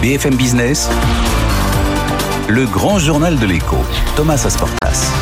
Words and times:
BFM 0.00 0.34
Business, 0.34 0.88
le 2.48 2.64
grand 2.64 2.98
journal 2.98 3.38
de 3.38 3.44
l'écho, 3.44 3.76
Thomas 4.16 4.42
Asportas. 4.46 5.12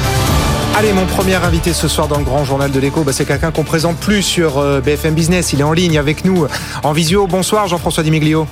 Allez, 0.76 0.92
mon 0.92 1.04
premier 1.04 1.34
invité 1.34 1.72
ce 1.72 1.88
soir 1.88 2.06
dans 2.06 2.18
le 2.18 2.24
grand 2.24 2.44
journal 2.44 2.70
de 2.70 2.78
l'écho, 2.78 3.02
bah, 3.02 3.12
c'est 3.12 3.24
quelqu'un 3.24 3.50
qu'on 3.50 3.64
présente 3.64 3.96
plus 3.96 4.22
sur 4.22 4.58
euh, 4.58 4.80
BFM 4.80 5.14
Business. 5.14 5.52
Il 5.52 5.60
est 5.60 5.64
en 5.64 5.72
ligne 5.72 5.98
avec 5.98 6.24
nous 6.24 6.46
en 6.84 6.92
visio. 6.92 7.26
Bonsoir 7.26 7.66
Jean-François 7.66 8.04
Dimiglio. 8.04 8.46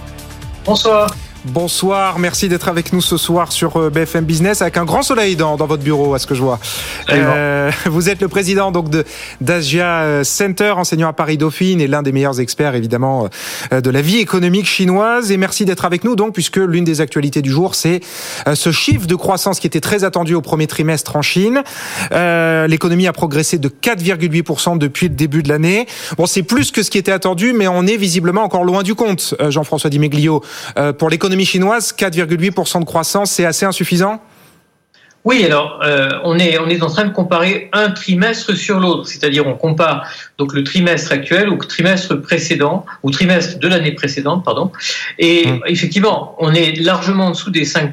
Bonsoir. 0.65 1.15
Bonsoir, 1.53 2.19
merci 2.19 2.49
d'être 2.49 2.69
avec 2.69 2.93
nous 2.93 3.01
ce 3.01 3.17
soir 3.17 3.53
sur 3.53 3.77
euh, 3.77 3.89
BFM 3.89 4.25
Business 4.25 4.63
avec 4.63 4.77
un 4.79 4.85
grand 4.85 5.03
soleil 5.03 5.37
dans, 5.37 5.57
dans 5.57 5.67
votre 5.67 5.83
bureau, 5.83 6.13
à 6.15 6.19
ce 6.19 6.27
que 6.27 6.35
je 6.35 6.43
vois. 6.43 6.59
Euh, 7.11 7.71
vous 7.87 8.11
êtes 8.11 8.21
le 8.21 8.27
président 8.27 8.73
donc 8.73 8.91
de 8.91 9.05
d'Asia 9.41 10.01
euh, 10.01 10.25
Center, 10.25 10.73
enseignant 10.77 11.09
à 11.09 11.13
Paris 11.13 11.39
Dauphine 11.39 11.81
et 11.81 11.87
l'un 11.87 12.03
des 12.03 12.11
meilleurs 12.11 12.41
experts 12.41 12.75
évidemment 12.75 13.29
de 13.71 13.91
la 13.91 14.03
vie 14.03 14.19
économique 14.19 14.67
chinoise. 14.67 15.31
Et 15.31 15.37
merci 15.37 15.65
d'être 15.65 15.85
avec 15.85 16.03
nous 16.03 16.17
donc 16.17 16.35
puisque 16.35 16.57
l'une 16.57 16.85
des 16.85 17.01
actualités 17.01 17.43
du 17.43 17.51
jour 17.51 17.77
c'est 17.77 18.01
ce 18.53 18.73
chiffre 18.73 19.07
de 19.07 19.15
croissance 19.15 19.61
qui 19.61 19.69
était 19.69 19.81
très 19.81 20.03
attendu 20.03 20.35
au 20.35 20.43
premier 20.43 20.67
trimestre 20.67 21.15
en 21.15 21.23
Chine. 21.23 21.63
Euh, 22.11 22.67
L'économie 22.67 23.07
a 23.07 23.13
progressé 23.13 23.59
de 23.59 23.69
4,8% 23.69 24.79
depuis 24.79 25.09
le 25.09 25.15
début 25.15 25.45
de 25.45 25.49
l'année. 25.49 25.87
Bon, 26.19 26.27
c'est 26.27 26.43
plus 26.43 26.73
que 26.73 26.83
ce 26.83 26.91
qui 26.91 26.99
était 26.99 27.13
attendu, 27.13 27.53
mais 27.53 27.69
on 27.69 27.87
est 27.87 27.97
visiblement 27.97 28.43
encore 28.43 28.65
loin 28.65 28.83
du 28.83 28.97
compte. 28.97 29.35
Jean-François 29.49 29.91
Dimeglio, 29.91 30.43
pour 30.99 31.09
l'économie 31.09 31.36
chinoise, 31.45 31.95
4,8% 31.97 32.81
de 32.81 32.85
croissance, 32.85 33.33
c'est 33.33 33.45
assez 33.45 33.67
insuffisant? 33.67 34.21
Oui, 35.27 35.45
alors 35.45 35.81
euh, 35.83 36.21
on 36.23 36.39
est 36.39 36.57
on 36.57 36.69
est 36.69 36.81
en 36.85 36.87
train 36.89 37.05
de 37.05 37.13
comparer 37.13 37.69
un 37.73 37.91
trimestre 37.91 38.55
sur 38.55 38.79
l'autre, 38.79 39.09
c'est-à-dire 39.09 39.45
on 39.45 39.55
compare 39.55 40.07
donc 40.39 40.55
le 40.55 40.63
trimestre 40.63 41.11
actuel 41.11 41.49
au 41.49 41.57
trimestre 41.57 42.15
précédent, 42.15 42.87
ou 43.03 43.11
trimestre 43.11 43.59
de 43.59 43.67
l'année 43.67 43.91
précédente, 43.91 44.45
pardon. 44.45 44.71
Et 45.19 45.49
mmh. 45.49 45.61
effectivement, 45.67 46.37
on 46.39 46.55
est 46.55 46.81
largement 46.81 47.27
en 47.27 47.31
dessous 47.33 47.51
des 47.51 47.65
5 47.65 47.91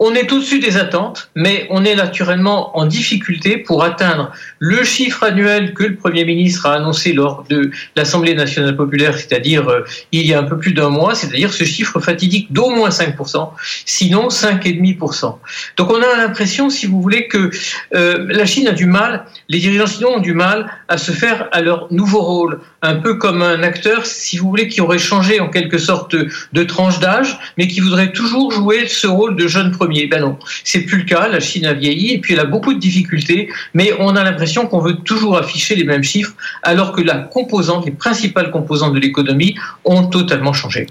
on 0.00 0.14
est 0.14 0.30
au-dessus 0.32 0.60
des 0.60 0.76
attentes, 0.76 1.30
mais 1.34 1.66
on 1.70 1.84
est 1.84 1.96
naturellement 1.96 2.76
en 2.78 2.86
difficulté 2.86 3.58
pour 3.58 3.82
atteindre 3.82 4.30
le 4.60 4.84
chiffre 4.84 5.24
annuel 5.24 5.74
que 5.74 5.82
le 5.82 5.96
Premier 5.96 6.24
ministre 6.24 6.66
a 6.66 6.74
annoncé 6.74 7.12
lors 7.12 7.44
de 7.50 7.72
l'Assemblée 7.96 8.34
nationale 8.34 8.76
populaire, 8.76 9.16
c'est-à-dire 9.16 9.68
euh, 9.68 9.84
il 10.12 10.24
y 10.24 10.34
a 10.34 10.38
un 10.38 10.44
peu 10.44 10.56
plus 10.56 10.72
d'un 10.72 10.88
mois, 10.88 11.16
c'est-à-dire 11.16 11.52
ce 11.52 11.64
chiffre 11.64 11.98
fatidique 11.98 12.52
d'au 12.52 12.70
moins 12.70 12.90
5%, 12.90 13.50
sinon 13.84 14.28
5,5%. 14.28 15.36
Donc 15.76 15.90
on 15.90 16.00
a 16.00 16.16
l'impression, 16.16 16.70
si 16.70 16.86
vous 16.86 17.02
voulez, 17.02 17.26
que 17.26 17.50
euh, 17.94 18.26
la 18.28 18.46
Chine 18.46 18.68
a 18.68 18.72
du 18.72 18.86
mal, 18.86 19.24
les 19.48 19.58
dirigeants 19.58 19.86
chinois 19.86 20.16
ont 20.18 20.20
du 20.20 20.34
mal 20.34 20.70
à 20.86 20.96
se 20.96 21.10
faire 21.10 21.48
à 21.50 21.60
leur 21.60 21.92
nouveau 21.92 22.20
rôle, 22.20 22.60
un 22.82 22.94
peu 22.94 23.14
comme 23.14 23.42
un 23.42 23.64
acteur, 23.64 24.06
si 24.06 24.38
vous 24.38 24.48
voulez, 24.48 24.68
qui 24.68 24.80
aurait 24.80 24.98
changé 24.98 25.40
en 25.40 25.48
quelque 25.48 25.78
sorte 25.78 26.14
de 26.14 26.62
tranche 26.62 27.00
d'âge, 27.00 27.36
mais 27.56 27.66
qui 27.66 27.80
voudrait 27.80 28.12
toujours 28.12 28.52
jouer 28.52 28.86
ce 28.86 29.08
rôle 29.08 29.34
de 29.34 29.48
jeune 29.48 29.72
premier 29.72 29.87
ben 29.88 30.20
non, 30.20 30.38
c'est 30.64 30.80
plus 30.80 30.98
le 30.98 31.04
cas. 31.04 31.28
La 31.28 31.40
Chine 31.40 31.66
a 31.66 31.72
vieilli 31.72 32.14
et 32.14 32.18
puis 32.18 32.34
elle 32.34 32.40
a 32.40 32.44
beaucoup 32.44 32.74
de 32.74 32.78
difficultés, 32.78 33.48
mais 33.74 33.92
on 33.98 34.16
a 34.16 34.24
l'impression 34.24 34.66
qu'on 34.66 34.80
veut 34.80 34.96
toujours 34.96 35.36
afficher 35.36 35.74
les 35.74 35.84
mêmes 35.84 36.04
chiffres, 36.04 36.34
alors 36.62 36.92
que 36.92 37.02
la 37.02 37.18
composante, 37.18 37.86
les 37.86 37.92
principales 37.92 38.50
composantes 38.50 38.94
de 38.94 39.00
l'économie 39.00 39.54
ont 39.84 40.06
totalement 40.06 40.52
changé. 40.52 40.86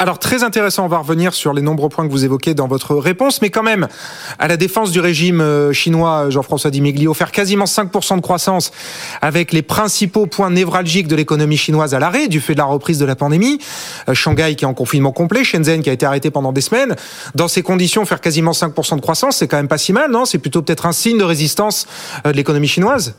Alors 0.00 0.18
très 0.18 0.44
intéressant, 0.44 0.86
on 0.86 0.88
va 0.88 0.96
revenir 0.96 1.34
sur 1.34 1.52
les 1.52 1.60
nombreux 1.60 1.90
points 1.90 2.06
que 2.06 2.10
vous 2.10 2.24
évoquez 2.24 2.54
dans 2.54 2.66
votre 2.66 2.96
réponse, 2.96 3.42
mais 3.42 3.50
quand 3.50 3.62
même, 3.62 3.86
à 4.38 4.48
la 4.48 4.56
défense 4.56 4.92
du 4.92 4.98
régime 4.98 5.42
euh, 5.42 5.74
chinois, 5.74 6.30
Jean-François 6.30 6.70
Dimeglio, 6.70 7.12
faire 7.12 7.30
quasiment 7.30 7.66
5% 7.66 8.16
de 8.16 8.22
croissance 8.22 8.72
avec 9.20 9.52
les 9.52 9.60
principaux 9.60 10.24
points 10.24 10.48
névralgiques 10.48 11.06
de 11.06 11.16
l'économie 11.16 11.58
chinoise 11.58 11.94
à 11.94 11.98
l'arrêt 11.98 12.28
du 12.28 12.40
fait 12.40 12.54
de 12.54 12.58
la 12.60 12.64
reprise 12.64 12.98
de 12.98 13.04
la 13.04 13.14
pandémie, 13.14 13.58
euh, 14.08 14.14
Shanghai 14.14 14.54
qui 14.56 14.64
est 14.64 14.68
en 14.68 14.72
confinement 14.72 15.12
complet, 15.12 15.44
Shenzhen 15.44 15.82
qui 15.82 15.90
a 15.90 15.92
été 15.92 16.06
arrêté 16.06 16.30
pendant 16.30 16.52
des 16.52 16.62
semaines, 16.62 16.96
dans 17.34 17.48
ces 17.48 17.60
conditions, 17.60 18.06
faire 18.06 18.22
quasiment 18.22 18.52
5% 18.52 18.96
de 18.96 19.02
croissance, 19.02 19.36
c'est 19.36 19.48
quand 19.48 19.58
même 19.58 19.68
pas 19.68 19.76
si 19.76 19.92
mal, 19.92 20.10
non? 20.10 20.24
C'est 20.24 20.38
plutôt 20.38 20.62
peut-être 20.62 20.86
un 20.86 20.92
signe 20.92 21.18
de 21.18 21.24
résistance 21.24 21.86
euh, 22.24 22.32
de 22.32 22.38
l'économie 22.38 22.68
chinoise? 22.68 23.16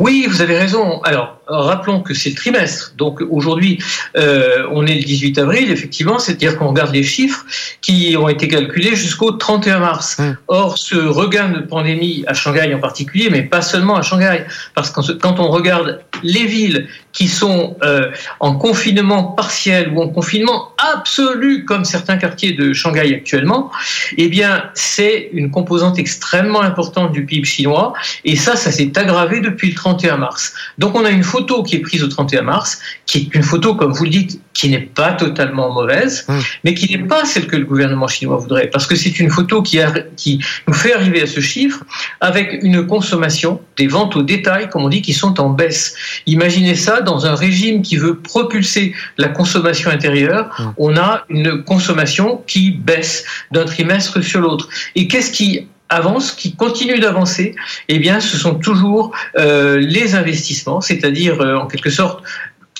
Oui, 0.00 0.26
vous 0.26 0.40
avez 0.40 0.56
raison. 0.56 1.02
Alors, 1.02 1.36
rappelons 1.46 2.00
que 2.00 2.14
c'est 2.14 2.30
le 2.30 2.34
trimestre. 2.34 2.94
Donc 2.96 3.20
aujourd'hui, 3.28 3.78
euh, 4.16 4.66
on 4.72 4.86
est 4.86 4.94
le 4.94 5.02
18 5.02 5.36
avril, 5.36 5.70
effectivement, 5.70 6.18
c'est-à-dire 6.18 6.56
qu'on 6.56 6.68
regarde 6.68 6.94
les 6.94 7.02
chiffres 7.02 7.44
qui 7.82 8.16
ont 8.18 8.30
été 8.30 8.48
calculés 8.48 8.96
jusqu'au 8.96 9.32
31 9.32 9.78
mars. 9.78 10.18
Mmh. 10.18 10.36
Or, 10.48 10.78
ce 10.78 10.96
regain 10.96 11.50
de 11.50 11.60
pandémie 11.60 12.24
à 12.26 12.32
Shanghai 12.32 12.72
en 12.72 12.80
particulier, 12.80 13.28
mais 13.30 13.42
pas 13.42 13.60
seulement 13.60 13.96
à 13.96 14.02
Shanghai, 14.02 14.46
parce 14.74 14.90
que 14.90 15.12
quand 15.12 15.38
on 15.38 15.50
regarde 15.50 16.00
les 16.22 16.46
villes 16.46 16.88
qui 17.12 17.28
sont 17.28 17.76
euh, 17.82 18.10
en 18.38 18.54
confinement 18.54 19.24
partiel 19.24 19.92
ou 19.92 20.02
en 20.02 20.08
confinement 20.08 20.70
absolu, 20.78 21.64
comme 21.64 21.84
certains 21.84 22.16
quartiers 22.16 22.52
de 22.52 22.72
Shanghai 22.72 23.14
actuellement, 23.14 23.70
eh 24.16 24.28
bien, 24.28 24.64
c'est 24.74 25.30
une 25.32 25.50
composante 25.50 25.98
extrêmement 25.98 26.62
importante 26.62 27.12
du 27.12 27.24
PIB 27.24 27.44
chinois. 27.44 27.92
Et 28.24 28.36
ça, 28.36 28.56
ça 28.56 28.70
s'est 28.70 28.92
aggravé 28.96 29.40
depuis 29.40 29.68
le 29.70 29.74
31 29.74 30.18
mars. 30.18 30.54
Donc, 30.78 30.94
on 30.94 31.04
a 31.04 31.10
une 31.10 31.24
photo 31.24 31.62
qui 31.62 31.76
est 31.76 31.80
prise 31.80 32.02
au 32.02 32.08
31 32.08 32.42
mars, 32.42 32.80
qui 33.06 33.18
est 33.18 33.34
une 33.34 33.42
photo, 33.42 33.74
comme 33.74 33.92
vous 33.92 34.04
le 34.04 34.10
dites, 34.10 34.40
qui 34.52 34.68
n'est 34.68 34.80
pas 34.80 35.12
totalement 35.12 35.72
mauvaise, 35.72 36.24
mmh. 36.28 36.38
mais 36.64 36.74
qui 36.74 36.90
n'est 36.90 37.06
pas 37.06 37.24
celle 37.24 37.46
que 37.46 37.56
le 37.56 37.64
gouvernement 37.64 38.08
chinois 38.08 38.36
voudrait, 38.36 38.68
parce 38.68 38.86
que 38.86 38.96
c'est 38.96 39.20
une 39.20 39.30
photo 39.30 39.62
qui, 39.62 39.80
a, 39.80 39.92
qui 40.16 40.40
nous 40.66 40.74
fait 40.74 40.92
arriver 40.92 41.22
à 41.22 41.26
ce 41.26 41.40
chiffre 41.40 41.84
avec 42.20 42.58
une 42.62 42.86
consommation, 42.86 43.60
des 43.76 43.86
ventes 43.86 44.16
au 44.16 44.22
détail, 44.22 44.68
comme 44.68 44.84
on 44.84 44.88
dit, 44.88 45.02
qui 45.02 45.12
sont 45.12 45.40
en 45.40 45.50
baisse. 45.50 45.94
Imaginez 46.26 46.74
ça 46.74 47.00
dans 47.00 47.26
un 47.26 47.34
régime 47.34 47.82
qui 47.82 47.96
veut 47.96 48.16
propulser 48.18 48.94
la 49.18 49.28
consommation 49.28 49.90
intérieure, 49.90 50.50
mmh. 50.58 50.64
on 50.78 50.96
a 50.96 51.24
une 51.28 51.62
consommation 51.62 52.42
qui 52.46 52.72
baisse 52.72 53.24
d'un 53.52 53.64
trimestre 53.64 54.22
sur 54.22 54.40
l'autre. 54.40 54.68
Et 54.96 55.06
qu'est-ce 55.06 55.30
qui 55.30 55.68
avance, 55.90 56.30
qui 56.32 56.54
continue 56.54 56.98
d'avancer, 57.00 57.54
eh 57.88 57.98
bien, 57.98 58.20
ce 58.20 58.36
sont 58.36 58.54
toujours 58.54 59.12
euh, 59.38 59.76
les 59.78 60.14
investissements, 60.14 60.80
c'est-à-dire 60.80 61.40
euh, 61.40 61.56
en 61.56 61.66
quelque 61.66 61.90
sorte 61.90 62.22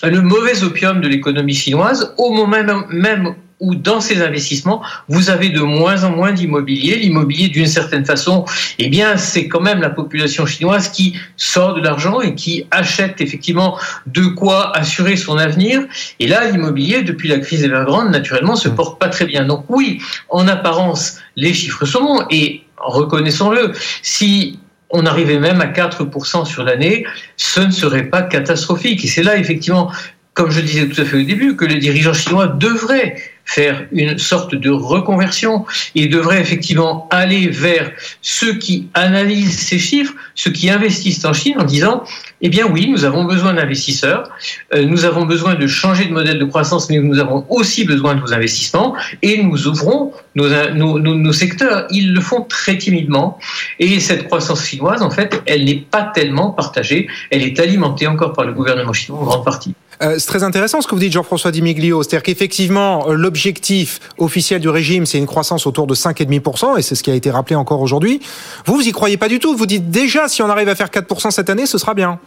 le 0.03 0.23
mauvais 0.23 0.63
opium 0.63 1.01
de 1.01 1.09
l'économie 1.09 1.55
chinoise, 1.55 2.15
au 2.17 2.31
moment 2.31 2.85
même 2.91 3.35
où 3.61 3.75
dans 3.75 4.01
ces 4.01 4.23
investissements, 4.23 4.83
vous 5.09 5.29
avez 5.29 5.51
de 5.51 5.61
moins 5.61 6.05
en 6.05 6.11
moins 6.11 6.33
d'immobilier. 6.33 6.97
L'immobilier, 6.97 7.49
d'une 7.49 7.67
certaine 7.67 8.05
façon, 8.05 8.47
eh 8.79 8.89
bien, 8.89 9.17
c'est 9.19 9.49
quand 9.49 9.61
même 9.61 9.81
la 9.81 9.91
population 9.91 10.47
chinoise 10.47 10.89
qui 10.89 11.17
sort 11.37 11.75
de 11.75 11.83
l'argent 11.83 12.21
et 12.21 12.35
qui 12.35 12.67
achète 12.71 13.21
effectivement 13.21 13.79
de 14.07 14.25
quoi 14.25 14.75
assurer 14.77 15.17
son 15.17 15.37
avenir. 15.37 15.83
Et 16.19 16.27
là, 16.27 16.51
l'immobilier, 16.51 17.03
depuis 17.03 17.29
la 17.29 17.39
crise 17.39 17.63
Evergrande, 17.63 18.11
naturellement, 18.11 18.57
se 18.57 18.71
porte 18.71 18.99
pas 18.99 19.09
très 19.09 19.27
bien. 19.27 19.45
Donc 19.45 19.67
oui, 19.69 20.01
en 20.31 20.49
apparence, 20.49 21.19
les 21.37 21.53
chiffres 21.53 21.85
sont 21.85 22.03
bons 22.03 22.25
et 22.31 22.63
reconnaissons-le, 22.79 23.73
si 24.01 24.59
on 24.91 25.07
arrivait 25.07 25.39
même 25.39 25.61
à 25.61 25.67
4% 25.67 26.45
sur 26.45 26.65
l'année, 26.65 27.07
ce 27.37 27.61
ne 27.61 27.71
serait 27.71 28.05
pas 28.05 28.23
catastrophique. 28.23 29.05
Et 29.05 29.09
c'est 29.09 29.23
là, 29.23 29.37
effectivement, 29.37 29.91
comme 30.35 30.51
je 30.51 30.61
disais 30.61 30.89
tout 30.89 31.01
à 31.01 31.05
fait 31.05 31.19
au 31.19 31.25
début, 31.25 31.57
que 31.57 31.65
les 31.65 31.77
dirigeants 31.77 32.15
chinois 32.15 32.47
devraient 32.47 33.17
faire 33.51 33.85
une 33.91 34.17
sorte 34.17 34.55
de 34.55 34.71
reconversion. 34.71 35.65
Et 35.95 36.07
devraient 36.07 36.41
effectivement 36.41 37.09
aller 37.11 37.49
vers 37.49 37.91
ceux 38.23 38.55
qui 38.55 38.89
analysent 38.95 39.59
ces 39.59 39.79
chiffres, 39.79 40.15
ceux 40.35 40.53
qui 40.53 40.71
investissent 40.71 41.25
en 41.25 41.33
Chine 41.33 41.57
en 41.59 41.65
disant, 41.65 42.05
eh 42.43 42.49
bien 42.49 42.67
oui, 42.67 42.89
nous 42.89 43.05
avons 43.05 43.25
besoin 43.25 43.55
d'investisseurs, 43.55 44.31
euh, 44.73 44.85
nous 44.85 45.05
avons 45.05 45.27
besoin 45.27 45.55
de 45.57 45.67
changer 45.67 46.05
de 46.07 46.13
modèle 46.13 46.39
de 46.39 46.45
croissance, 46.45 46.89
mais 46.91 46.99
nous 46.99 47.19
avons 47.19 47.45
aussi 47.49 47.85
besoin 47.85 48.15
de 48.15 48.21
vos 48.21 48.33
investissements. 48.33 48.95
Et 49.23 49.43
nous 49.43 49.67
ouvrons 49.67 50.13
nos, 50.37 50.99
nos 50.99 51.33
secteurs. 51.33 51.87
Ils 51.91 52.15
le 52.15 52.21
font 52.21 52.43
très 52.43 52.79
timidement. 52.79 53.39
Et 53.81 53.99
cette 53.99 54.27
croissance 54.29 54.65
chinoise, 54.65 55.03
en 55.03 55.11
fait, 55.11 55.43
elle 55.47 55.65
n'est 55.65 55.85
pas 55.91 56.03
tellement 56.15 56.51
partagée, 56.51 57.09
elle 57.31 57.43
est 57.43 57.59
alimentée 57.59 58.07
encore 58.07 58.33
par 58.33 58.45
le 58.45 58.53
gouvernement 58.53 58.93
chinois 58.93 59.21
en 59.21 59.25
grande 59.25 59.45
partie. 59.45 59.75
Euh, 60.03 60.17
c'est 60.19 60.27
très 60.27 60.43
intéressant 60.43 60.81
ce 60.81 60.87
que 60.87 60.95
vous 60.95 61.01
dites, 61.01 61.13
Jean-François 61.13 61.51
Dimiglio. 61.51 62.03
C'est-à-dire 62.03 62.23
qu'effectivement, 62.23 63.09
euh, 63.09 63.15
l'objectif 63.15 64.01
officiel 64.17 64.61
du 64.61 64.69
régime, 64.69 65.05
c'est 65.05 65.19
une 65.19 65.27
croissance 65.27 65.67
autour 65.67 65.87
de 65.87 65.95
5,5%, 65.95 66.79
et 66.79 66.83
c'est 66.83 66.95
ce 66.95 67.03
qui 67.03 67.11
a 67.11 67.15
été 67.15 67.31
rappelé 67.31 67.57
encore 67.57 67.81
aujourd'hui. 67.81 68.21
Vous, 68.65 68.77
vous 68.77 68.89
y 68.89 68.93
croyez 68.93 69.19
pas 69.19 69.29
du 69.29 69.39
tout. 69.39 69.55
Vous 69.55 69.67
dites 69.67 69.91
déjà, 69.91 70.29
si 70.29 70.43
on 70.43 70.49
arrive 70.49 70.69
à 70.69 70.75
faire 70.75 70.89
4% 70.89 71.31
cette 71.31 71.51
année, 71.51 71.67
ce 71.67 71.77
sera 71.77 71.95
bien. 71.95 72.19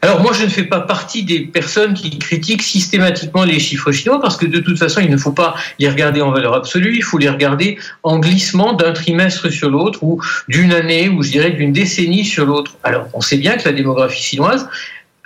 Alors 0.00 0.22
moi, 0.22 0.32
je 0.32 0.44
ne 0.44 0.48
fais 0.48 0.62
pas 0.62 0.80
partie 0.80 1.24
des 1.24 1.40
personnes 1.40 1.92
qui 1.92 2.16
critiquent 2.18 2.62
systématiquement 2.62 3.42
les 3.44 3.58
chiffres 3.58 3.90
chinois 3.90 4.20
parce 4.20 4.36
que 4.36 4.46
de 4.46 4.60
toute 4.60 4.78
façon, 4.78 5.00
il 5.00 5.10
ne 5.10 5.16
faut 5.16 5.32
pas 5.32 5.56
les 5.80 5.88
regarder 5.88 6.20
en 6.20 6.30
valeur 6.30 6.54
absolue, 6.54 6.94
il 6.94 7.02
faut 7.02 7.18
les 7.18 7.28
regarder 7.28 7.78
en 8.04 8.20
glissement 8.20 8.74
d'un 8.74 8.92
trimestre 8.92 9.50
sur 9.50 9.70
l'autre 9.70 10.04
ou 10.04 10.22
d'une 10.46 10.72
année 10.72 11.08
ou 11.08 11.24
je 11.24 11.30
dirais 11.30 11.50
d'une 11.50 11.72
décennie 11.72 12.24
sur 12.24 12.46
l'autre. 12.46 12.76
Alors 12.84 13.06
on 13.12 13.20
sait 13.20 13.38
bien 13.38 13.56
que 13.56 13.64
la 13.64 13.72
démographie 13.72 14.22
chinoise, 14.22 14.68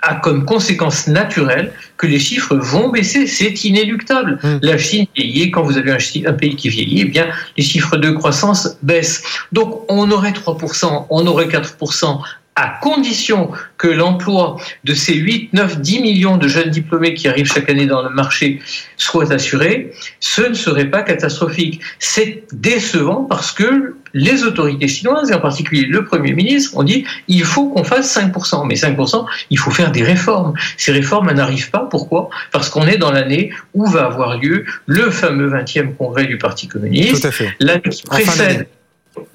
a 0.03 0.15
comme 0.15 0.45
conséquence 0.45 1.07
naturelle 1.07 1.71
que 1.97 2.05
les 2.05 2.19
chiffres 2.19 2.55
vont 2.55 2.89
baisser. 2.89 3.25
C'est 3.25 3.63
inéluctable. 3.63 4.37
Mmh. 4.43 4.57
La 4.61 4.77
Chine 4.77 5.05
vieillit. 5.15 5.49
Quand 5.51 5.63
vous 5.63 5.77
avez 5.77 5.91
un, 5.91 6.33
pays 6.33 6.55
qui 6.55 6.69
vieillit, 6.69 7.01
eh 7.01 7.05
bien, 7.05 7.27
les 7.57 7.63
chiffres 7.63 7.97
de 7.97 8.11
croissance 8.11 8.77
baissent. 8.83 9.23
Donc, 9.51 9.81
on 9.89 10.11
aurait 10.11 10.31
3%, 10.31 11.07
on 11.09 11.27
aurait 11.27 11.47
4% 11.47 12.19
à 12.55 12.79
condition 12.81 13.51
que 13.77 13.87
l'emploi 13.87 14.57
de 14.83 14.93
ces 14.93 15.15
8, 15.15 15.53
9, 15.53 15.81
10 15.81 16.01
millions 16.01 16.37
de 16.37 16.47
jeunes 16.47 16.69
diplômés 16.69 17.13
qui 17.13 17.27
arrivent 17.27 17.51
chaque 17.51 17.69
année 17.69 17.87
dans 17.87 18.03
le 18.03 18.09
marché 18.09 18.59
soit 18.97 19.31
assuré, 19.31 19.91
ce 20.19 20.41
ne 20.43 20.53
serait 20.53 20.85
pas 20.85 21.01
catastrophique. 21.01 21.81
C'est 21.99 22.43
décevant 22.53 23.23
parce 23.23 23.51
que 23.51 23.95
les 24.13 24.43
autorités 24.43 24.87
chinoises, 24.87 25.31
et 25.31 25.33
en 25.33 25.39
particulier 25.39 25.85
le 25.85 26.05
Premier 26.05 26.33
ministre, 26.33 26.77
ont 26.77 26.83
dit 26.83 27.05
il 27.27 27.43
faut 27.43 27.69
qu'on 27.69 27.83
fasse 27.83 28.15
5%. 28.15 28.67
Mais 28.67 28.75
5%, 28.75 29.25
il 29.49 29.57
faut 29.57 29.71
faire 29.71 29.91
des 29.91 30.03
réformes. 30.03 30.53
Ces 30.77 30.91
réformes 30.91 31.31
n'arrivent 31.31 31.71
pas. 31.71 31.87
Pourquoi? 31.89 32.29
Parce 32.51 32.69
qu'on 32.69 32.85
est 32.85 32.97
dans 32.97 33.11
l'année 33.11 33.51
où 33.73 33.87
va 33.87 34.05
avoir 34.05 34.37
lieu 34.37 34.65
le 34.85 35.09
fameux 35.09 35.49
20e 35.49 35.95
congrès 35.95 36.25
du 36.25 36.37
Parti 36.37 36.67
communiste. 36.67 37.27
L'année 37.59 37.81
qui 37.89 38.03
précède 38.03 38.67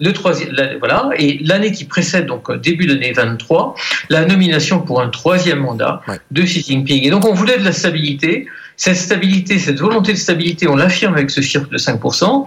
le 0.00 0.12
troisième, 0.12 0.54
voilà, 0.78 1.10
et 1.16 1.38
l'année 1.42 1.72
qui 1.72 1.84
précède, 1.84 2.26
donc 2.26 2.50
début 2.60 2.86
d'année 2.86 3.12
23, 3.12 3.74
la 4.08 4.24
nomination 4.24 4.80
pour 4.80 5.00
un 5.00 5.08
troisième 5.08 5.60
mandat 5.60 6.02
de 6.30 6.42
Xi 6.42 6.62
Jinping. 6.62 7.06
Et 7.06 7.10
donc 7.10 7.24
on 7.24 7.32
voulait 7.32 7.58
de 7.58 7.64
la 7.64 7.72
stabilité. 7.72 8.46
Cette 8.76 8.96
stabilité, 8.96 9.58
cette 9.58 9.80
volonté 9.80 10.12
de 10.12 10.18
stabilité, 10.18 10.68
on 10.68 10.76
l'affirme 10.76 11.14
avec 11.14 11.30
ce 11.30 11.40
chiffre 11.40 11.68
de 11.68 11.78
5%, 11.78 12.46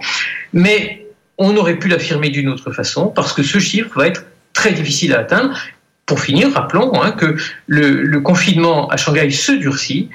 mais 0.54 1.06
on 1.36 1.56
aurait 1.56 1.78
pu 1.78 1.88
l'affirmer 1.88 2.30
d'une 2.30 2.48
autre 2.48 2.72
façon, 2.72 3.08
parce 3.08 3.32
que 3.32 3.42
ce 3.42 3.58
chiffre 3.58 3.90
va 3.96 4.06
être 4.06 4.24
très 4.54 4.72
difficile 4.72 5.14
à 5.14 5.20
atteindre 5.20 5.58
pour 6.04 6.20
finir, 6.20 6.52
rappelons 6.52 7.00
hein, 7.00 7.12
que 7.12 7.36
le, 7.68 8.18
confinement 8.20 8.88
à 8.88 8.96
Shanghai 8.96 9.30
se 9.30 9.52
durcit. 9.52 10.08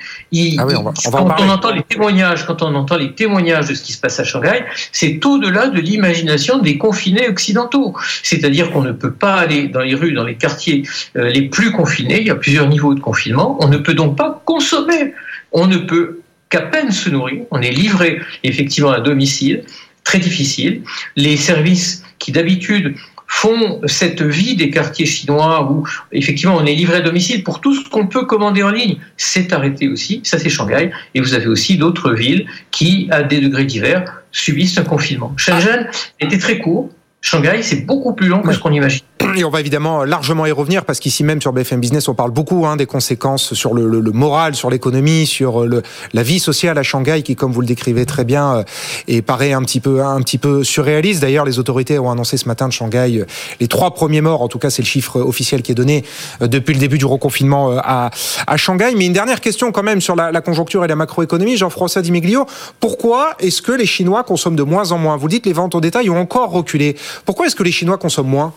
Ah 0.57 0.65
quand 1.05 1.41
on 1.41 1.49
entend 1.49 1.71
les 1.71 1.83
témoignages, 1.83 2.45
quand 2.45 2.61
on 2.61 2.75
entend 2.75 2.97
les 2.97 3.13
témoignages 3.13 3.67
de 3.67 3.73
ce 3.73 3.83
qui 3.83 3.93
se 3.93 3.99
passe 3.99 4.19
à 4.19 4.25
Shanghai, 4.25 4.65
c'est 4.91 5.25
au-delà 5.25 5.67
de 5.69 5.79
l'imagination 5.79 6.59
des 6.59 6.77
confinés 6.77 7.29
occidentaux. 7.29 7.95
C'est-à-dire 8.21 8.71
qu'on 8.71 8.83
ne 8.83 8.91
peut 8.91 9.13
pas 9.13 9.35
aller 9.35 9.69
dans 9.69 9.79
les 9.79 9.95
rues, 9.95 10.13
dans 10.13 10.25
les 10.25 10.35
quartiers 10.35 10.83
euh, 11.15 11.29
les 11.29 11.43
plus 11.43 11.71
confinés. 11.71 12.19
Il 12.19 12.27
y 12.27 12.31
a 12.31 12.35
plusieurs 12.35 12.67
niveaux 12.67 12.93
de 12.93 12.99
confinement. 12.99 13.57
On 13.61 13.69
ne 13.69 13.77
peut 13.77 13.93
donc 13.93 14.17
pas 14.17 14.41
consommer. 14.45 15.13
On 15.53 15.67
ne 15.67 15.77
peut 15.77 16.19
qu'à 16.49 16.61
peine 16.61 16.91
se 16.91 17.09
nourrir. 17.09 17.43
On 17.51 17.61
est 17.61 17.71
livré 17.71 18.21
effectivement 18.43 18.91
à 18.91 18.99
domicile. 18.99 19.63
Très 20.03 20.19
difficile. 20.19 20.83
Les 21.15 21.37
services 21.37 22.03
qui 22.19 22.31
d'habitude 22.31 22.95
font 23.27 23.81
cette 23.85 24.21
vie 24.21 24.55
des 24.55 24.69
quartiers 24.69 25.05
chinois 25.05 25.69
où 25.69 25.87
effectivement 26.11 26.55
on 26.55 26.65
est 26.65 26.73
livré 26.73 26.97
à 26.97 27.01
domicile 27.01 27.43
pour 27.43 27.61
tout 27.61 27.75
ce 27.75 27.87
qu'on 27.89 28.07
peut 28.07 28.25
commander 28.25 28.63
en 28.63 28.71
ligne, 28.71 28.97
c'est 29.17 29.51
arrêté 29.53 29.87
aussi. 29.87 30.21
Ça 30.23 30.39
c'est 30.39 30.49
Shanghai. 30.49 30.91
Et 31.13 31.19
vous 31.19 31.33
avez 31.33 31.47
aussi 31.47 31.77
d'autres 31.77 32.13
villes 32.13 32.47
qui, 32.71 33.07
à 33.11 33.23
des 33.23 33.41
degrés 33.41 33.65
divers, 33.65 34.23
subissent 34.31 34.77
un 34.77 34.83
confinement. 34.83 35.33
Shenzhen 35.37 35.87
était 36.19 36.37
très 36.37 36.59
court. 36.59 36.89
Shanghai, 37.21 37.61
c'est 37.61 37.85
beaucoup 37.85 38.13
plus 38.13 38.27
long 38.27 38.41
que 38.41 38.53
ce 38.53 38.59
qu'on 38.59 38.71
imagine. 38.71 39.01
Et 39.37 39.43
on 39.43 39.51
va 39.51 39.59
évidemment 39.59 40.03
largement 40.03 40.47
y 40.47 40.51
revenir 40.51 40.83
parce 40.83 40.99
qu'ici 40.99 41.23
même 41.23 41.39
sur 41.43 41.53
BFM 41.53 41.79
Business, 41.79 42.07
on 42.07 42.15
parle 42.15 42.31
beaucoup 42.31 42.65
hein, 42.65 42.75
des 42.75 42.87
conséquences 42.87 43.53
sur 43.53 43.75
le, 43.75 44.01
moral, 44.11 44.55
sur 44.55 44.71
l'économie, 44.71 45.27
sur 45.27 45.63
le, 45.63 45.83
la 46.13 46.23
vie 46.23 46.39
sociale 46.39 46.75
à 46.79 46.81
Shanghai 46.81 47.21
qui, 47.21 47.35
comme 47.35 47.51
vous 47.51 47.61
le 47.61 47.67
décrivez 47.67 48.07
très 48.07 48.23
bien, 48.23 48.55
euh, 48.55 48.63
et 49.07 49.21
paraît 49.21 49.53
un 49.53 49.61
petit 49.61 49.79
peu 49.79 50.03
un 50.03 50.19
petit 50.23 50.39
peu 50.39 50.63
surréaliste. 50.63 51.21
D'ailleurs, 51.21 51.45
les 51.45 51.59
autorités 51.59 51.99
ont 51.99 52.09
annoncé 52.09 52.35
ce 52.37 52.47
matin 52.47 52.67
de 52.67 52.73
Shanghai 52.73 53.19
euh, 53.19 53.27
les 53.59 53.67
trois 53.67 53.93
premiers 53.93 54.21
morts. 54.21 54.41
En 54.41 54.47
tout 54.47 54.57
cas, 54.57 54.71
c'est 54.71 54.81
le 54.81 54.87
chiffre 54.87 55.19
officiel 55.19 55.61
qui 55.61 55.71
est 55.71 55.75
donné 55.75 56.03
euh, 56.41 56.47
depuis 56.47 56.73
le 56.73 56.79
début 56.79 56.97
du 56.97 57.05
reconfinement 57.05 57.77
à, 57.77 58.09
Shanghai. 58.55 58.95
Mais 58.97 59.05
une 59.05 59.13
dernière 59.13 59.39
question 59.39 59.71
quand 59.71 59.83
même 59.83 60.01
sur 60.01 60.15
la, 60.15 60.41
conjoncture 60.41 60.83
et 60.83 60.87
la 60.87 60.95
macroéconomie. 60.95 61.57
Jean-François 61.57 62.01
Dimiglio, 62.01 62.47
pourquoi 62.79 63.35
est-ce 63.39 63.61
que 63.61 63.71
les 63.71 63.85
Chinois 63.85 64.23
consomment 64.23 64.55
de 64.55 64.63
moins 64.63 64.91
en 64.91 64.97
moins? 64.97 65.15
Vous 65.15 65.27
dites 65.27 65.45
les 65.45 65.53
ventes 65.53 65.75
au 65.75 65.81
détail 65.81 66.09
ont 66.09 66.19
encore 66.19 66.49
reculé. 66.49 66.95
Pourquoi 67.23 67.45
est-ce 67.45 67.55
que 67.55 67.61
les 67.61 67.71
Chinois 67.71 67.99
consomment 67.99 68.29
moins? 68.29 68.53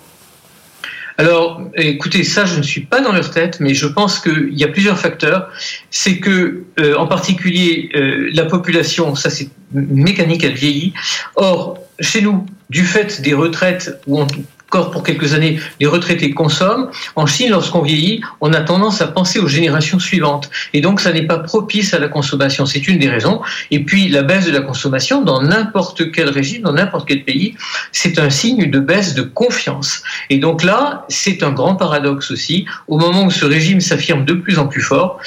Alors, 1.20 1.60
écoutez, 1.76 2.24
ça, 2.24 2.46
je 2.46 2.56
ne 2.56 2.62
suis 2.62 2.80
pas 2.80 3.02
dans 3.02 3.12
leur 3.12 3.30
tête, 3.30 3.60
mais 3.60 3.74
je 3.74 3.86
pense 3.86 4.18
qu'il 4.20 4.54
y 4.58 4.64
a 4.64 4.68
plusieurs 4.68 4.98
facteurs. 4.98 5.50
C'est 5.90 6.16
que, 6.16 6.64
euh, 6.78 6.96
en 6.96 7.06
particulier, 7.06 7.90
euh, 7.94 8.30
la 8.32 8.46
population, 8.46 9.14
ça 9.14 9.28
c'est 9.28 9.50
mécanique, 9.74 10.44
elle 10.44 10.54
vieillit. 10.54 10.94
Or, 11.36 11.78
chez 12.00 12.22
nous, 12.22 12.46
du 12.70 12.84
fait 12.86 13.20
des 13.20 13.34
retraites, 13.34 14.00
où 14.06 14.18
on 14.18 14.26
encore 14.70 14.92
pour 14.92 15.02
quelques 15.02 15.34
années, 15.34 15.58
les 15.80 15.86
retraités 15.86 16.30
consomment. 16.30 16.90
En 17.16 17.26
Chine, 17.26 17.50
lorsqu'on 17.50 17.82
vieillit, 17.82 18.20
on 18.40 18.52
a 18.52 18.60
tendance 18.60 19.00
à 19.00 19.08
penser 19.08 19.40
aux 19.40 19.48
générations 19.48 19.98
suivantes. 19.98 20.48
Et 20.72 20.80
donc, 20.80 21.00
ça 21.00 21.12
n'est 21.12 21.26
pas 21.26 21.40
propice 21.40 21.92
à 21.92 21.98
la 21.98 22.06
consommation. 22.06 22.66
C'est 22.66 22.86
une 22.86 23.00
des 23.00 23.08
raisons. 23.08 23.40
Et 23.72 23.82
puis, 23.82 24.08
la 24.08 24.22
baisse 24.22 24.46
de 24.46 24.52
la 24.52 24.60
consommation 24.60 25.22
dans 25.22 25.42
n'importe 25.42 26.12
quel 26.12 26.28
régime, 26.28 26.62
dans 26.62 26.72
n'importe 26.72 27.08
quel 27.08 27.24
pays, 27.24 27.56
c'est 27.90 28.20
un 28.20 28.30
signe 28.30 28.70
de 28.70 28.78
baisse 28.78 29.14
de 29.14 29.22
confiance. 29.22 30.04
Et 30.30 30.38
donc 30.38 30.62
là, 30.62 31.04
c'est 31.08 31.42
un 31.42 31.50
grand 31.50 31.74
paradoxe 31.74 32.30
aussi. 32.30 32.64
Au 32.86 32.96
moment 32.96 33.24
où 33.24 33.30
ce 33.32 33.44
régime 33.44 33.80
s'affirme 33.80 34.24
de 34.24 34.34
plus 34.34 34.60
en 34.60 34.68
plus 34.68 34.82
fort, 34.82 35.18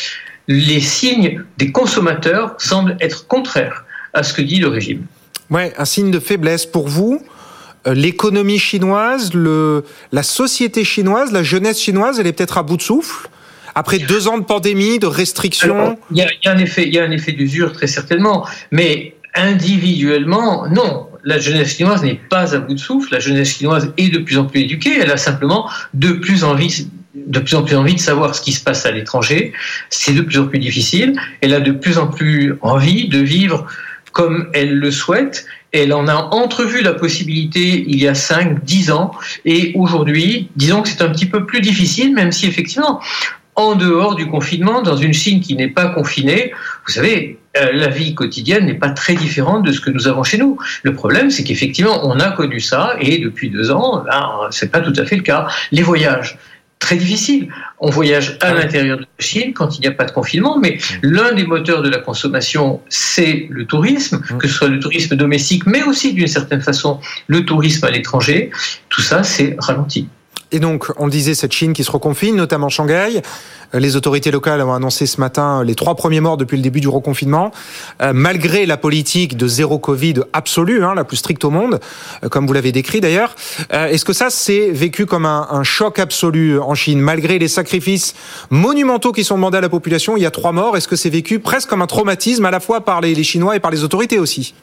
les 0.47 0.79
signes 0.79 1.43
des 1.57 1.73
consommateurs 1.73 2.55
semblent 2.59 2.95
être 3.01 3.27
contraires 3.27 3.83
à 4.13 4.23
ce 4.23 4.31
que 4.33 4.41
dit 4.41 4.59
le 4.59 4.69
régime. 4.69 5.05
Ouais, 5.49 5.73
un 5.77 5.85
signe 5.85 6.11
de 6.11 6.19
faiblesse 6.19 6.65
pour 6.65 6.87
vous 6.87 7.21
l'économie 7.85 8.59
chinoise, 8.59 9.33
le, 9.33 9.83
la 10.11 10.23
société 10.23 10.83
chinoise, 10.83 11.31
la 11.31 11.43
jeunesse 11.43 11.79
chinoise, 11.79 12.19
elle 12.19 12.27
est 12.27 12.33
peut-être 12.33 12.57
à 12.57 12.63
bout 12.63 12.77
de 12.77 12.81
souffle 12.81 13.29
après 13.75 13.99
deux 13.99 14.27
ans 14.27 14.37
de 14.37 14.43
pandémie, 14.43 14.99
de 14.99 15.07
restrictions. 15.07 15.97
Il 16.11 16.17
y, 16.17 16.21
a, 16.21 16.51
un 16.51 16.57
effet, 16.57 16.87
il 16.87 16.93
y 16.93 16.99
a 16.99 17.03
un 17.03 17.11
effet 17.11 17.31
d'usure 17.31 17.73
très 17.73 17.87
certainement, 17.87 18.47
mais 18.71 19.15
individuellement, 19.35 20.67
non. 20.67 21.07
La 21.23 21.39
jeunesse 21.39 21.77
chinoise 21.77 22.03
n'est 22.03 22.19
pas 22.29 22.53
à 22.53 22.59
bout 22.59 22.73
de 22.73 22.79
souffle. 22.79 23.13
La 23.13 23.19
jeunesse 23.19 23.57
chinoise 23.57 23.91
est 23.97 24.09
de 24.09 24.19
plus 24.19 24.37
en 24.37 24.45
plus 24.45 24.61
éduquée. 24.61 24.99
Elle 24.99 25.11
a 25.11 25.17
simplement 25.17 25.69
de 25.93 26.11
plus 26.11 26.43
envie 26.43 26.87
de 27.15 27.39
plus 27.39 27.55
en 27.55 27.63
plus 27.63 27.75
envie 27.75 27.93
de 27.93 27.99
savoir 27.99 28.35
ce 28.35 28.41
qui 28.41 28.51
se 28.51 28.63
passe 28.63 28.85
à 28.85 28.91
l'étranger. 28.91 29.53
C'est 29.89 30.13
de 30.13 30.21
plus 30.21 30.39
en 30.39 30.47
plus 30.47 30.59
difficile. 30.59 31.15
Elle 31.41 31.53
a 31.53 31.59
de 31.59 31.71
plus 31.71 31.97
en 31.97 32.07
plus 32.07 32.55
envie 32.61 33.07
de 33.07 33.19
vivre 33.19 33.67
comme 34.11 34.49
elle 34.53 34.75
le 34.75 34.91
souhaite. 34.91 35.45
Elle 35.73 35.93
en 35.93 36.07
a 36.07 36.15
entrevu 36.31 36.81
la 36.81 36.93
possibilité 36.93 37.83
il 37.87 38.01
y 38.01 38.07
a 38.07 38.15
5, 38.15 38.63
10 38.63 38.91
ans. 38.91 39.11
Et 39.43 39.73
aujourd'hui, 39.75 40.49
disons 40.55 40.81
que 40.81 40.89
c'est 40.89 41.01
un 41.01 41.09
petit 41.09 41.25
peu 41.25 41.45
plus 41.45 41.61
difficile, 41.61 42.13
même 42.13 42.31
si 42.31 42.45
effectivement, 42.45 43.01
en 43.55 43.75
dehors 43.75 44.15
du 44.15 44.27
confinement, 44.27 44.81
dans 44.81 44.97
une 44.97 45.13
Chine 45.13 45.41
qui 45.41 45.55
n'est 45.55 45.67
pas 45.69 45.89
confinée, 45.89 46.51
vous 46.85 46.93
savez, 46.93 47.39
euh, 47.55 47.69
la 47.71 47.87
vie 47.87 48.15
quotidienne 48.15 48.65
n'est 48.65 48.73
pas 48.73 48.89
très 48.89 49.13
différente 49.13 49.63
de 49.63 49.71
ce 49.71 49.79
que 49.79 49.91
nous 49.91 50.07
avons 50.07 50.23
chez 50.23 50.37
nous. 50.37 50.57
Le 50.81 50.93
problème, 50.93 51.29
c'est 51.29 51.43
qu'effectivement, 51.43 52.07
on 52.07 52.19
a 52.19 52.31
connu 52.31 52.59
ça 52.59 52.95
et 52.99 53.19
depuis 53.19 53.49
deux 53.49 53.69
ans, 53.69 54.03
ben, 54.05 54.47
c'est 54.49 54.71
pas 54.71 54.79
tout 54.79 54.93
à 54.97 55.05
fait 55.05 55.15
le 55.15 55.21
cas. 55.21 55.47
Les 55.71 55.83
voyages, 55.83 56.37
très 56.83 56.97
difficile. 56.97 57.47
On 57.79 57.89
voyage 57.89 58.37
à 58.41 58.53
l'intérieur 58.53 58.97
de 58.97 59.03
la 59.03 59.25
Chine 59.25 59.53
quand 59.53 59.77
il 59.77 59.81
n'y 59.81 59.87
a 59.87 59.91
pas 59.91 60.03
de 60.03 60.11
confinement, 60.11 60.59
mais 60.59 60.77
l'un 61.01 61.31
des 61.33 61.45
moteurs 61.45 61.81
de 61.81 61.89
la 61.89 61.99
consommation, 61.99 62.81
c'est 62.89 63.47
le 63.49 63.65
tourisme, 63.65 64.17
mmh. 64.17 64.37
que 64.37 64.47
ce 64.47 64.53
soit 64.53 64.67
le 64.67 64.79
tourisme 64.79 65.15
domestique, 65.15 65.65
mais 65.65 65.81
aussi 65.83 66.13
d'une 66.13 66.27
certaine 66.27 66.61
façon 66.61 66.99
le 67.27 67.45
tourisme 67.45 67.85
à 67.85 67.91
l'étranger. 67.91 68.51
Tout 68.89 69.01
ça, 69.01 69.23
c'est 69.23 69.55
ralenti. 69.59 70.09
Et 70.53 70.59
donc, 70.59 70.85
on 70.97 71.05
le 71.05 71.11
disait, 71.11 71.33
cette 71.33 71.51
Chine 71.51 71.73
qui 71.73 71.83
se 71.83 71.91
reconfine, 71.91 72.35
notamment 72.35 72.69
Shanghai. 72.69 73.21
Euh, 73.73 73.79
les 73.79 73.95
autorités 73.95 74.29
locales 74.29 74.61
ont 74.61 74.73
annoncé 74.73 75.07
ce 75.07 75.19
matin 75.19 75.63
les 75.63 75.73
trois 75.73 75.95
premiers 75.95 76.19
morts 76.19 76.37
depuis 76.37 76.57
le 76.57 76.61
début 76.61 76.79
du 76.79 76.87
reconfinement, 76.87 77.51
euh, 78.03 78.11
malgré 78.13 78.67
la 78.67 78.77
politique 78.77 79.35
de 79.35 79.47
zéro 79.47 79.79
Covid 79.79 80.21
absolue, 80.31 80.83
hein, 80.83 80.93
la 80.93 81.05
plus 81.05 81.17
stricte 81.17 81.43
au 81.43 81.49
monde, 81.49 81.79
euh, 82.23 82.29
comme 82.29 82.45
vous 82.45 82.53
l'avez 82.53 82.71
décrit 82.71 83.01
d'ailleurs. 83.01 83.35
Est-ce 83.71 84.05
que 84.05 84.13
ça, 84.13 84.29
c'est 84.29 84.69
vécu 84.69 85.07
comme 85.07 85.25
un, 85.25 85.63
choc 85.63 85.97
absolu 85.97 86.59
en 86.59 86.75
Chine, 86.75 86.99
malgré 86.99 87.39
les 87.39 87.47
sacrifices 87.47 88.13
monumentaux 88.51 89.11
qui 89.11 89.23
sont 89.23 89.35
demandés 89.35 89.57
à 89.57 89.61
la 89.61 89.69
population 89.69 90.17
Il 90.17 90.21
y 90.21 90.25
a 90.25 90.31
trois 90.31 90.51
morts. 90.51 90.77
Est-ce 90.77 90.87
que 90.87 90.95
c'est 90.95 91.09
vécu 91.09 91.39
presque 91.39 91.69
comme 91.69 91.81
un 91.81 91.87
traumatisme 91.87 92.45
à 92.45 92.51
la 92.51 92.59
fois 92.59 92.81
par 92.81 93.01
les 93.01 93.23
Chinois 93.23 93.55
et 93.55 93.59
par 93.59 93.71
les 93.71 93.83
autorités 93.83 94.19
aussi? 94.19 94.53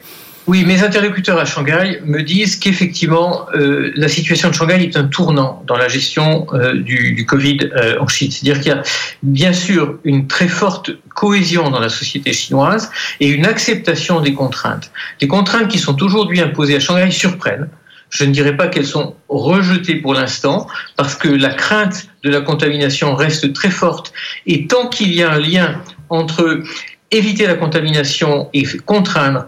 Oui, 0.47 0.65
mes 0.65 0.83
interlocuteurs 0.83 1.37
à 1.37 1.45
Shanghai 1.45 2.01
me 2.03 2.23
disent 2.23 2.55
qu'effectivement, 2.55 3.45
euh, 3.53 3.91
la 3.95 4.07
situation 4.07 4.49
de 4.49 4.55
Shanghai 4.55 4.83
est 4.83 4.97
un 4.97 5.03
tournant 5.03 5.63
dans 5.67 5.77
la 5.77 5.87
gestion 5.87 6.47
euh, 6.53 6.73
du, 6.73 7.13
du, 7.13 7.25
Covid 7.27 7.69
euh, 7.75 7.99
en 7.99 8.07
Chine. 8.07 8.31
C'est-à-dire 8.31 8.59
qu'il 8.59 8.71
y 8.71 8.75
a 8.75 8.81
bien 9.21 9.53
sûr 9.53 9.99
une 10.03 10.27
très 10.27 10.47
forte 10.47 10.89
cohésion 11.13 11.69
dans 11.69 11.79
la 11.79 11.89
société 11.89 12.33
chinoise 12.33 12.89
et 13.19 13.29
une 13.29 13.45
acceptation 13.45 14.19
des 14.19 14.33
contraintes. 14.33 14.91
Des 15.19 15.27
contraintes 15.27 15.67
qui 15.67 15.77
sont 15.77 16.01
aujourd'hui 16.01 16.41
imposées 16.41 16.75
à 16.75 16.79
Shanghai 16.79 17.11
surprennent. 17.11 17.69
Je 18.09 18.25
ne 18.25 18.31
dirais 18.31 18.57
pas 18.57 18.67
qu'elles 18.67 18.87
sont 18.87 19.15
rejetées 19.29 19.95
pour 19.95 20.15
l'instant, 20.15 20.67
parce 20.97 21.15
que 21.15 21.29
la 21.29 21.53
crainte 21.53 22.07
de 22.23 22.29
la 22.29 22.41
contamination 22.41 23.15
reste 23.15 23.53
très 23.53 23.69
forte. 23.69 24.11
Et 24.47 24.65
tant 24.65 24.89
qu'il 24.89 25.13
y 25.13 25.21
a 25.21 25.31
un 25.31 25.39
lien 25.39 25.81
entre 26.09 26.61
éviter 27.11 27.45
la 27.45 27.55
contamination 27.55 28.49
et 28.53 28.63
contraindre 28.85 29.45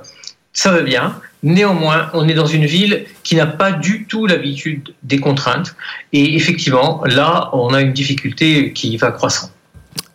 ça 0.53 0.71
va 0.71 0.81
bien. 0.81 1.19
Néanmoins, 1.41 2.09
on 2.13 2.27
est 2.29 2.33
dans 2.33 2.45
une 2.45 2.65
ville 2.65 3.05
qui 3.23 3.35
n'a 3.35 3.47
pas 3.47 3.71
du 3.71 4.05
tout 4.05 4.27
l'habitude 4.27 4.93
des 5.03 5.19
contraintes. 5.19 5.75
Et 6.13 6.35
effectivement, 6.35 7.03
là, 7.05 7.49
on 7.53 7.73
a 7.73 7.81
une 7.81 7.91
difficulté 7.91 8.71
qui 8.71 8.95
va 8.95 9.11
croissant. 9.11 9.49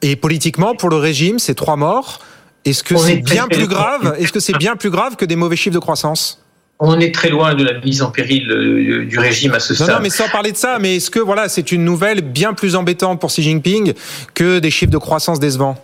Et 0.00 0.16
politiquement, 0.16 0.74
pour 0.74 0.88
le 0.88 0.96
régime, 0.96 1.38
ces 1.38 1.54
trois 1.54 1.76
morts, 1.76 2.20
est-ce 2.64 2.82
que 2.82 2.96
c'est 2.96 3.16
bien 3.16 3.46
plus 3.46 3.66
grave 3.66 4.16
Est-ce 4.18 4.32
que 4.32 4.40
c'est 4.40 4.56
bien 4.56 4.76
plus 4.76 4.90
grave 4.90 5.16
que 5.16 5.24
des 5.24 5.36
mauvais 5.36 5.56
chiffres 5.56 5.74
de 5.74 5.80
croissance 5.80 6.42
on 6.80 7.00
est 7.00 7.12
très 7.12 7.28
loin 7.28 7.56
de 7.56 7.64
la 7.64 7.80
mise 7.80 8.02
en 8.02 8.12
péril 8.12 8.48
euh, 8.52 9.04
du 9.04 9.18
régime 9.18 9.52
à 9.52 9.58
ce 9.58 9.74
stade. 9.74 9.88
Non, 9.88 9.94
non, 9.94 10.00
mais 10.00 10.10
sans 10.10 10.28
parler 10.28 10.52
de 10.52 10.56
ça, 10.56 10.78
mais 10.78 10.96
est-ce 10.96 11.10
que 11.10 11.18
voilà, 11.18 11.48
c'est 11.48 11.72
une 11.72 11.84
nouvelle 11.84 12.20
bien 12.20 12.54
plus 12.54 12.76
embêtante 12.76 13.20
pour 13.20 13.30
Xi 13.30 13.42
Jinping 13.42 13.94
que 14.34 14.60
des 14.60 14.70
chiffres 14.70 14.92
de 14.92 14.98
croissance 14.98 15.40
décevants 15.40 15.76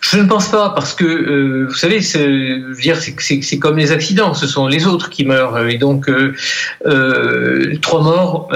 je 0.00 0.18
ne 0.18 0.24
pense 0.24 0.48
pas 0.48 0.70
parce 0.70 0.94
que 0.94 1.04
euh, 1.04 1.66
vous 1.68 1.74
savez, 1.74 2.00
c'est 2.00 3.58
comme 3.58 3.76
les 3.76 3.92
accidents, 3.92 4.34
ce 4.34 4.46
sont 4.46 4.66
les 4.66 4.86
autres 4.86 5.10
qui 5.10 5.24
meurent 5.24 5.66
et 5.66 5.76
donc 5.76 6.08
euh, 6.08 6.34
euh, 6.86 7.76
trois 7.80 8.02
morts, 8.02 8.48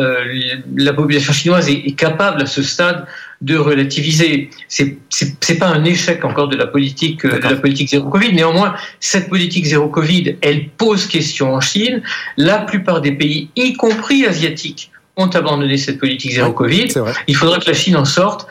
la 0.77 0.93
population 0.93 1.33
chinoise 1.33 1.69
est, 1.69 1.97
capable 1.97 2.43
à 2.43 2.47
ce 2.47 2.63
stade 2.63 3.07
de 3.41 3.57
relativiser. 3.57 4.51
C'est 4.69 4.99
c'est 5.11 5.59
pas 5.59 5.69
un 5.69 5.85
échec 5.85 6.25
encore 6.25 6.49
de 6.49 6.57
la 6.57 6.67
politique 6.67 7.27
de 7.27 7.49
la 7.49 7.57
politique 7.57 7.89
zéro 7.89 8.09
Covid. 8.09 8.33
Néanmoins, 8.33 8.75
cette 9.01 9.29
politique 9.29 9.67
zéro 9.67 9.89
Covid, 9.89 10.37
elle 10.43 10.69
pose 10.69 11.07
question 11.07 11.55
en 11.55 11.61
Chine. 11.61 12.03
La 12.37 12.59
plupart 12.59 13.01
des 13.01 13.13
pays, 13.13 13.51
y 13.57 13.73
compris 13.75 14.27
asiatiques, 14.27 14.91
ont 15.17 15.29
abandonné 15.29 15.77
cette 15.77 15.99
politique 15.99 16.33
zéro 16.33 16.53
Covid. 16.53 16.89
Il 17.27 17.37
faudra 17.37 17.59
que 17.59 17.67
la 17.67 17.75
Chine 17.75 17.97
en 17.97 18.05
sorte 18.05 18.47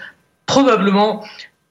probablement 0.45 1.23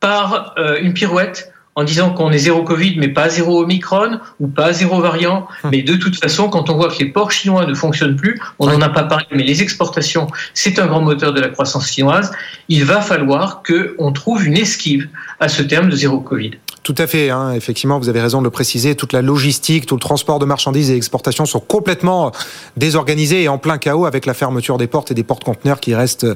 par 0.04 0.52
euh, 0.58 0.76
une 0.82 0.92
pirouette 0.92 1.50
en 1.76 1.82
disant 1.82 2.10
qu'on 2.10 2.30
est 2.30 2.36
zéro 2.36 2.62
Covid, 2.62 2.96
mais 2.98 3.08
pas 3.08 3.30
zéro 3.30 3.62
Omicron 3.62 4.20
ou 4.38 4.48
pas 4.48 4.74
zéro 4.74 5.00
variant. 5.00 5.48
Hum. 5.64 5.70
Mais 5.72 5.80
de 5.80 5.94
toute 5.94 6.20
façon, 6.20 6.50
quand 6.50 6.68
on 6.68 6.76
voit 6.76 6.88
que 6.88 6.98
les 6.98 7.06
ports 7.06 7.32
chinois 7.32 7.64
ne 7.64 7.72
fonctionnent 7.72 8.14
plus, 8.14 8.38
on 8.58 8.66
n'en 8.66 8.82
a 8.82 8.90
pas 8.90 9.04
parlé, 9.04 9.24
mais 9.30 9.44
les 9.44 9.62
exportations, 9.62 10.26
c'est 10.52 10.78
un 10.78 10.88
grand 10.88 11.00
moteur 11.00 11.32
de 11.32 11.40
la 11.40 11.48
croissance 11.48 11.90
chinoise. 11.90 12.32
Il 12.68 12.84
va 12.84 13.00
falloir 13.00 13.62
qu'on 13.62 14.12
trouve 14.12 14.46
une 14.46 14.58
esquive 14.58 15.08
à 15.40 15.48
ce 15.48 15.62
terme 15.62 15.88
de 15.88 15.96
zéro 15.96 16.20
Covid. 16.20 16.52
Tout 16.84 16.94
à 16.98 17.06
fait, 17.06 17.30
hein. 17.30 17.52
effectivement, 17.52 17.98
vous 17.98 18.10
avez 18.10 18.20
raison 18.20 18.40
de 18.40 18.44
le 18.44 18.50
préciser. 18.50 18.94
Toute 18.94 19.14
la 19.14 19.22
logistique, 19.22 19.86
tout 19.86 19.94
le 19.94 20.00
transport 20.00 20.38
de 20.38 20.44
marchandises 20.44 20.90
et 20.90 20.96
exportations 20.96 21.46
sont 21.46 21.58
complètement 21.58 22.30
désorganisés 22.76 23.44
et 23.44 23.48
en 23.48 23.56
plein 23.56 23.78
chaos 23.78 24.04
avec 24.04 24.26
la 24.26 24.34
fermeture 24.34 24.76
des 24.76 24.86
portes 24.86 25.10
et 25.10 25.14
des 25.14 25.22
portes-conteneurs 25.22 25.80
qui 25.80 25.94
restent 25.94 26.26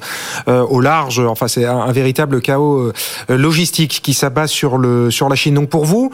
euh, 0.49 0.63
au 0.63 0.81
large. 0.81 1.19
Enfin, 1.21 1.49
c'est 1.49 1.67
un, 1.67 1.93
véritable 1.93 2.41
chaos 2.41 2.79
euh, 2.79 2.93
logistique 3.37 4.01
qui 4.03 4.15
s'abat 4.15 4.47
sur 4.47 4.79
le 4.79 5.11
sur 5.11 5.29
la 5.29 5.37
Chine. 5.37 5.53
Donc 5.53 5.69
pour 5.69 5.85
vous, 5.85 6.11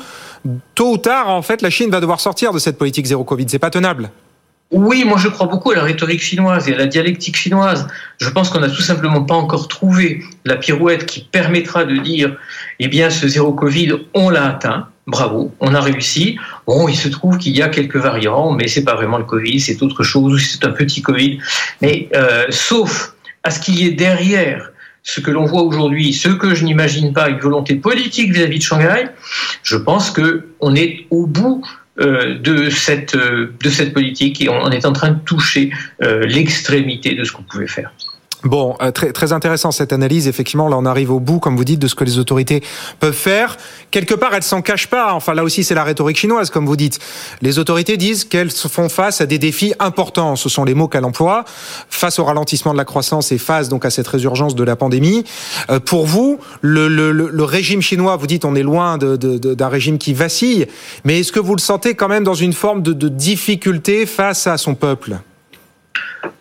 tôt 0.74 0.94
ou 0.94 0.98
tard, 0.98 1.28
en 1.28 1.42
fait, 1.42 1.62
la 1.62 1.70
Chine 1.70 1.90
va 1.90 2.00
devoir 2.00 2.18
sortir 2.18 2.52
de 2.52 2.58
cette 2.58 2.76
politique 2.76 3.06
zéro 3.06 3.22
Covid. 3.22 3.46
C'est 3.48 3.60
pas 3.60 3.70
tenable. 3.70 4.10
Oui, 4.70 5.04
moi 5.04 5.18
je 5.18 5.28
crois 5.28 5.46
beaucoup 5.46 5.70
à 5.70 5.76
la 5.76 5.82
rhétorique 5.82 6.22
chinoise 6.22 6.68
et 6.68 6.74
à 6.74 6.78
la 6.78 6.86
dialectique 6.86 7.36
chinoise. 7.36 7.86
Je 8.20 8.28
pense 8.28 8.50
qu'on 8.50 8.60
n'a 8.60 8.68
tout 8.68 8.82
simplement 8.82 9.22
pas 9.22 9.34
encore 9.34 9.68
trouvé 9.68 10.22
la 10.44 10.56
pirouette 10.56 11.06
qui 11.06 11.20
permettra 11.30 11.84
de 11.84 11.96
dire, 11.96 12.36
eh 12.80 12.88
bien, 12.88 13.10
ce 13.10 13.28
zéro 13.28 13.52
Covid, 13.52 13.92
on 14.14 14.30
l'a 14.30 14.46
atteint. 14.46 14.88
Bravo, 15.06 15.54
on 15.60 15.74
a 15.74 15.80
réussi. 15.80 16.38
Bon, 16.66 16.88
il 16.88 16.96
se 16.96 17.08
trouve 17.08 17.36
qu'il 17.36 17.54
y 17.54 17.62
a 17.62 17.68
quelques 17.68 17.96
variants, 17.96 18.52
mais 18.52 18.68
c'est 18.68 18.84
pas 18.84 18.94
vraiment 18.94 19.18
le 19.18 19.24
Covid, 19.24 19.60
c'est 19.60 19.82
autre 19.82 20.02
chose, 20.02 20.32
ou 20.32 20.38
c'est 20.38 20.64
un 20.64 20.70
petit 20.70 21.02
Covid. 21.02 21.38
Mais 21.82 22.08
euh, 22.16 22.46
sauf 22.48 23.14
à 23.42 23.50
ce 23.50 23.60
qu'il 23.60 23.78
y 23.78 23.86
ait 23.86 23.92
derrière 23.92 24.70
ce 25.02 25.20
que 25.20 25.30
l'on 25.30 25.44
voit 25.44 25.62
aujourd'hui, 25.62 26.14
ce 26.14 26.30
que 26.30 26.54
je 26.54 26.64
n'imagine 26.64 27.12
pas, 27.12 27.28
une 27.28 27.38
volonté 27.38 27.74
politique 27.74 28.32
vis-à-vis 28.32 28.56
-vis 28.56 28.60
de 28.60 28.64
Shanghai, 28.64 29.04
je 29.62 29.76
pense 29.76 30.10
que 30.10 30.48
on 30.60 30.74
est 30.74 31.06
au 31.10 31.26
bout 31.26 31.62
de 31.96 32.70
cette, 32.70 33.14
euh, 33.14 33.52
de 33.62 33.70
cette 33.70 33.92
politique 33.92 34.40
et 34.40 34.48
on 34.48 34.70
est 34.70 34.84
en 34.84 34.92
train 34.92 35.10
de 35.10 35.20
toucher 35.20 35.70
euh, 36.02 36.26
l'extrémité 36.26 37.14
de 37.14 37.24
ce 37.24 37.32
qu'on 37.32 37.44
pouvait 37.44 37.68
faire. 37.68 37.92
Bon, 38.44 38.76
euh, 38.82 38.90
très, 38.90 39.12
très 39.12 39.32
intéressant 39.32 39.72
cette 39.72 39.94
analyse. 39.94 40.28
Effectivement, 40.28 40.68
là, 40.68 40.76
on 40.78 40.84
arrive 40.84 41.10
au 41.10 41.18
bout, 41.18 41.38
comme 41.38 41.56
vous 41.56 41.64
dites, 41.64 41.80
de 41.80 41.88
ce 41.88 41.94
que 41.94 42.04
les 42.04 42.18
autorités 42.18 42.62
peuvent 43.00 43.14
faire. 43.14 43.56
Quelque 43.90 44.14
part, 44.14 44.34
elles 44.34 44.42
s'en 44.42 44.60
cachent 44.60 44.88
pas. 44.88 45.14
Enfin, 45.14 45.32
là 45.32 45.42
aussi, 45.44 45.64
c'est 45.64 45.74
la 45.74 45.82
rhétorique 45.82 46.18
chinoise, 46.18 46.50
comme 46.50 46.66
vous 46.66 46.76
dites. 46.76 46.98
Les 47.40 47.58
autorités 47.58 47.96
disent 47.96 48.24
qu'elles 48.24 48.50
font 48.50 48.90
face 48.90 49.22
à 49.22 49.26
des 49.26 49.38
défis 49.38 49.72
importants. 49.78 50.36
Ce 50.36 50.50
sont 50.50 50.64
les 50.64 50.74
mots 50.74 50.88
qu'elles 50.88 51.06
emploient. 51.06 51.44
Face 51.88 52.18
au 52.18 52.24
ralentissement 52.24 52.72
de 52.72 52.78
la 52.78 52.84
croissance 52.84 53.32
et 53.32 53.38
face 53.38 53.70
donc 53.70 53.86
à 53.86 53.90
cette 53.90 54.08
résurgence 54.08 54.54
de 54.54 54.62
la 54.62 54.76
pandémie. 54.76 55.24
Euh, 55.70 55.80
pour 55.80 56.04
vous, 56.04 56.38
le, 56.60 56.88
le, 56.88 57.12
le, 57.12 57.44
régime 57.44 57.80
chinois, 57.80 58.16
vous 58.16 58.26
dites, 58.26 58.44
on 58.44 58.54
est 58.54 58.62
loin 58.62 58.98
d'un 58.98 59.68
régime 59.68 59.96
qui 59.96 60.12
vacille. 60.12 60.66
Mais 61.04 61.20
est-ce 61.20 61.32
que 61.32 61.40
vous 61.40 61.54
le 61.54 61.60
sentez 61.60 61.94
quand 61.94 62.08
même 62.08 62.24
dans 62.24 62.34
une 62.34 62.52
forme 62.52 62.82
de 62.82 63.08
difficulté 63.08 64.04
face 64.04 64.46
à 64.46 64.58
son 64.58 64.74
peuple? 64.74 65.16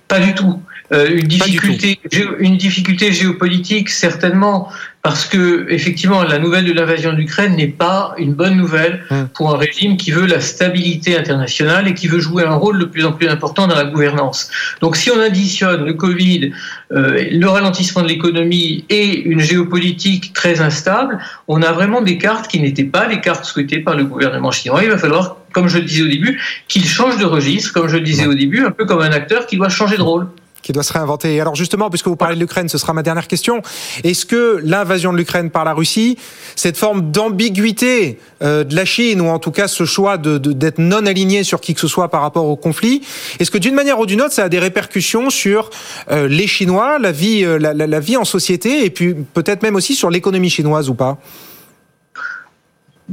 Pas 0.07 0.19
du 0.19 0.35
tout. 0.35 0.59
Euh, 0.93 1.09
une 1.09 1.27
difficulté, 1.27 1.99
une 2.39 2.57
difficulté 2.57 3.11
géopolitique 3.11 3.89
certainement, 3.89 4.69
parce 5.01 5.25
que 5.25 5.65
effectivement 5.69 6.21
la 6.23 6.37
nouvelle 6.37 6.65
de 6.65 6.73
l'invasion 6.73 7.13
d'Ukraine 7.13 7.55
n'est 7.55 7.67
pas 7.67 8.13
une 8.19 8.33
bonne 8.33 8.55
nouvelle 8.55 9.03
hum. 9.09 9.27
pour 9.33 9.55
un 9.55 9.57
régime 9.57 9.97
qui 9.97 10.11
veut 10.11 10.27
la 10.27 10.39
stabilité 10.39 11.17
internationale 11.17 11.87
et 11.87 11.95
qui 11.95 12.07
veut 12.07 12.19
jouer 12.19 12.43
un 12.43 12.53
rôle 12.53 12.77
de 12.77 12.85
plus 12.85 13.05
en 13.05 13.11
plus 13.11 13.27
important 13.27 13.65
dans 13.65 13.75
la 13.75 13.85
gouvernance. 13.85 14.51
Donc 14.81 14.95
si 14.95 15.09
on 15.09 15.19
additionne 15.19 15.83
le 15.83 15.93
Covid, 15.93 16.51
euh, 16.91 17.27
le 17.31 17.47
ralentissement 17.47 18.03
de 18.03 18.07
l'économie 18.09 18.85
et 18.89 19.19
une 19.21 19.39
géopolitique 19.39 20.33
très 20.33 20.61
instable, 20.61 21.17
on 21.47 21.63
a 21.63 21.71
vraiment 21.71 22.01
des 22.01 22.19
cartes 22.19 22.47
qui 22.47 22.59
n'étaient 22.59 22.83
pas 22.83 23.07
les 23.07 23.19
cartes 23.19 23.45
souhaitées 23.45 23.79
par 23.79 23.95
le 23.95 24.03
gouvernement 24.03 24.51
chinois. 24.51 24.83
Il 24.83 24.89
va 24.89 24.97
falloir 24.99 25.37
comme 25.53 25.67
je 25.67 25.77
le 25.77 25.83
disais 25.83 26.01
au 26.01 26.07
début, 26.07 26.41
qu'il 26.67 26.83
change 26.83 27.19
de 27.19 27.25
registre, 27.25 27.73
comme 27.73 27.87
je 27.87 27.97
le 27.97 28.01
disais 28.01 28.25
au 28.25 28.33
début, 28.33 28.65
un 28.65 28.71
peu 28.71 28.85
comme 28.85 29.01
un 29.01 29.11
acteur 29.11 29.45
qui 29.45 29.55
doit 29.55 29.69
changer 29.69 29.97
de 29.97 30.01
rôle 30.01 30.27
qui 30.63 30.71
doit 30.71 30.81
se 30.81 30.93
réinventer. 30.93 31.39
Alors 31.39 31.55
justement, 31.55 31.89
puisque 31.89 32.07
vous 32.07 32.15
parlez 32.15 32.35
de 32.35 32.39
l'Ukraine, 32.39 32.69
ce 32.69 32.77
sera 32.79 32.93
ma 32.93 33.03
dernière 33.03 33.27
question. 33.27 33.61
Est-ce 34.03 34.25
que 34.25 34.59
l'invasion 34.63 35.13
de 35.13 35.17
l'Ukraine 35.17 35.51
par 35.51 35.65
la 35.65 35.73
Russie, 35.73 36.17
cette 36.55 36.77
forme 36.77 37.11
d'ambiguïté 37.11 38.17
euh, 38.41 38.63
de 38.63 38.75
la 38.75 38.85
Chine, 38.85 39.21
ou 39.21 39.27
en 39.27 39.39
tout 39.39 39.51
cas 39.51 39.67
ce 39.67 39.85
choix 39.85 40.17
de, 40.17 40.37
d'être 40.37 40.79
non 40.79 41.05
aligné 41.05 41.43
sur 41.43 41.61
qui 41.61 41.73
que 41.73 41.81
ce 41.81 41.87
soit 41.87 42.09
par 42.09 42.21
rapport 42.21 42.45
au 42.45 42.55
conflit, 42.55 43.03
est-ce 43.39 43.51
que 43.51 43.57
d'une 43.57 43.75
manière 43.75 43.99
ou 43.99 44.05
d'une 44.05 44.21
autre, 44.21 44.33
ça 44.33 44.45
a 44.45 44.49
des 44.49 44.59
répercussions 44.59 45.29
sur 45.29 45.69
euh, 46.09 46.27
les 46.27 46.47
Chinois, 46.47 46.97
la 46.97 47.11
vie, 47.11 47.43
euh, 47.43 47.57
la, 47.59 47.73
la 47.73 47.99
vie 47.99 48.17
en 48.17 48.25
société, 48.25 48.85
et 48.85 48.89
puis 48.89 49.13
peut-être 49.13 49.61
même 49.61 49.75
aussi 49.75 49.93
sur 49.95 50.09
l'économie 50.09 50.49
chinoise 50.49 50.89
ou 50.89 50.95
pas? 50.95 51.17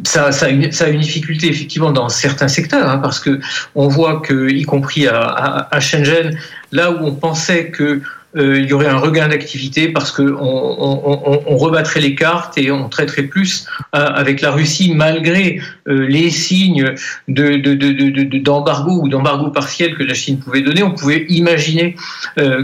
Ça, 0.04 0.32
ça, 0.32 0.48
ça, 0.70 0.84
a 0.84 0.88
une, 0.88 1.00
difficulté 1.00 1.48
effectivement 1.48 1.90
dans 1.90 2.08
certains 2.08 2.48
secteurs, 2.48 2.88
hein, 2.88 2.98
parce 2.98 3.20
que 3.20 3.40
on 3.74 3.88
voit 3.88 4.20
que, 4.20 4.48
y 4.50 4.62
compris 4.62 5.08
à, 5.08 5.20
à, 5.20 5.76
à 5.76 5.80
Shenzhen, 5.80 6.38
là 6.72 6.92
où 6.92 7.06
on 7.06 7.14
pensait 7.14 7.70
que 7.70 8.00
il 8.34 8.66
y 8.66 8.72
aurait 8.72 8.86
un 8.86 8.98
regain 8.98 9.28
d'activité 9.28 9.88
parce 9.88 10.12
qu'on 10.12 10.24
on, 10.24 11.42
on, 11.46 11.56
rebattrait 11.56 12.00
les 12.00 12.14
cartes 12.14 12.56
et 12.58 12.70
on 12.70 12.88
traiterait 12.88 13.24
plus 13.24 13.66
euh, 13.94 13.98
avec 13.98 14.40
la 14.40 14.50
Russie 14.52 14.92
malgré 14.94 15.60
euh, 15.88 16.06
les 16.06 16.30
signes 16.30 16.94
d'embargo 17.28 17.58
de, 17.58 18.98
de, 18.98 19.02
ou 19.02 19.08
d'embargo 19.08 19.50
partiel 19.50 19.96
que 19.96 20.04
la 20.04 20.14
Chine 20.14 20.38
pouvait 20.38 20.62
donner. 20.62 20.82
On 20.82 20.92
pouvait 20.92 21.26
imaginer 21.28 21.96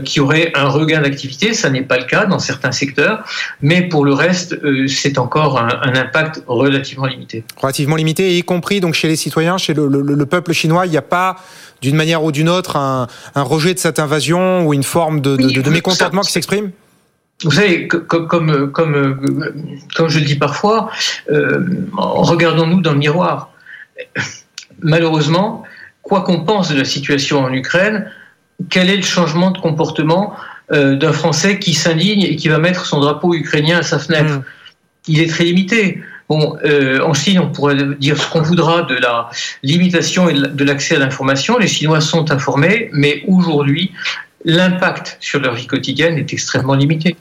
qu'il 0.04 0.16
y 0.16 0.20
aurait 0.20 0.52
un 0.54 0.68
regain 0.68 1.00
d'activité. 1.00 1.52
Ça 1.52 1.70
n'est 1.70 1.82
pas 1.82 1.98
le 1.98 2.04
cas 2.04 2.26
dans 2.26 2.38
certains 2.38 2.72
secteurs, 2.72 3.24
mais 3.60 3.82
pour 3.82 4.04
le 4.04 4.12
reste, 4.12 4.58
c'est 4.88 5.18
encore 5.18 5.58
un, 5.58 5.68
un, 5.82 5.94
impact 5.94 6.42
relativement 6.46 7.06
limité. 7.06 7.44
Relativement 7.56 7.96
limité, 7.96 8.36
y 8.36 8.42
compris 8.42 8.80
donc 8.80 8.94
chez 8.94 9.08
les 9.08 9.16
citoyens, 9.16 9.58
chez 9.58 9.74
le, 9.74 9.88
le, 9.88 10.00
le 10.00 10.26
peuple 10.26 10.52
chinois, 10.52 10.86
il 10.86 10.90
n'y 10.90 10.96
a 10.96 11.02
pas 11.02 11.36
d'une 11.82 11.96
manière 11.96 12.24
ou 12.24 12.32
d'une 12.32 12.48
autre 12.48 12.76
un, 12.76 13.06
un, 13.34 13.42
rejet 13.42 13.74
de 13.74 13.78
cette 13.78 13.98
invasion 13.98 14.66
ou 14.66 14.74
une 14.74 14.82
forme 14.82 15.20
de, 15.20 15.36
de, 15.56 15.62
de 15.62 15.70
mécontentement 15.70 16.22
qui 16.22 16.32
s'exprime 16.32 16.70
vous 17.44 17.50
savez, 17.50 17.86
comme, 17.86 18.26
comme, 18.28 18.72
comme, 18.72 19.20
comme 19.94 20.08
je 20.08 20.18
le 20.18 20.24
dis 20.24 20.36
parfois, 20.36 20.90
euh, 21.30 21.66
regardons-nous 21.96 22.80
dans 22.80 22.92
le 22.92 22.98
miroir. 22.98 23.50
Malheureusement, 24.80 25.62
quoi 26.02 26.22
qu'on 26.22 26.44
pense 26.44 26.70
de 26.70 26.78
la 26.78 26.84
situation 26.84 27.44
en 27.44 27.52
Ukraine, 27.52 28.10
quel 28.70 28.88
est 28.88 28.96
le 28.96 29.02
changement 29.02 29.50
de 29.50 29.58
comportement 29.58 30.34
euh, 30.72 30.96
d'un 30.96 31.12
Français 31.12 31.58
qui 31.58 31.74
s'indigne 31.74 32.22
et 32.22 32.36
qui 32.36 32.48
va 32.48 32.58
mettre 32.58 32.86
son 32.86 33.00
drapeau 33.00 33.34
ukrainien 33.34 33.78
à 33.78 33.82
sa 33.82 33.98
fenêtre? 33.98 34.36
Mmh. 34.36 34.44
Il 35.08 35.20
est 35.20 35.28
très 35.28 35.44
limité. 35.44 36.00
Bon, 36.28 36.56
euh, 36.64 37.00
en 37.02 37.14
Chine, 37.14 37.38
on 37.38 37.50
pourrait 37.50 37.76
dire 38.00 38.16
ce 38.16 38.28
qu'on 38.30 38.42
voudra 38.42 38.82
de 38.82 38.96
la 38.96 39.30
limitation 39.62 40.28
et 40.28 40.34
de 40.34 40.64
l'accès 40.64 40.96
à 40.96 40.98
l'information. 40.98 41.58
Les 41.58 41.68
Chinois 41.68 42.00
sont 42.00 42.32
informés, 42.32 42.88
mais 42.92 43.22
aujourd'hui, 43.28 43.92
l'impact 44.46 45.18
sur 45.20 45.40
leur 45.40 45.54
vie 45.54 45.66
quotidienne 45.66 46.16
est 46.16 46.32
extrêmement 46.32 46.74
limité. 46.74 47.16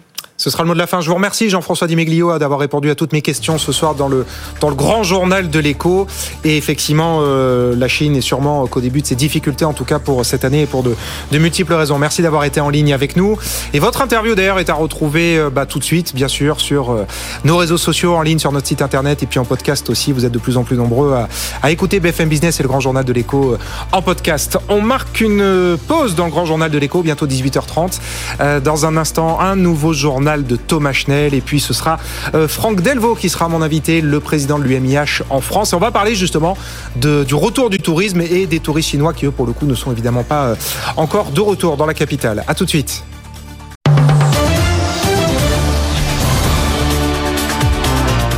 Ce 0.45 0.51
sera 0.51 0.61
le 0.61 0.67
mot 0.67 0.75
de 0.75 0.79
la 0.79 0.85
fin. 0.85 1.01
Je 1.01 1.09
vous 1.09 1.15
remercie 1.15 1.49
Jean-François 1.49 1.87
Dimeglio 1.87 2.37
d'avoir 2.37 2.59
répondu 2.59 2.91
à 2.91 2.93
toutes 2.93 3.13
mes 3.13 3.23
questions 3.23 3.57
ce 3.57 3.71
soir 3.71 3.95
dans 3.95 4.07
le, 4.07 4.27
dans 4.61 4.69
le 4.69 4.75
grand 4.75 5.01
journal 5.01 5.49
de 5.49 5.57
l'écho. 5.57 6.05
Et 6.43 6.55
effectivement, 6.55 7.21
euh, 7.23 7.75
la 7.75 7.87
Chine 7.87 8.15
est 8.15 8.21
sûrement 8.21 8.67
qu'au 8.67 8.79
début 8.79 9.01
de 9.01 9.07
ses 9.07 9.15
difficultés, 9.15 9.65
en 9.65 9.73
tout 9.73 9.85
cas 9.85 9.97
pour 9.97 10.23
cette 10.23 10.45
année 10.45 10.61
et 10.61 10.65
pour 10.67 10.83
de, 10.83 10.95
multiples 11.31 11.73
raisons. 11.73 11.97
Merci 11.97 12.21
d'avoir 12.21 12.43
été 12.43 12.61
en 12.61 12.69
ligne 12.69 12.93
avec 12.93 13.15
nous. 13.15 13.39
Et 13.73 13.79
votre 13.79 14.03
interview 14.03 14.35
d'ailleurs 14.35 14.59
est 14.59 14.69
à 14.69 14.75
retrouver 14.75 15.35
euh, 15.35 15.49
bah, 15.49 15.65
tout 15.65 15.79
de 15.79 15.83
suite, 15.83 16.13
bien 16.13 16.27
sûr, 16.27 16.61
sur 16.61 16.91
euh, 16.91 17.07
nos 17.43 17.57
réseaux 17.57 17.79
sociaux, 17.79 18.13
en 18.13 18.21
ligne 18.21 18.37
sur 18.37 18.51
notre 18.51 18.67
site 18.67 18.83
internet 18.83 19.23
et 19.23 19.25
puis 19.25 19.39
en 19.39 19.45
podcast 19.45 19.89
aussi. 19.89 20.11
Vous 20.11 20.25
êtes 20.25 20.31
de 20.31 20.37
plus 20.37 20.57
en 20.57 20.63
plus 20.63 20.77
nombreux 20.77 21.13
à, 21.13 21.27
à 21.63 21.71
écouter 21.71 21.99
BFM 21.99 22.29
Business 22.29 22.59
et 22.59 22.61
le 22.61 22.69
grand 22.69 22.81
journal 22.81 23.03
de 23.03 23.13
l'écho 23.13 23.57
en 23.91 24.03
podcast. 24.03 24.59
On 24.69 24.81
marque 24.81 25.21
une 25.21 25.75
pause 25.87 26.13
dans 26.13 26.25
le 26.25 26.31
grand 26.31 26.45
journal 26.45 26.69
de 26.69 26.77
l'écho, 26.77 27.01
bientôt 27.01 27.25
18h30. 27.25 28.61
dans 28.61 28.85
un 28.85 28.95
instant, 28.95 29.39
un 29.39 29.55
nouveau 29.55 29.91
journal 29.91 30.34
de 30.43 30.55
Thomas 30.55 30.93
Schnell. 30.93 31.33
Et 31.33 31.41
puis 31.41 31.59
ce 31.59 31.73
sera 31.73 31.97
euh, 32.33 32.47
Franck 32.47 32.81
Delvaux 32.81 33.15
qui 33.15 33.29
sera 33.29 33.47
mon 33.47 33.61
invité, 33.61 34.01
le 34.01 34.19
président 34.19 34.59
de 34.59 34.63
l'UMIH 34.63 35.23
en 35.29 35.41
France. 35.41 35.73
Et 35.73 35.75
on 35.75 35.79
va 35.79 35.91
parler 35.91 36.15
justement 36.15 36.57
du 36.95 37.35
retour 37.35 37.69
du 37.69 37.79
tourisme 37.79 38.21
et 38.21 38.45
des 38.45 38.59
touristes 38.59 38.89
chinois 38.89 39.13
qui, 39.13 39.25
eux, 39.25 39.31
pour 39.31 39.45
le 39.45 39.53
coup, 39.53 39.65
ne 39.65 39.75
sont 39.75 39.91
évidemment 39.91 40.23
pas 40.23 40.45
euh, 40.45 40.55
encore 40.97 41.31
de 41.31 41.41
retour 41.41 41.77
dans 41.77 41.85
la 41.85 41.93
capitale. 41.93 42.43
À 42.47 42.55
tout 42.55 42.65
de 42.65 42.69
suite. 42.69 43.03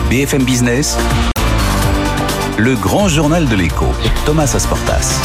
BFM 0.10 0.44
Business, 0.44 0.98
le 2.58 2.76
grand 2.76 3.10
journal 3.10 3.48
de 3.48 3.56
l'écho, 3.56 3.88
Thomas 4.26 4.52
Asportas. 4.56 5.20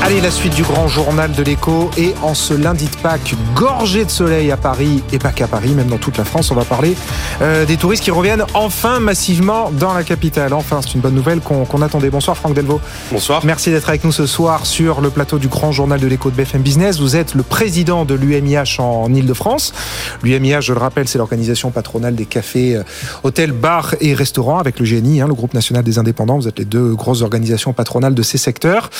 Allez, 0.00 0.20
la 0.20 0.30
suite 0.30 0.54
du 0.54 0.62
grand 0.62 0.86
journal 0.86 1.32
de 1.32 1.42
l'écho 1.42 1.90
et 1.98 2.14
en 2.22 2.32
ce 2.32 2.54
lundi 2.54 2.86
de 2.86 2.96
Pâques, 3.02 3.34
gorgé 3.56 4.04
de 4.04 4.10
soleil 4.10 4.52
à 4.52 4.56
Paris 4.56 5.02
et 5.12 5.18
pas 5.18 5.32
qu'à 5.32 5.48
Paris, 5.48 5.70
même 5.70 5.88
dans 5.88 5.98
toute 5.98 6.16
la 6.16 6.24
France, 6.24 6.52
on 6.52 6.54
va 6.54 6.64
parler 6.64 6.94
euh, 7.42 7.66
des 7.66 7.76
touristes 7.76 8.04
qui 8.04 8.12
reviennent 8.12 8.44
enfin 8.54 9.00
massivement 9.00 9.70
dans 9.72 9.92
la 9.92 10.04
capitale. 10.04 10.54
Enfin, 10.54 10.80
c'est 10.82 10.94
une 10.94 11.00
bonne 11.00 11.16
nouvelle 11.16 11.40
qu'on 11.40 11.82
attendait. 11.82 12.10
Bonsoir 12.10 12.36
Franck 12.36 12.54
Delvaux. 12.54 12.80
Bonsoir. 13.10 13.44
Merci 13.44 13.70
d'être 13.70 13.88
avec 13.88 14.04
nous 14.04 14.12
ce 14.12 14.26
soir 14.26 14.66
sur 14.66 15.00
le 15.00 15.10
plateau 15.10 15.38
du 15.38 15.48
grand 15.48 15.72
journal 15.72 15.98
de 15.98 16.06
l'écho 16.06 16.30
de 16.30 16.36
BFM 16.36 16.62
Business. 16.62 17.00
Vous 17.00 17.16
êtes 17.16 17.34
le 17.34 17.42
président 17.42 18.04
de 18.04 18.14
l'UMIH 18.14 18.78
en 18.78 19.12
Ile-de-France. 19.12 19.74
L'UMIH, 20.22 20.62
je 20.62 20.74
le 20.74 20.78
rappelle, 20.78 21.08
c'est 21.08 21.18
l'organisation 21.18 21.72
patronale 21.72 22.14
des 22.14 22.24
cafés, 22.24 22.76
euh, 22.76 22.84
hôtels, 23.24 23.52
bars 23.52 23.96
et 24.00 24.14
restaurants 24.14 24.58
avec 24.58 24.78
le 24.78 24.86
GNI, 24.86 25.20
hein, 25.20 25.26
le 25.26 25.34
groupe 25.34 25.54
national 25.54 25.82
des 25.82 25.98
indépendants. 25.98 26.38
Vous 26.38 26.48
êtes 26.48 26.60
les 26.60 26.64
deux 26.64 26.94
grosses 26.94 27.22
organisations 27.22 27.72
patronales 27.72 28.14
de 28.14 28.22
ces 28.22 28.38
secteurs. 28.38 28.90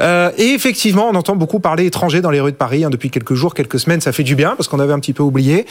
Euh, 0.00 0.30
et 0.38 0.55
effectivement, 0.56 1.08
on 1.08 1.14
entend 1.14 1.36
beaucoup 1.36 1.60
parler 1.60 1.86
étranger 1.86 2.20
dans 2.20 2.30
les 2.30 2.40
rues 2.40 2.50
de 2.50 2.56
Paris 2.56 2.82
hein, 2.84 2.90
depuis 2.90 3.10
quelques 3.10 3.34
jours, 3.34 3.54
quelques 3.54 3.78
semaines. 3.78 4.00
Ça 4.00 4.10
fait 4.10 4.24
du 4.24 4.34
bien 4.34 4.56
parce 4.56 4.68
qu'on 4.68 4.80
avait 4.80 4.92
un 4.92 4.98
petit 4.98 5.12
peu 5.12 5.22
oublié. 5.22 5.66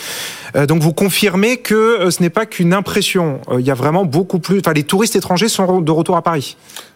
Euh, 0.56 0.66
donc 0.66 0.82
vous 0.82 0.94
confirmez 0.94 1.58
que 1.58 1.76
euh, 1.76 2.12
ce 2.12 2.22
n'est 2.22 2.30
pas 2.30 2.46
qu'une 2.46 2.74
impression. 2.74 3.42
Euh, 3.50 3.60
il 3.60 3.66
y 3.66 3.72
a 3.72 3.74
vraiment 3.74 4.06
beaucoup 4.06 4.40
plus. 4.40 4.60
Enfin, 4.60 4.74
les 4.74 4.84
touristes 4.84 5.16
étrangers 5.16 5.50
sont 5.50 5.82
de 5.82 5.92
retour 5.92 6.16
à 6.16 6.22
Paris. 6.22 6.56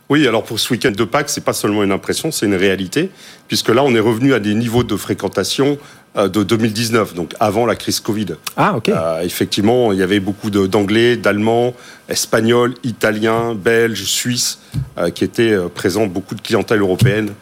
Oui, 0.10 0.28
alors 0.28 0.44
pour 0.44 0.60
ce 0.60 0.74
week-end 0.74 0.92
de 0.92 1.04
Pâques, 1.04 1.30
c'est 1.30 1.44
pas 1.44 1.54
seulement 1.54 1.84
une 1.84 1.92
impression, 1.92 2.32
c'est 2.32 2.48
une 2.48 2.56
réalité, 2.56 3.12
puisque 3.48 3.70
là, 3.70 3.84
on 3.84 3.94
est 3.94 4.00
revenu 4.00 4.34
à 4.34 4.40
des 4.40 4.56
niveaux 4.56 4.84
de 4.84 4.96
fréquentation 4.96 5.78
de 6.16 6.44
2019, 6.44 7.14
donc 7.14 7.34
avant 7.40 7.66
la 7.66 7.76
crise 7.76 8.00
Covid. 8.00 8.28
Ah, 8.58 8.76
ok. 8.76 8.90
Euh, 8.90 9.22
effectivement, 9.22 9.94
il 9.94 10.00
y 10.00 10.04
avait 10.04 10.20
beaucoup 10.20 10.50
d'anglais, 10.50 11.18
d'allemands, 11.18 11.74
espagnols, 12.10 12.74
italiens, 12.84 13.56
belges, 13.56 14.04
suisses, 14.04 14.60
euh, 14.98 15.12
qui 15.12 15.24
étaient 15.24 15.56
présents, 15.74 16.08
beaucoup 16.08 16.36
de 16.36 16.42
clientèle 16.42 16.82
européenne 16.82 17.34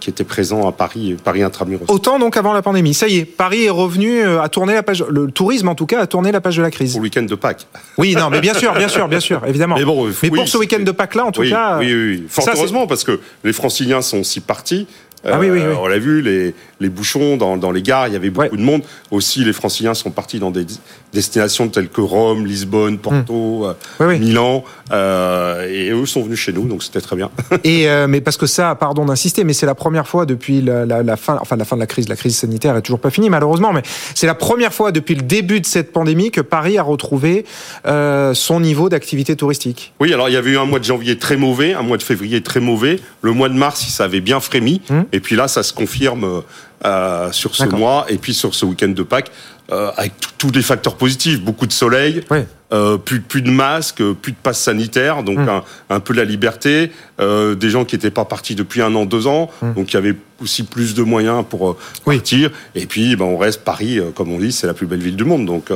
qui 0.00 0.10
était 0.10 0.24
présent 0.24 0.68
à 0.68 0.72
Paris, 0.72 1.16
Paris 1.22 1.42
intramuros. 1.42 1.86
Autant 1.88 2.18
donc 2.18 2.36
avant 2.36 2.52
la 2.52 2.62
pandémie. 2.62 2.94
Ça 2.94 3.08
y 3.08 3.18
est, 3.18 3.24
Paris 3.24 3.64
est 3.64 3.70
revenu 3.70 4.20
euh, 4.20 4.42
à 4.42 4.48
tourner 4.48 4.74
la 4.74 4.82
page, 4.82 5.04
le 5.08 5.30
tourisme 5.30 5.68
en 5.68 5.74
tout 5.74 5.86
cas 5.86 6.00
a 6.00 6.06
tourné 6.06 6.32
la 6.32 6.40
page 6.40 6.56
de 6.56 6.62
la 6.62 6.70
crise. 6.70 6.92
Pour 6.92 7.00
le 7.00 7.04
week-end 7.04 7.22
de 7.22 7.34
Pâques. 7.34 7.66
Oui, 7.98 8.14
non, 8.14 8.30
mais 8.30 8.40
bien 8.40 8.54
sûr, 8.54 8.72
bien 8.74 8.88
sûr, 8.88 9.08
bien 9.08 9.20
sûr, 9.20 9.42
évidemment. 9.46 9.76
Mais, 9.76 9.84
bon, 9.84 10.06
mais 10.06 10.30
oui, 10.30 10.38
pour 10.38 10.48
ce 10.48 10.58
week-end 10.58 10.82
de 10.82 10.90
Pâques 10.90 11.14
là, 11.14 11.26
en 11.26 11.32
tout 11.32 11.42
oui, 11.42 11.50
cas. 11.50 11.78
Oui, 11.78 11.92
oui, 11.92 12.10
oui. 12.10 12.24
Fort 12.28 12.44
ça, 12.44 12.52
heureusement, 12.56 12.86
parce 12.86 13.04
que 13.04 13.20
les 13.42 13.52
franciliens 13.52 14.02
sont 14.02 14.18
aussi 14.18 14.40
partis. 14.40 14.86
Ah 15.26 15.38
oui, 15.38 15.50
oui, 15.50 15.58
oui. 15.60 15.64
Euh, 15.64 15.74
on 15.80 15.86
l'a 15.86 15.98
vu, 15.98 16.20
les, 16.22 16.54
les 16.80 16.88
bouchons 16.88 17.36
dans, 17.36 17.56
dans, 17.56 17.70
les 17.70 17.82
gares, 17.82 18.08
il 18.08 18.12
y 18.12 18.16
avait 18.16 18.30
beaucoup 18.30 18.50
Ouais. 18.50 18.56
de 18.58 18.62
monde. 18.62 18.82
Aussi, 19.10 19.44
les 19.44 19.52
franciliens 19.52 19.94
sont 19.94 20.10
partis 20.10 20.38
dans 20.38 20.50
des 20.50 20.66
destinations 21.12 21.68
telles 21.68 21.88
que 21.88 22.00
Rome, 22.00 22.44
Lisbonne, 22.46 22.98
Porto, 22.98 23.66
euh, 23.66 23.74
Oui, 24.00 24.06
oui. 24.08 24.18
Milan. 24.18 24.64
euh, 24.92 25.66
et 25.68 25.90
eux 25.90 26.06
sont 26.06 26.22
venus 26.22 26.38
chez 26.38 26.52
nous, 26.52 26.66
donc 26.66 26.82
c'était 26.82 27.00
très 27.00 27.16
bien. 27.16 27.30
Et 27.64 27.88
euh, 27.88 28.06
mais 28.08 28.20
parce 28.20 28.36
que 28.36 28.46
ça, 28.46 28.74
pardon 28.74 29.04
d'insister, 29.06 29.44
mais 29.44 29.52
c'est 29.52 29.66
la 29.66 29.74
première 29.74 30.06
fois 30.08 30.26
depuis 30.26 30.60
la, 30.60 30.84
la, 30.84 31.02
la 31.02 31.16
fin, 31.16 31.38
enfin 31.40 31.56
la 31.56 31.64
fin 31.64 31.76
de 31.76 31.80
la 31.80 31.86
crise, 31.86 32.08
la 32.08 32.16
crise 32.16 32.36
sanitaire 32.36 32.76
est 32.76 32.82
toujours 32.82 32.98
pas 33.00 33.10
finie 33.10 33.30
malheureusement, 33.30 33.72
mais 33.72 33.82
c'est 34.14 34.26
la 34.26 34.34
première 34.34 34.74
fois 34.74 34.92
depuis 34.92 35.14
le 35.14 35.22
début 35.22 35.60
de 35.60 35.66
cette 35.66 35.92
pandémie 35.92 36.30
que 36.30 36.40
Paris 36.40 36.76
a 36.78 36.82
retrouvé 36.82 37.44
euh, 37.86 38.34
son 38.34 38.60
niveau 38.60 38.88
d'activité 38.88 39.36
touristique. 39.36 39.92
Oui, 40.00 40.12
alors 40.12 40.28
il 40.28 40.32
y 40.32 40.36
avait 40.36 40.50
eu 40.50 40.58
un 40.58 40.64
mois 40.66 40.78
de 40.80 40.84
janvier 40.84 41.18
très 41.18 41.36
mauvais, 41.36 41.72
un 41.74 41.82
mois 41.82 41.96
de 41.96 42.02
février 42.02 42.42
très 42.42 42.60
mauvais. 42.60 42.98
Le 43.22 43.32
mois 43.32 43.48
de 43.48 43.54
mars, 43.54 43.80
ça 43.88 44.04
avait 44.04 44.20
bien 44.20 44.40
frémi. 44.40 44.82
Hum. 44.90 45.04
Et 45.14 45.20
puis 45.20 45.36
là, 45.36 45.46
ça 45.46 45.62
se 45.62 45.72
confirme 45.72 46.42
euh, 46.84 47.32
sur 47.32 47.54
ce 47.54 47.64
mois 47.64 48.06
et 48.08 48.18
puis 48.18 48.34
sur 48.34 48.54
ce 48.54 48.64
week-end 48.66 48.88
de 48.88 49.02
Pâques, 49.02 49.30
euh, 49.72 49.90
avec 49.96 50.12
tous 50.36 50.50
les 50.50 50.60
facteurs 50.62 50.96
positifs, 50.96 51.40
beaucoup 51.40 51.66
de 51.66 51.72
soleil, 51.72 52.22
Oui. 52.30 52.40
euh, 52.74 52.98
plus, 52.98 53.20
plus 53.22 53.40
de 53.40 53.50
masques, 53.50 54.02
plus 54.20 54.32
de 54.32 54.36
passes 54.42 54.60
sanitaires, 54.60 55.22
donc 55.22 55.38
Hum. 55.38 55.48
un, 55.48 55.62
un 55.88 56.00
peu 56.00 56.12
la 56.12 56.24
liberté, 56.24 56.90
des 57.18 57.70
gens 57.70 57.84
qui 57.86 57.94
n'étaient 57.94 58.10
pas 58.10 58.24
partis 58.26 58.54
depuis 58.54 58.82
un 58.82 58.94
an, 58.94 59.06
deux 59.06 59.26
ans, 59.26 59.50
donc 59.76 59.92
il 59.92 59.94
y 59.94 59.96
avait 59.96 60.14
aussi 60.42 60.64
plus 60.64 60.94
de 60.94 61.02
moyens 61.02 61.44
pour. 61.48 61.76
Oui. 62.06 62.16
partir. 62.16 62.50
Et 62.74 62.86
puis, 62.86 63.14
ben, 63.16 63.24
on 63.24 63.38
reste 63.38 63.62
Paris, 63.62 64.00
comme 64.16 64.32
on 64.32 64.38
dit, 64.38 64.50
c'est 64.52 64.66
la 64.66 64.74
plus 64.74 64.86
belle 64.86 65.00
ville 65.00 65.16
du 65.16 65.24
monde, 65.24 65.46
donc 65.46 65.70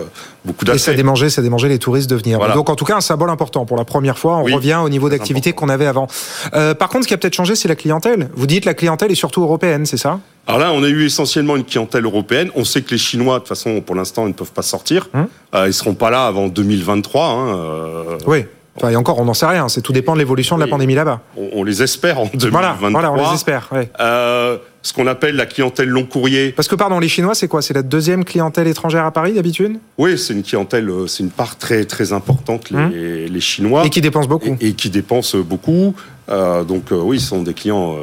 beaucoup 0.45 0.67
Et 0.67 0.77
ça 0.79 0.93
démangeait, 0.93 1.31
ça 1.31 1.41
démangeait 1.41 1.69
les 1.69 1.79
touristes 1.79 2.11
de 2.11 2.17
venir. 2.17 2.39
Voilà. 2.39 2.55
Donc 2.55 2.69
en 2.69 2.75
tout 2.75 2.85
cas 2.85 2.97
un 2.97 3.01
symbole 3.01 3.31
important 3.31 3.65
pour 3.65 3.77
la 3.79 3.85
première 3.85 4.19
fois. 4.19 4.37
On 4.39 4.43
Oui, 4.45 4.53
revient 4.53 4.81
au 4.85 4.89
niveau 4.91 5.09
d'activité 5.09 5.53
qu'on 5.55 5.69
avait 5.71 5.87
avant. 5.87 6.09
Par 6.53 6.89
contre, 6.91 7.05
ce 7.05 7.09
qui 7.09 7.15
a 7.15 7.17
peut-être 7.17 7.35
changé, 7.37 7.55
c'est 7.55 7.69
la 7.69 7.77
clientèle. 7.77 8.29
Vous 8.35 8.47
dites 8.47 8.65
la 8.67 8.75
clientèle 8.75 9.11
est 9.13 9.15
surtout 9.15 9.43
européenne, 9.43 9.87
c'est 9.87 9.97
ça? 9.97 10.21
Alors 10.49 10.59
là, 10.61 10.73
on 10.73 10.83
a 10.83 10.89
eu 10.89 11.05
essentiellement 11.05 11.57
une 11.57 11.65
clientèle 11.65 12.05
européenne. 12.07 12.51
On 12.57 12.65
sait 12.65 12.81
que 12.81 12.91
les 12.93 12.99
Chinois, 12.99 13.35
de 13.35 13.39
toute 13.41 13.49
façon, 13.49 13.81
pour 13.83 13.95
l'instant, 13.95 14.25
ils 14.25 14.31
ne 14.31 14.33
peuvent 14.35 14.53
pas 14.53 14.63
sortir. 14.63 15.09
Hum. 15.15 15.27
Euh, 15.55 15.67
ils 15.69 15.75
seront 15.75 15.95
pas 15.95 16.11
là 16.11 16.27
avant 16.27 16.49
2023. 16.49 17.27
Hein, 17.27 17.49
euh, 17.55 18.19
Oui. 18.27 18.45
Enfin, 18.77 18.91
et 18.91 18.97
encore, 18.97 19.19
on 19.19 19.25
n'en 19.25 19.35
sait 19.35 19.45
rien. 19.45 19.69
C'est 19.69 19.83
tout 19.83 19.93
dépend 19.93 20.15
de 20.15 20.21
l'évolution 20.21 20.57
de 20.57 20.63
la 20.63 20.69
pandémie 20.69 20.95
là-bas. 20.95 21.21
on, 21.37 21.49
on 21.53 21.65
les 21.65 21.83
espère 21.83 22.19
en 22.21 22.27
2023. 22.33 22.51
Voilà, 22.51 22.77
voilà, 22.81 23.13
on 23.13 23.29
les 23.29 23.35
espère. 23.35 23.69
ouais. 23.73 23.91
Euh, 24.01 24.57
ce 24.83 24.93
qu'on 24.95 25.07
appelle 25.09 25.35
la 25.37 25.45
clientèle 25.47 25.89
long 25.89 26.05
courrier. 26.05 26.53
Parce 26.53 26.69
que 26.69 26.77
pardon, 26.77 26.99
les 27.01 27.09
Chinois, 27.09 27.35
c'est 27.35 27.49
quoi? 27.49 27.61
C'est 27.61 27.75
la 27.75 27.83
deuxième 27.83 28.25
clientèle 28.25 28.69
étrangère 28.69 29.05
à 29.05 29.11
Paris 29.11 29.33
d'habitude? 29.35 29.79
Oui, 29.99 30.17
c'est 30.17 30.33
une 30.33 30.45
clientèle, 30.45 30.89
euh, 30.89 31.07
c'est 31.09 31.25
une 31.25 31.31
part 31.31 31.59
très 31.59 31.85
très 31.85 32.13
importante 32.13 32.71
les, 32.71 33.27
les 33.29 33.41
Chinois 33.41 33.81
Hum. 33.81 33.87
et 33.87 33.91
qui 33.91 34.01
dépensent 34.01 34.29
beaucoup. 34.29 34.57
et, 34.61 34.69
et 34.69 34.73
qui 34.75 34.89
dépensent 34.89 35.37
beaucoup. 35.39 35.95
Euh, 36.31 36.63
donc 36.63 36.93
euh, 36.93 36.95
oui, 37.03 37.19
ce 37.21 37.27
sont 37.31 37.43
des 37.43 37.55
clients. 37.55 37.97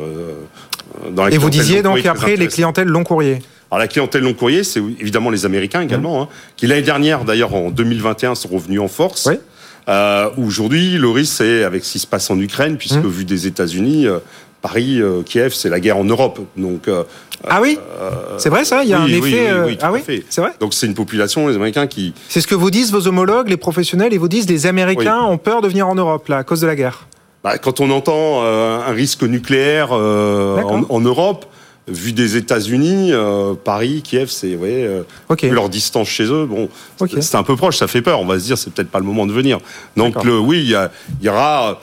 Dans 1.11 1.27
Et 1.27 1.37
vous 1.37 1.49
disiez 1.49 1.81
donc 1.81 1.93
courrier 1.93 2.03
très 2.03 2.09
après 2.11 2.35
les 2.35 2.47
clientèles 2.47 2.87
long 2.87 3.03
courrier. 3.03 3.39
Alors 3.71 3.79
la 3.79 3.87
clientèle 3.87 4.21
long 4.23 4.33
courrier, 4.33 4.63
c'est 4.63 4.81
évidemment 4.99 5.29
les 5.29 5.45
Américains 5.45 5.81
également, 5.81 6.21
hein, 6.21 6.27
qui 6.55 6.67
l'année 6.67 6.81
dernière, 6.81 7.25
d'ailleurs 7.25 7.53
en 7.55 7.71
2021, 7.71 8.35
sont 8.35 8.49
revenus 8.49 8.79
en 8.79 8.87
force. 8.87 9.25
Oui. 9.25 9.35
Euh, 9.87 10.29
Aujourd'hui, 10.37 10.97
le 10.97 11.09
risque, 11.09 11.33
c'est 11.37 11.63
avec 11.63 11.83
ce 11.83 11.93
qui 11.93 11.99
se 11.99 12.07
passe 12.07 12.29
en 12.29 12.39
Ukraine, 12.39 12.77
puisque 12.77 12.97
Mmh. 13.03 13.07
vu 13.07 13.25
des 13.25 13.47
États-Unis, 13.47 14.07
euh, 14.07 14.19
Paris, 14.61 14.99
euh, 15.01 15.21
Kiev, 15.23 15.53
c'est 15.53 15.69
la 15.69 15.79
guerre 15.79 15.97
en 15.97 16.03
Europe. 16.05 16.39
Donc, 16.57 16.89
Ah 17.47 17.59
oui 17.61 17.77
C'est 18.37 18.49
vrai 18.49 18.65
ça 18.65 18.83
Il 18.83 18.89
y 18.89 18.93
a 18.93 19.03
oui, 19.03 19.13
un 19.13 19.17
effet. 19.17 19.51
oui, 19.53 19.59
oui, 19.67 19.77
tout 19.77 19.85
ah 19.85 19.91
oui. 19.91 20.23
C'est 20.29 20.41
vrai 20.41 20.51
donc 20.59 20.73
c'est 20.73 20.87
une 20.87 20.95
population, 20.95 21.47
les 21.47 21.55
Américains, 21.55 21.85
qui 21.85 22.13
C'est 22.29 22.41
ce 22.41 22.47
que 22.47 22.55
vous 22.55 22.71
disent 22.71 22.91
vos 22.91 23.07
homologues, 23.07 23.49
les 23.49 23.57
professionnels, 23.57 24.13
ils 24.13 24.19
vous 24.19 24.27
disent 24.27 24.49
les 24.49 24.65
Américains 24.65 25.21
ont 25.21 25.37
peur 25.37 25.61
de 25.61 25.67
venir 25.67 25.87
en 25.87 25.95
Europe 25.95 26.27
là 26.29 26.37
à 26.37 26.43
cause 26.43 26.61
de 26.61 26.67
la 26.67 26.75
guerre. 26.75 27.07
Bah, 27.45 27.57
quand 27.59 27.79
on 27.79 27.91
entend 27.91 28.41
euh, 28.43 28.79
un 28.87 28.91
risque 28.91 29.21
nucléaire 29.23 29.89
euh, 29.91 30.57
en, 30.63 30.83
en 30.89 30.99
Europe, 30.99 31.45
vu 31.87 32.11
des 32.11 32.37
États-Unis, 32.37 33.11
euh, 33.13 33.53
Paris, 33.53 34.01
Kiev, 34.03 34.29
c'est 34.29 34.53
vous 34.53 34.57
voyez, 34.57 34.89
leur 35.51 35.69
distance 35.69 36.07
chez 36.07 36.23
eux, 36.25 36.45
bon, 36.47 36.69
c'est- 37.21 37.35
un 37.37 37.43
peu 37.43 37.55
proche, 37.55 37.77
ça 37.77 37.85
fait 37.87 38.01
peur. 38.01 38.19
On 38.19 38.25
va 38.25 38.39
se 38.39 38.45
dire, 38.45 38.57
c'est 38.57 38.73
peut-être 38.73 38.89
pas 38.89 38.97
le 38.97 39.05
moment 39.05 39.27
de 39.27 39.31
venir. 39.31 39.59
Donc 39.95 40.15
le, 40.23 40.39
oui, 40.39 40.61
il 40.63 40.69
y, 40.71 41.23
y 41.25 41.29
aura 41.29 41.79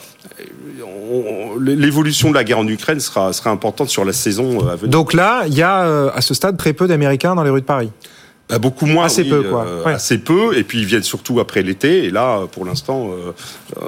on- 0.85 1.59
l'évolution 1.61 2.31
de 2.31 2.35
la 2.35 2.43
guerre 2.45 2.59
en 2.59 2.67
Ukraine 2.67 2.99
sera, 2.99 3.33
sera 3.33 3.51
importante 3.51 3.89
sur 3.89 4.05
la 4.05 4.13
saison 4.13 4.67
à 4.69 4.75
venir. 4.75 4.89
Donc 4.91 5.13
là, 5.13 5.45
il 5.47 5.55
y 5.55 5.63
a 5.63 6.09
à 6.13 6.21
ce 6.21 6.35
stade 6.35 6.57
très 6.57 6.73
peu 6.73 6.89
d'Américains 6.89 7.35
dans 7.37 7.45
les 7.45 7.51
rues 7.51 7.61
de 7.61 7.67
Paris. 7.67 7.91
Bah, 8.53 8.59
beaucoup 8.59 8.87
moins, 8.87 9.07
Assez 9.07 9.23
oui, 9.23 9.31
peu, 9.31 9.43
quoi. 9.45 9.65
euh, 9.67 9.85
Ouais. 9.85 9.93
assez 9.95 10.19
peu. 10.19 10.57
Et 10.57 10.63
puis 10.63 10.79
ils 10.79 10.85
viennent 10.87 11.03
surtout 11.03 11.41
après 11.41 11.63
l'été. 11.63 12.05
Et 12.05 12.11
là, 12.11 12.41
pour 12.53 12.65
l'instant, 12.65 13.11
euh, 13.11 13.33
euh, 13.83 13.87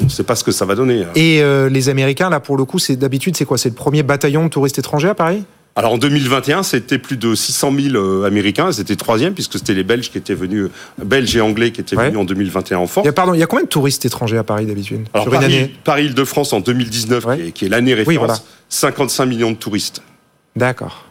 on 0.00 0.04
ne 0.04 0.08
sait 0.08 0.24
pas 0.24 0.34
ce 0.34 0.42
que 0.44 0.52
ça 0.52 0.64
va 0.64 0.74
donner. 0.74 1.04
Et 1.14 1.42
euh, 1.42 1.68
les 1.68 1.88
Américains 1.88 2.30
là 2.30 2.40
pour 2.40 2.56
le 2.56 2.64
coup, 2.64 2.78
c'est 2.78 2.96
d'habitude 2.96 3.36
c'est 3.36 3.44
quoi? 3.44 3.58
C'est 3.58 3.68
le 3.68 3.74
premier 3.74 4.02
bataillon 4.02 4.44
de 4.44 4.48
touristes 4.48 4.78
étrangers 4.78 5.08
à 5.10 5.14
Paris? 5.14 5.44
Alors 5.76 5.92
en 5.92 5.98
2021, 5.98 6.62
c'était 6.64 6.98
plus 6.98 7.16
de 7.16 7.34
600 7.34 7.72
000 7.92 7.94
euh, 7.96 8.24
Américains. 8.26 8.72
C'était 8.72 8.96
troisième 8.96 9.34
puisque 9.34 9.54
c'était 9.58 9.74
les 9.74 9.84
Belges 9.84 10.10
qui 10.10 10.18
étaient 10.18 10.34
venus, 10.34 10.68
Belges 11.02 11.36
et 11.36 11.40
Anglais 11.40 11.70
qui 11.70 11.80
étaient 11.80 11.96
Ouais. 11.96 12.06
venus 12.06 12.18
en 12.18 12.24
2021 12.24 12.78
en 12.78 12.86
force. 12.86 13.04
Il 13.04 13.08
y 13.08 13.10
a 13.10 13.12
pardon, 13.12 13.34
il 13.34 13.38
y 13.40 13.42
a 13.42 13.46
combien 13.46 13.64
de 13.64 13.68
touristes 13.68 14.04
étrangers 14.04 14.36
à 14.38 14.42
Paris 14.44 14.66
d'habitude? 14.66 15.06
Alors 15.14 15.24
sur 15.26 15.32
Paris, 15.32 15.44
année? 15.44 15.74
Paris 15.84 16.06
Île-de-France 16.06 16.52
en 16.54 16.60
2019, 16.60 17.24
Ouais. 17.24 17.36
qui 17.36 17.42
est, 17.46 17.52
qui 17.52 17.64
est 17.66 17.68
l'année 17.68 17.94
référence, 17.94 18.16
voilà. 18.26 18.40
55 18.68 19.26
millions 19.26 19.50
de 19.52 19.56
touristes. 19.56 20.02
D'accord. 20.56 21.04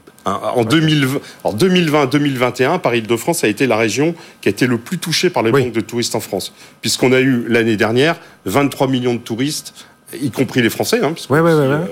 En 0.56 0.64
2020 0.64 1.20
en 1.44 1.54
2020-2021, 1.54 2.80
Paris-Île-de-France 2.80 3.44
a 3.44 3.48
été 3.48 3.68
la 3.68 3.78
région 3.78 4.16
qui 4.42 4.50
a 4.50 4.52
été 4.52 4.68
le 4.68 4.78
plus 4.78 4.98
touchée 4.98 5.30
par 5.30 5.44
les 5.44 5.52
Oui. 5.52 5.64
manques 5.66 5.74
de 5.74 5.82
touristes 5.82 6.16
en 6.16 6.20
France, 6.20 6.54
puisqu'on 6.82 7.12
a 7.14 7.20
eu 7.20 7.46
l'année 7.48 7.78
dernière 7.78 8.16
23 8.46 8.88
millions 8.88 9.14
de 9.14 9.20
touristes, 9.20 9.74
y 10.22 10.32
compris 10.32 10.62
les 10.62 10.70
Français. 10.70 11.00
Hein, 11.04 11.14
Ouais, 11.30 11.40
ouais, 11.40 11.54
ouais, 11.54 11.60
ouais. 11.60 11.74
euh, 11.74 11.86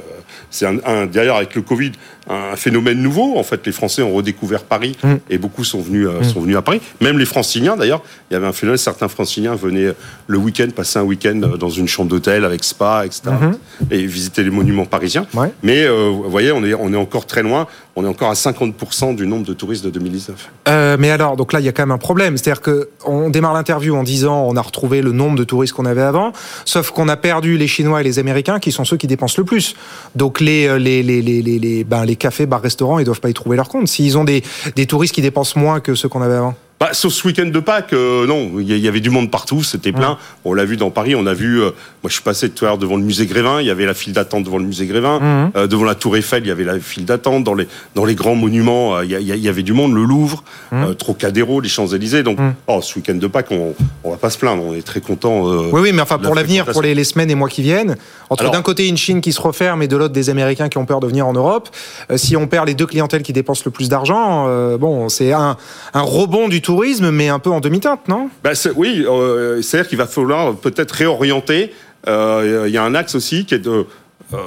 c'est 0.50 0.66
un, 0.66 0.78
un- 0.86 1.06
d'ailleurs 1.06 1.38
avec 1.38 1.56
le 1.56 1.62
Covid 1.62 1.92
un 2.30 2.56
phénomène 2.56 3.02
nouveau. 3.02 3.38
En 3.38 3.44
fait, 3.44 3.66
les 3.66 3.72
Français 3.72 4.02
ont 4.02 4.14
redécouvert 4.14 4.64
Paris 4.64 4.96
Mm. 5.04 5.16
et 5.30 5.38
beaucoup 5.38 5.64
sont 5.64 5.80
venus 5.82 6.08
euh, 6.08 6.24
sont 6.24 6.42
venus 6.42 6.58
à 6.58 6.62
Paris. 6.62 6.82
Même 7.02 7.20
les 7.20 7.26
Franciliens, 7.26 7.76
d'ailleurs, 7.76 8.02
il 8.30 8.34
y 8.34 8.38
avait 8.38 8.48
un 8.48 8.52
phénomène. 8.52 8.78
Certains 8.78 9.08
Franciliens 9.08 9.56
venaient 9.56 9.94
le 10.28 10.38
week-end 10.38 10.68
passer 10.76 11.00
un 11.00 11.04
week-end 11.04 11.40
euh, 11.44 11.58
dans 11.58 11.70
une 11.70 11.88
chambre 11.88 12.10
d'hôtel 12.10 12.46
avec 12.46 12.64
spa, 12.64 13.04
etc. 13.06 13.22
Mhm. 13.40 13.58
et 13.92 14.06
visiter 14.06 14.44
les 14.44 14.50
monuments 14.50 14.86
parisiens. 14.86 15.26
Ouais. 15.34 15.52
Mais 15.64 15.84
euh, 15.84 16.10
vous 16.10 16.30
voyez, 16.30 16.52
on 16.52 16.64
est 16.64 16.74
on 16.74 16.92
est 16.94 16.98
encore 16.98 17.26
très 17.26 17.44
loin. 17.44 17.68
on 17.96 18.06
est 18.06 18.08
encore 18.08 18.30
à 18.30 18.36
50% 18.36 19.16
du 19.16 19.26
nombre 19.26 19.44
de 19.46 19.54
touristes 19.54 19.84
de 19.84 19.90
2019. 19.90 20.50
Euh, 20.68 20.98
mais 21.00 21.10
alors, 21.10 21.36
donc 21.36 21.52
là, 21.52 21.60
il 21.60 21.66
y 21.66 21.70
a 21.70 21.72
quand 21.72 21.82
même 21.82 21.92
un 21.92 21.98
problème. 21.98 22.38
C'est-à-dire 22.38 22.62
que 22.62 22.90
on 23.06 23.30
démarre 23.32 23.54
l'interview 23.56 23.96
en 23.96 24.04
disant 24.04 24.46
on 24.48 24.56
a 24.56 24.62
retrouvé 24.62 25.02
le 25.02 25.12
nombre 25.14 25.36
de 25.36 25.44
touristes 25.44 25.74
qu'on 25.74 25.86
avait 25.86 26.04
avant, 26.04 26.32
sauf 26.66 26.92
qu'on 26.92 27.08
a 27.10 27.18
perdu 27.18 27.58
les 27.58 27.68
Chinois 27.68 28.02
et 28.02 28.04
les 28.04 28.20
Américains 28.20 28.60
qui 28.60 28.72
sont 28.72 28.86
ceux 28.86 28.98
qui 28.98 29.08
dépensent 29.08 29.36
le 29.40 29.46
plus. 29.46 29.76
Donc 30.16 30.42
euh, 30.42 30.78
les 30.78 31.02
les 31.02 31.22
les 31.22 31.42
les, 31.42 31.60
les, 31.60 31.84
ben, 31.84 32.06
les 32.06 32.17
cafés, 32.18 32.46
bars, 32.46 32.62
restaurants, 32.62 33.00
ils 33.00 33.06
doivent 33.06 33.22
pas 33.22 33.30
y 33.30 33.34
trouver 33.34 33.56
leur 33.58 33.70
compte. 33.70 33.88
S'ils 33.88 34.18
ont 34.18 34.24
des 34.24 34.44
des 34.76 34.86
touristes 34.86 35.14
qui 35.14 35.22
dépensent 35.22 35.60
moins 35.60 35.80
que 35.80 35.96
ceux 35.96 36.10
qu'on 36.10 36.22
avait 36.22 36.36
avant. 36.36 36.56
Bah, 36.80 36.90
sauf 36.92 37.12
ce 37.12 37.26
week-end 37.28 37.48
de 37.48 37.60
Pâques, 37.60 37.94
euh, 37.94 38.28
non, 38.28 38.52
il 38.60 38.78
y 38.78 38.88
avait 38.88 39.00
du 39.00 39.10
monde 39.10 39.32
partout, 39.32 39.64
c'était 39.64 39.92
plein. 39.92 40.12
Ouais. 40.12 40.16
On 40.46 40.54
l'a 40.54 40.64
vu 40.64 40.78
dans 40.78 40.92
Paris, 40.92 41.16
on 41.16 41.26
a 41.26 41.34
vu, 41.34 41.60
euh, 41.60 41.72
moi 42.04 42.10
je 42.10 42.14
suis 42.14 42.22
passé 42.22 42.52
tout 42.52 42.66
à 42.66 42.68
l'heure 42.68 42.78
devant 42.78 42.98
le 42.98 43.02
musée 43.02 43.26
Grévin, 43.26 43.62
il 43.62 43.66
y 43.66 43.72
avait 43.72 43.88
la 43.88 43.96
file 43.96 44.14
d'attente 44.14 44.44
devant 44.44 44.60
le 44.60 44.64
musée 44.64 44.86
Grévin, 44.86 45.20
Mhm. 45.20 45.52
Euh, 45.56 45.66
devant 45.66 45.86
la 45.86 45.96
Tour 45.96 46.18
Eiffel, 46.18 46.44
il 46.44 46.50
y 46.50 46.52
avait 46.52 46.66
la 46.66 46.80
file 46.80 47.06
d'attente, 47.06 47.44
dans 47.44 47.56
les, 47.56 47.68
dans 47.96 48.06
les 48.06 48.14
grands 48.14 48.36
monuments, 48.36 49.02
il 49.02 49.10
y, 49.10 49.50
avait 49.50 49.64
du 49.64 49.74
monde, 49.74 49.96
le 49.96 50.04
Louvre, 50.04 50.44
Mhm. 50.72 50.94
Trocadéro, 50.94 51.62
les 51.62 51.70
Champs-Élysées. 51.70 52.22
Donc, 52.22 52.38
Mhm. 52.38 52.54
oh, 52.68 52.80
ce 52.84 52.96
week-end 53.00 53.16
de 53.16 53.26
Pâques, 53.26 53.48
on, 53.50 53.74
on 54.04 54.12
va 54.12 54.18
pas 54.18 54.30
se 54.30 54.38
plaindre, 54.38 54.62
on 54.64 54.76
est 54.76 54.86
très 54.86 55.02
content. 55.02 55.46
Oui, 55.72 55.82
oui, 55.82 55.92
mais 55.94 56.02
enfin 56.04 56.20
pour 56.20 56.36
l'avenir, 56.36 56.66
pour 56.68 56.84
les, 56.84 56.94
les 56.94 57.04
semaines 57.06 57.32
et 57.32 57.36
mois 57.36 57.50
qui 57.50 57.64
viennent, 57.64 57.96
entre 58.30 58.52
d'un 58.52 58.62
côté 58.62 58.88
une 58.88 58.98
Chine 58.98 59.22
qui 59.22 59.34
se 59.34 59.42
referme 59.42 59.82
et 59.82 59.88
de 59.88 59.98
l'autre 59.98 60.14
des 60.14 60.30
Américains 60.30 60.70
qui 60.70 60.78
ont 60.78 60.86
peur 60.86 61.00
de 61.00 61.08
venir 61.08 61.26
en 61.26 61.34
Europe, 61.34 61.70
si 62.18 62.38
on 62.38 62.46
perd 62.46 62.68
les 62.68 62.76
deux 62.76 62.86
clientèles 62.86 63.24
qui 63.24 63.34
dépensent 63.34 63.64
le 63.66 63.72
plus 63.72 63.90
d'argent, 63.90 64.46
bon, 64.78 65.10
c'est 65.10 65.34
un, 65.34 65.58
un 65.96 66.02
rebond 66.02 66.48
du 66.48 66.62
tourisme, 66.68 67.10
mais 67.12 67.30
un 67.30 67.40
peu 67.40 67.50
en 67.50 67.60
demi-teinte, 67.62 68.08
non? 68.10 68.30
C'est- 68.54 68.72
oui, 68.76 69.06
euh, 69.08 69.62
c'est-à-dire 69.62 69.88
qu'il 69.90 69.98
va 69.98 70.06
falloir 70.08 70.54
peut-être 70.56 70.92
réorienter. 70.92 71.72
Euh, 72.08 72.66
Il 72.68 72.74
y 72.74 72.78
a 72.78 72.84
un 72.84 72.94
axe 72.96 73.16
aussi 73.16 73.46
qui 73.46 73.56
est 73.56 73.60
de 73.60 73.86
euh, 74.34 74.38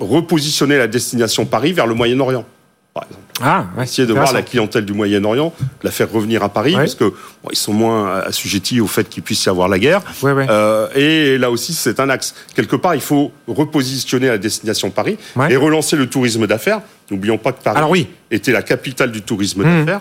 repositionner 0.00 0.78
la 0.78 0.86
destination 0.86 1.44
Paris 1.44 1.72
vers 1.72 1.86
le 1.86 1.94
Moyen-Orient. 1.94 2.44
Par 2.94 3.04
exemple. 3.04 3.22
Ah, 3.42 3.64
ouais, 3.76 3.84
Essayer 3.84 4.06
de 4.06 4.12
voir 4.12 4.32
la 4.34 4.42
clientèle 4.42 4.84
du 4.84 4.92
Moyen-Orient, 4.92 5.52
la 5.82 5.90
faire 5.90 6.10
revenir 6.12 6.42
à 6.42 6.48
Paris, 6.50 6.72
Ouais. 6.74 6.80
parce 6.82 6.94
que 6.94 7.04
bon, 7.04 7.48
ils 7.50 7.56
sont 7.56 7.72
moins 7.72 8.18
assujettis 8.20 8.80
au 8.80 8.86
fait 8.86 9.08
qu'il 9.08 9.22
puisse 9.22 9.44
y 9.46 9.48
avoir 9.48 9.68
la 9.68 9.78
guerre. 9.78 10.02
Ouais. 10.22 10.46
Euh, 10.48 10.88
et 10.94 11.38
là 11.38 11.50
aussi, 11.50 11.72
c'est 11.72 11.98
un 12.00 12.10
axe. 12.10 12.34
Quelque 12.54 12.76
part, 12.76 12.94
il 12.94 13.00
faut 13.00 13.32
repositionner 13.48 14.28
la 14.28 14.36
destination 14.38 14.90
Paris 14.90 15.16
et 15.48 15.56
relancer 15.56 15.96
le 15.96 16.06
tourisme 16.06 16.46
d'affaires. 16.46 16.80
N'oublions 17.10 17.38
pas 17.38 17.52
que 17.52 17.62
Paris 17.62 17.78
Alors 17.78 17.90
oui. 17.90 18.06
était 18.30 18.52
la 18.52 18.62
capitale 18.62 19.10
du 19.10 19.22
tourisme 19.22 19.62
Mmh. 19.62 19.84
d'affaires. 19.86 20.00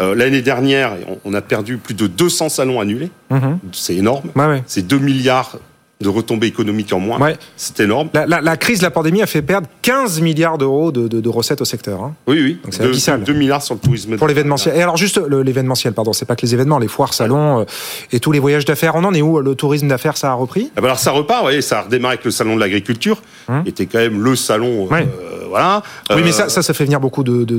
Euh, 0.00 0.14
L'année 0.14 0.42
dernière, 0.42 0.92
on, 1.08 1.18
on 1.30 1.34
a 1.34 1.40
perdu 1.40 1.78
plus 1.78 1.94
de 1.94 2.06
200 2.06 2.48
salons 2.50 2.80
annulés. 2.80 3.10
Mhm. 3.30 3.58
C'est 3.72 3.94
énorme. 3.96 4.28
Ouais. 4.34 4.62
C'est 4.66 4.86
2 4.86 4.98
milliards 4.98 5.58
de 6.02 6.10
retombées 6.10 6.46
économiques 6.48 6.92
en 6.92 7.00
moins. 7.00 7.18
Ouais. 7.18 7.38
C'est 7.56 7.80
énorme. 7.80 8.10
La, 8.12 8.26
la- 8.26 8.42
la 8.42 8.58
crise 8.58 8.80
de 8.80 8.84
la 8.84 8.90
pandémie 8.90 9.22
a 9.22 9.26
fait 9.26 9.40
perdre 9.40 9.66
15 9.80 10.20
milliards 10.20 10.58
d'euros 10.58 10.92
de, 10.92 11.08
de- 11.08 11.22
de 11.22 11.28
recettes 11.30 11.62
au 11.62 11.64
secteur. 11.64 12.02
hein, 12.02 12.12
Oui, 12.26 12.38
oui. 12.42 12.60
Donc 12.62 12.74
c'est 12.74 12.82
Deux- 12.82 12.90
abyssal. 12.90 13.24
2 13.24 13.32
milliards 13.32 13.62
sur 13.62 13.74
le 13.76 13.80
tourisme. 13.80 14.18
pour 14.18 14.28
l'événementiel. 14.28 14.76
Et 14.76 14.82
alors 14.82 14.98
juste 14.98 15.18
l'événementiel, 15.26 15.94
pardon, 15.94 16.12
c'est 16.12 16.26
pas 16.26 16.36
que 16.36 16.42
les 16.44 16.52
événements, 16.52 16.78
les 16.78 16.88
foires, 16.88 17.14
salons 17.14 17.60
euh, 17.60 17.64
et 18.12 18.20
tous 18.20 18.30
les 18.30 18.40
voyages 18.40 18.66
d'affaires. 18.66 18.94
On 18.96 19.04
en 19.04 19.14
est 19.14 19.22
où 19.22 19.40
Le 19.40 19.54
tourisme 19.54 19.88
d'affaires, 19.88 20.18
ça 20.18 20.30
a 20.32 20.34
repris? 20.34 20.70
Ah 20.76 20.82
bah 20.82 20.88
alors 20.88 20.98
ça 20.98 21.12
repart, 21.12 21.38
vous 21.40 21.46
voyez, 21.46 21.62
ça 21.62 21.78
a 21.78 21.82
redémarré 21.84 22.12
avec 22.16 22.26
le 22.26 22.30
salon 22.30 22.56
de 22.56 22.60
l'agriculture, 22.60 23.22
Hum. 23.48 23.62
qui 23.62 23.70
était 23.70 23.86
quand 23.86 23.98
même 23.98 24.20
le 24.22 24.36
salon, 24.36 24.84
euh, 24.90 24.94
Ouais. 24.94 25.08
voilà. 25.48 25.82
Oui, 26.10 26.20
mais 26.22 26.32
ça, 26.32 26.50
ça, 26.50 26.60
ça 26.60 26.74
fait 26.74 26.84
venir 26.84 27.00
beaucoup 27.00 27.22
de- 27.24 27.44
de- 27.44 27.58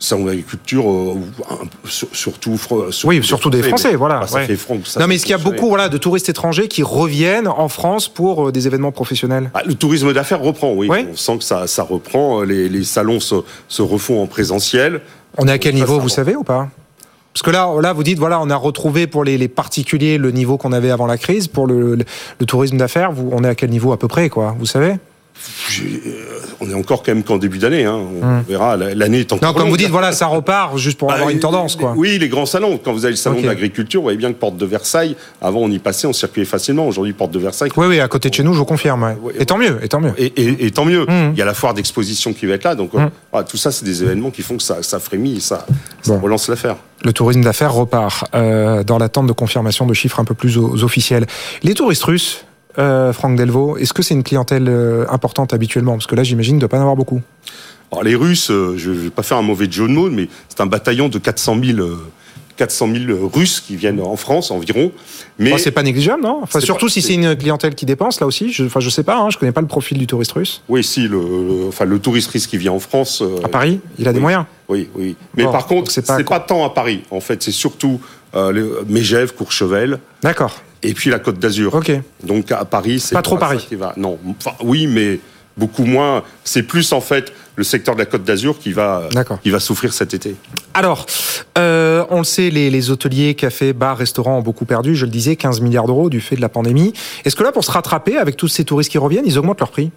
de 0.00 0.26
l'agriculture, 0.26 0.88
euh, 0.90 1.14
sur- 1.84 2.08
surtout, 2.12 2.54
fr- 2.54 2.92
surtout 2.92 3.06
Oui, 3.08 3.24
surtout 3.24 3.50
des 3.50 3.62
Français, 3.62 3.90
mais- 3.90 3.96
voilà, 3.96 4.20
bah, 4.20 4.26
ça 4.28 4.36
ouais. 4.36 4.46
fait 4.46 4.56
franc, 4.56 4.78
ça 4.84 5.00
non, 5.00 5.06
mais 5.08 5.16
est-ce 5.16 5.24
qu'il 5.26 5.32
y 5.32 5.34
a 5.34 5.38
beaucoup 5.42 5.68
voilà, 5.68 5.88
de 5.88 5.98
touristes 5.98 6.28
étrangers 6.28 6.68
qui 6.68 6.82
reviennent 6.84 7.48
en 7.48 7.68
France 7.68 8.08
pour 8.08 8.48
euh, 8.48 8.52
des 8.52 8.66
événements 8.68 8.92
professionnels? 8.92 9.50
Ah, 9.54 9.62
le 9.66 9.74
tourisme 9.74 10.12
d'affaires 10.12 10.40
reprend, 10.40 10.72
oui. 10.72 10.88
On 11.10 11.16
sent 11.16 11.38
que 11.38 11.44
ça, 11.44 11.66
ça 11.66 11.82
reprend. 11.82 12.42
Les, 12.42 12.68
les 12.68 12.84
salons 12.84 13.18
se, 13.18 13.34
se 13.66 13.82
refont 13.82 14.22
en 14.22 14.26
présentiel. 14.28 15.00
On 15.36 15.48
est 15.48 15.52
à 15.52 15.58
quel 15.58 15.74
niveau, 15.74 15.96
ça 15.96 16.02
vous 16.02 16.08
savez 16.08 16.36
ou 16.36 16.44
pas? 16.44 16.68
Parce 17.34 17.42
que 17.42 17.50
là, 17.50 17.68
là, 17.80 17.92
vous 17.92 18.02
dites, 18.04 18.18
voilà, 18.18 18.40
on 18.40 18.50
a 18.50 18.56
retrouvé 18.56 19.06
pour 19.06 19.24
les, 19.24 19.36
les 19.36 19.48
particuliers 19.48 20.16
le 20.18 20.30
niveau 20.30 20.56
qu'on 20.58 20.72
avait 20.72 20.90
avant 20.90 21.06
la 21.06 21.18
crise. 21.18 21.46
Pour 21.48 21.66
le, 21.66 21.96
le- 21.96 22.04
le 22.40 22.46
tourisme 22.46 22.76
d'affaires, 22.76 23.10
vous- 23.12 23.30
on 23.32 23.42
est 23.44 23.48
à 23.48 23.54
quel 23.54 23.70
niveau 23.70 23.92
à 23.92 23.98
peu 23.98 24.08
près, 24.08 24.28
quoi? 24.28 24.54
Vous 24.58 24.66
savez? 24.66 24.92
euh, 24.92 24.96
On 26.60 26.70
est 26.70 26.74
encore 26.74 27.02
quand 27.02 27.12
même 27.14 27.22
qu'en 27.22 27.38
début 27.38 27.58
d'année. 27.58 27.84
Hein. 27.84 27.94
On 28.22 28.22
Hum. 28.26 28.42
verra. 28.48 28.76
la- 28.76 28.94
L'année 28.94 29.20
est 29.20 29.32
encore 29.32 29.46
Non, 29.48 29.52
comme 29.54 29.62
longue. 29.64 29.70
vous 29.70 29.76
dites, 29.76 29.90
voilà, 29.90 30.12
ça 30.12 30.26
repart 30.26 30.76
juste 30.76 30.98
pour 30.98 31.08
Bah, 31.08 31.14
avoir 31.14 31.30
une 31.30 31.38
tendance, 31.38 31.76
quoi. 31.76 31.94
Oui, 31.96 32.18
les 32.18 32.28
grands 32.28 32.46
salons. 32.46 32.78
Quand 32.82 32.92
vous 32.92 33.04
avez 33.04 33.12
le 33.12 33.16
salon 33.16 33.36
Ok. 33.36 33.42
de 33.42 33.46
l'agriculture, 33.46 34.00
vous 34.00 34.04
voyez 34.04 34.18
bien 34.18 34.32
que 34.32 34.38
Porte 34.38 34.56
de 34.56 34.66
Versailles, 34.66 35.14
avant 35.40 35.60
on 35.60 35.70
y 35.70 35.78
passait, 35.78 36.06
on 36.06 36.12
circulait 36.12 36.44
facilement. 36.46 36.86
Aujourd'hui, 36.86 37.12
Porte 37.12 37.30
de 37.30 37.38
Versailles. 37.38 37.70
Oui, 37.76 37.86
oui, 37.86 38.00
à 38.00 38.08
côté 38.08 38.28
de 38.30 38.34
chez 38.34 38.42
nous, 38.42 38.52
je 38.52 38.58
vous 38.58 38.64
confirme. 38.64 39.02
ouais. 39.02 39.16
Ouais. 39.22 39.32
Et 39.38 39.46
tant 39.46 39.58
mieux, 39.58 39.78
et 39.82 39.88
tant 39.88 40.00
mieux. 40.00 40.12
Et, 40.18 40.26
et- 40.36 40.66
et 40.66 40.70
tant 40.70 40.84
mieux. 40.84 41.02
Hum. 41.08 41.30
Il 41.32 41.38
y 41.38 41.42
a 41.42 41.44
la 41.44 41.54
foire 41.54 41.74
d'exposition 41.74 42.32
qui 42.32 42.46
va 42.46 42.54
être 42.54 42.64
là. 42.64 42.74
Donc, 42.74 42.94
euh, 42.94 43.06
voilà, 43.32 43.46
tout 43.46 43.56
ça, 43.56 43.70
c'est 43.70 43.84
des 43.84 44.02
événements 44.02 44.30
qui 44.30 44.42
font 44.42 44.56
que 44.56 44.62
ça, 44.62 44.82
ça 44.82 44.98
frémit 44.98 45.36
et 45.36 45.40
ça, 45.40 45.66
ça 46.02 46.12
Bon. 46.14 46.18
relance 46.20 46.48
l'affaire. 46.48 46.76
Le 47.04 47.12
tourisme 47.12 47.42
d'affaires 47.42 47.72
repart 47.72 48.26
euh, 48.34 48.82
dans 48.82 48.98
l'attente 48.98 49.26
de 49.28 49.32
confirmation 49.32 49.86
de 49.86 49.94
chiffres 49.94 50.18
un 50.18 50.24
peu 50.24 50.34
plus 50.34 50.56
officiels. 50.58 51.26
Les 51.62 51.74
touristes 51.74 52.02
russes, 52.02 52.44
euh, 52.78 53.12
Franck 53.12 53.36
Delvaux, 53.36 53.76
est-ce 53.76 53.92
que 53.92 54.02
c'est 54.02 54.14
une 54.14 54.22
clientèle 54.22 54.66
euh, 54.68 55.04
importante 55.10 55.52
habituellement? 55.54 55.92
Parce 55.92 56.06
que 56.06 56.14
là, 56.14 56.22
j'imagine, 56.22 56.54
il 56.54 56.56
ne 56.56 56.60
doit 56.60 56.68
pas 56.68 56.78
en 56.78 56.82
avoir 56.82 56.96
beaucoup. 56.96 57.20
Alors, 57.90 58.04
les 58.04 58.14
Russes, 58.14 58.50
euh, 58.50 58.74
je 58.76 58.90
ne 58.90 58.94
vais 58.96 59.10
pas 59.10 59.22
faire 59.22 59.38
un 59.38 59.42
mauvais 59.42 59.70
jeu 59.70 59.88
de 59.88 59.92
mots, 59.92 60.10
mais 60.10 60.28
c'est 60.48 60.60
un 60.60 60.66
bataillon 60.66 61.08
de 61.08 61.18
400 61.18 61.56
000, 61.64 61.78
euh, 61.78 61.96
400 62.56 62.88
000 63.06 63.30
Russes 63.32 63.60
qui 63.60 63.76
viennent 63.76 64.00
en 64.00 64.16
France 64.16 64.50
environ. 64.50 64.92
Mais 65.38 65.52
Enfin, 65.52 65.62
c'est 65.62 65.70
pas 65.70 65.82
négligeable, 65.82 66.22
non? 66.22 66.40
Enfin, 66.42 66.60
surtout 66.60 66.86
pas- 66.86 66.92
si 66.92 67.00
c'est 67.02 67.14
une 67.14 67.34
clientèle 67.36 67.74
qui 67.74 67.86
dépense, 67.86 68.20
là 68.20 68.26
aussi. 68.26 68.52
Je, 68.52 68.64
enfin, 68.64 68.80
je 68.80 68.90
sais 68.90 69.04
pas, 69.04 69.16
hein, 69.18 69.30
je 69.30 69.38
connais 69.38 69.52
pas 69.52 69.60
le 69.62 69.66
profil 69.68 69.96
du 69.96 70.06
touriste 70.06 70.32
russe. 70.32 70.62
oui, 70.68 70.84
si, 70.84 71.02
le, 71.08 71.18
le- 71.18 71.68
enfin, 71.68 71.84
le 71.86 71.98
touriste 71.98 72.30
russe 72.32 72.46
qui 72.46 72.58
vient 72.58 72.72
en 72.72 72.80
France. 72.80 73.22
euh, 73.22 73.40
À 73.44 73.48
Paris, 73.48 73.80
il 73.98 74.06
a 74.06 74.12
des 74.12 74.20
moyens. 74.20 74.44
Oui, 74.68 74.88
oui. 74.94 75.16
Mais 75.36 75.44
Bon, 75.44 75.52
par 75.52 75.66
contre, 75.66 75.90
c'est 75.90 76.06
pas- 76.06 76.22
pas, 76.22 76.40
tant 76.40 76.64
à 76.66 76.70
Paris. 76.70 77.02
En 77.10 77.20
fait, 77.20 77.42
c'est 77.42 77.52
surtout 77.52 78.00
euh, 78.34 78.82
Mégève, 78.88 79.32
Courchevel, 79.34 79.98
D'accord, 80.22 80.60
et 80.82 80.94
puis 80.94 81.10
la 81.10 81.18
Côte 81.18 81.38
d'Azur. 81.38 81.74
ok. 81.74 81.92
Donc 82.22 82.50
à 82.52 82.64
Paris, 82.64 83.00
c'est 83.00 83.14
Pas 83.14 83.22
trop 83.22 83.36
Paris. 83.36 83.64
qui 83.68 83.74
va. 83.76 83.92
Non, 83.96 84.18
enfin 84.38 84.52
oui, 84.62 84.86
mais 84.86 85.20
beaucoup 85.56 85.84
moins. 85.84 86.22
C'est 86.44 86.62
plus 86.62 86.92
en 86.92 87.00
fait 87.00 87.32
le 87.56 87.64
secteur 87.64 87.94
de 87.96 88.00
la 88.00 88.06
Côte 88.06 88.22
d'Azur 88.22 88.58
qui 88.60 88.72
va 88.72 89.08
qui 89.42 89.50
va 89.50 89.58
souffrir 89.58 89.92
cet 89.92 90.14
été. 90.14 90.36
Alors, 90.74 91.06
euh, 91.58 92.04
on 92.10 92.18
le 92.18 92.24
sait, 92.24 92.50
les, 92.50 92.70
les 92.70 92.90
hôteliers, 92.90 93.34
cafés, 93.34 93.72
bars, 93.72 93.96
restaurants 93.98 94.38
ont 94.38 94.42
beaucoup 94.42 94.64
perdu, 94.64 94.94
je 94.94 95.04
le 95.04 95.10
disais, 95.10 95.34
15 95.34 95.60
milliards 95.60 95.86
d'euros 95.86 96.08
du 96.10 96.20
fait 96.20 96.36
de 96.36 96.40
la 96.40 96.48
pandémie. 96.48 96.92
Est-ce 97.24 97.34
que 97.34 97.42
là, 97.42 97.50
pour 97.50 97.64
se 97.64 97.72
rattraper, 97.72 98.16
avec 98.16 98.36
tous 98.36 98.46
ces 98.46 98.64
touristes 98.64 98.92
qui 98.92 98.98
reviennent, 98.98 99.26
ils 99.26 99.38
augmentent 99.38 99.58
leur 99.58 99.72
prix 99.72 99.90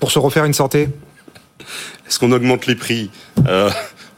Pour 0.00 0.10
se 0.10 0.18
refaire 0.18 0.44
une 0.44 0.52
santé? 0.52 0.90
Est-ce 2.06 2.18
qu'on 2.18 2.32
augmente 2.32 2.66
les 2.66 2.74
prix? 2.74 3.10
Euh, 3.46 3.70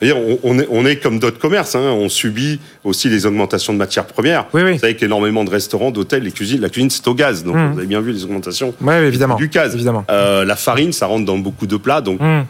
on, 0.02 0.38
on 0.42 0.58
est, 0.58 0.66
on 0.70 0.86
est 0.86 0.96
comme 0.96 1.18
d'autres 1.18 1.38
commerces, 1.38 1.74
hein, 1.74 1.80
on 1.92 2.08
subit 2.08 2.58
aussi 2.84 3.08
les 3.08 3.26
augmentations 3.26 3.72
de 3.72 3.78
matières 3.78 4.06
premières. 4.06 4.46
Oui, 4.54 4.62
oui. 4.64 4.72
Vous 4.74 4.78
savez 4.78 4.96
qu'énormément 4.96 5.44
de 5.44 5.50
restaurants, 5.50 5.90
d'hôtels, 5.90 6.22
les 6.22 6.32
cuisines, 6.32 6.60
la 6.60 6.68
cuisine 6.70 6.90
c'est 6.90 7.06
au 7.08 7.14
gaz, 7.14 7.44
donc 7.44 7.54
Mhm. 7.56 7.72
vous 7.72 7.78
avez 7.78 7.86
bien 7.86 8.00
vu 8.00 8.12
les 8.12 8.24
augmentations 8.24 8.74
Oui, 8.80 8.94
évidemment. 8.94 9.36
du 9.36 9.48
gaz. 9.48 9.74
Évidemment. 9.74 10.04
Euh, 10.10 10.44
la 10.44 10.56
farine, 10.56 10.92
ça 10.92 11.06
rentre 11.06 11.24
dans 11.26 11.38
beaucoup 11.38 11.66
de 11.66 11.76
plats, 11.76 12.00
donc 12.00 12.20
Hum. 12.20 12.44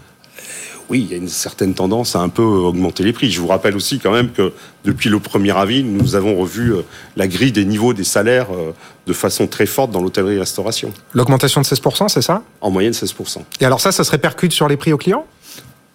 oui, 0.88 1.06
il 1.08 1.10
y 1.10 1.14
a 1.14 1.18
une 1.18 1.28
certaine 1.28 1.74
tendance 1.74 2.16
à 2.16 2.20
un 2.20 2.28
peu 2.28 2.42
augmenter 2.42 3.02
les 3.04 3.12
prix. 3.12 3.30
Je 3.30 3.40
vous 3.40 3.46
rappelle 3.48 3.76
aussi 3.76 3.98
quand 4.00 4.10
même 4.12 4.30
que 4.30 4.52
depuis 4.84 5.08
le 5.08 5.18
1er 5.18 5.52
avril, 5.56 5.86
nous 5.92 6.14
avons 6.16 6.36
revu 6.36 6.72
euh, 6.74 6.82
la 7.16 7.26
grille 7.28 7.52
des 7.52 7.64
niveaux 7.64 7.92
des 7.94 8.04
salaires 8.04 8.46
euh, 8.52 8.72
de 9.06 9.12
façon 9.12 9.46
très 9.46 9.66
forte 9.66 9.90
dans 9.90 10.02
l'hôtellerie-restauration. 10.02 10.92
L'augmentation 11.14 11.60
de 11.60 11.66
16%, 11.66 12.08
c'est 12.08 12.22
ça? 12.22 12.42
En 12.60 12.70
moyenne, 12.70 12.92
16%. 12.92 13.38
Et 13.60 13.64
alors 13.64 13.80
ça, 13.80 13.92
ça 13.92 14.04
se 14.04 14.10
répercute 14.10 14.52
sur 14.52 14.68
les 14.68 14.76
prix 14.76 14.92
aux 14.92 14.98
clients? 14.98 15.26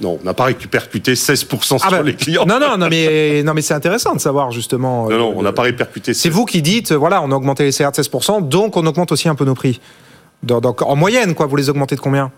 Non, 0.02 0.20
on 0.22 0.26
n'a 0.26 0.34
pas 0.34 0.46
répercuté 0.46 1.14
16% 1.14 1.80
sur 1.80 1.90
bah, 1.90 2.02
les 2.04 2.16
clients. 2.16 2.46
Non, 2.46 2.60
non, 2.60 2.78
non, 2.78 2.88
mais, 2.90 3.44
non, 3.44 3.54
mais 3.54 3.62
c'est 3.62 3.74
intéressant 3.74 4.14
de 4.14 4.20
savoir 4.20 4.52
justement. 4.52 5.06
non, 5.06 5.12
euh, 5.12 5.18
non, 5.18 5.34
on 5.38 5.42
n'a 5.42 5.54
pas 5.54 5.62
répercuté. 5.62 6.14
C'est 6.14 6.30
vous 6.30 6.44
qui 6.46 6.62
dites, 6.62 6.92
euh, 6.92 6.96
voilà, 6.98 7.22
on 7.22 7.32
a 7.32 7.36
augmenté 7.36 7.64
les 7.64 7.72
salaires 7.72 7.94
de 7.94 7.98
16%, 8.02 8.48
donc 8.50 8.76
on 8.76 8.86
augmente 8.86 9.12
aussi 9.14 9.30
un 9.30 9.36
peu 9.36 9.46
nos 9.46 9.56
prix. 9.56 9.80
Donc, 10.44 10.82
en 10.82 10.96
moyenne, 10.98 11.34
quoi, 11.34 11.46
vous 11.46 11.56
les 11.56 11.70
augmentez 11.70 11.96
de 11.96 12.02
combien? 12.02 12.30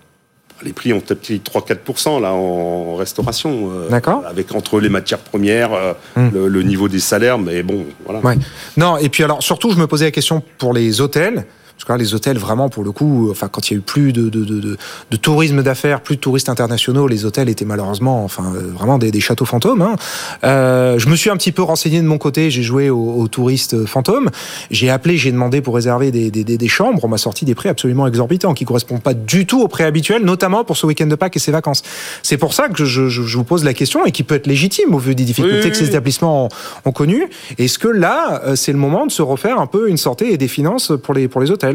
Les 0.63 0.71
prix 0.73 0.93
ont 0.93 0.99
peut-être 0.99 1.21
pris 1.21 1.39
3-4% 1.39 2.19
là 2.21 2.31
en 2.33 2.95
restauration. 2.95 3.69
euh, 3.71 3.89
D'accord. 3.89 4.23
Avec 4.27 4.53
entre 4.55 4.79
les 4.79 4.89
matières 4.89 5.19
premières, 5.19 5.73
euh, 5.73 5.93
Hmm. 6.15 6.29
le, 6.33 6.47
le 6.47 6.63
niveau 6.63 6.87
des 6.87 6.99
salaires, 6.99 7.37
mais 7.39 7.63
bon, 7.63 7.85
voilà. 8.05 8.19
Ouais. 8.21 8.37
Non, 8.75 8.97
et 8.97 9.09
puis 9.09 9.23
alors, 9.23 9.41
surtout, 9.43 9.71
je 9.71 9.77
me 9.77 9.87
posais 9.87 10.05
la 10.05 10.11
question 10.11 10.41
pour 10.59 10.73
les 10.73 11.01
hôtels. 11.01 11.45
Parce 11.77 11.85
que 11.85 11.91
là, 11.91 11.97
les 11.99 12.15
hôtels, 12.15 12.39
vraiment, 12.39 12.69
pour 12.69 12.83
le 12.83 12.91
coup, 12.91 13.29
enfin, 13.29 13.49
quand 13.49 13.69
il 13.69 13.73
y 13.73 13.75
a 13.75 13.77
eu 13.77 13.81
plus 13.81 14.11
de, 14.11 14.29
de, 14.29 14.43
de, 14.43 14.59
de, 14.59 14.77
de 15.11 15.17
tourisme 15.17 15.61
d'affaires, 15.61 16.01
plus 16.01 16.15
de 16.15 16.21
touristes 16.21 16.49
internationaux, 16.49 17.07
les 17.07 17.23
hôtels 17.23 17.49
étaient 17.49 17.65
malheureusement, 17.65 18.23
enfin, 18.23 18.51
euh, 18.55 18.71
vraiment 18.73 18.97
des, 18.97 19.11
des 19.11 19.19
châteaux 19.19 19.45
fantômes. 19.45 19.83
Hein. 19.83 19.95
Euh, 20.43 20.97
je 20.97 21.07
me 21.07 21.15
suis 21.15 21.29
un 21.29 21.37
petit 21.37 21.51
peu 21.51 21.61
renseigné 21.61 22.01
de 22.01 22.07
mon 22.07 22.17
côté, 22.17 22.49
j'ai 22.49 22.63
joué 22.63 22.89
aux, 22.89 23.13
aux 23.17 23.27
touristes 23.27 23.85
fantômes. 23.85 24.31
J'ai 24.71 24.89
appelé, 24.89 25.17
j'ai 25.17 25.31
demandé 25.31 25.61
pour 25.61 25.75
réserver 25.75 26.09
des, 26.09 26.31
des, 26.31 26.43
des, 26.43 26.67
chambres. 26.67 27.05
On 27.05 27.07
m'a 27.07 27.19
sorti 27.19 27.45
des 27.45 27.53
prix 27.53 27.69
absolument 27.69 28.07
exorbitants, 28.07 28.55
qui 28.55 28.65
correspondent 28.65 29.03
pas 29.03 29.13
du 29.13 29.45
tout 29.45 29.61
aux 29.61 29.67
prix 29.67 29.83
habituels, 29.83 30.23
notamment 30.23 30.63
pour 30.63 30.77
ce 30.77 30.87
week-end 30.87 31.05
de 31.05 31.15
Pâques 31.15 31.35
et 31.35 31.39
ses 31.39 31.51
vacances. 31.51 31.83
C'est 32.23 32.37
pour 32.37 32.55
ça 32.55 32.69
que 32.69 32.85
je, 32.85 33.07
je, 33.07 33.21
je 33.21 33.37
vous 33.37 33.43
pose 33.43 33.63
la 33.63 33.75
question 33.75 34.03
et 34.03 34.11
qui 34.11 34.23
peut 34.23 34.33
être 34.33 34.47
légitime 34.47 34.95
au 34.95 34.97
vu 34.97 35.13
des 35.13 35.25
difficultés 35.25 35.59
Oui, 35.59 35.65
oui, 35.65 35.71
que 35.71 35.77
ces 35.77 35.89
établissements 35.89 36.45
ont, 36.45 36.49
ont 36.85 36.91
connues. 36.91 37.27
Est-ce 37.59 37.77
que 37.77 37.87
là, 37.87 38.41
euh, 38.45 38.55
c'est 38.55 38.71
le 38.71 38.79
moment 38.79 39.05
de 39.05 39.11
se 39.11 39.21
refaire 39.21 39.59
un 39.59 39.67
peu 39.67 39.89
une 39.89 39.97
santé 39.97 40.33
et 40.33 40.37
des 40.37 40.47
finances 40.47 40.91
pour 41.03 41.13
les, 41.13 41.27
pour 41.27 41.39
les 41.39 41.51
hôtels? 41.51 41.66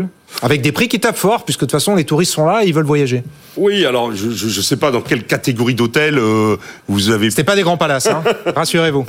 Avec 0.42 0.62
des 0.62 0.72
prix 0.72 0.88
qui 0.88 1.00
tapent 1.00 1.16
fort, 1.16 1.44
puisque 1.44 1.60
de 1.60 1.66
toute 1.66 1.72
façon 1.72 1.94
les 1.94 2.04
touristes 2.04 2.32
sont 2.32 2.46
là 2.46 2.64
et 2.64 2.68
ils 2.68 2.74
veulent 2.74 2.84
voyager. 2.84 3.22
Oui, 3.56 3.84
alors 3.84 4.12
je 4.14 4.26
ne 4.28 4.62
sais 4.62 4.76
pas 4.76 4.90
dans 4.90 5.02
quelle 5.02 5.24
catégorie 5.24 5.74
d'hôtel 5.74 6.18
euh, 6.18 6.56
vous 6.88 7.10
avez. 7.10 7.30
C'était 7.30 7.44
pas 7.44 7.56
des 7.56 7.62
grands 7.62 7.76
palaces, 7.76 8.06
hein 8.06 8.22
rassurez-vous. 8.56 9.06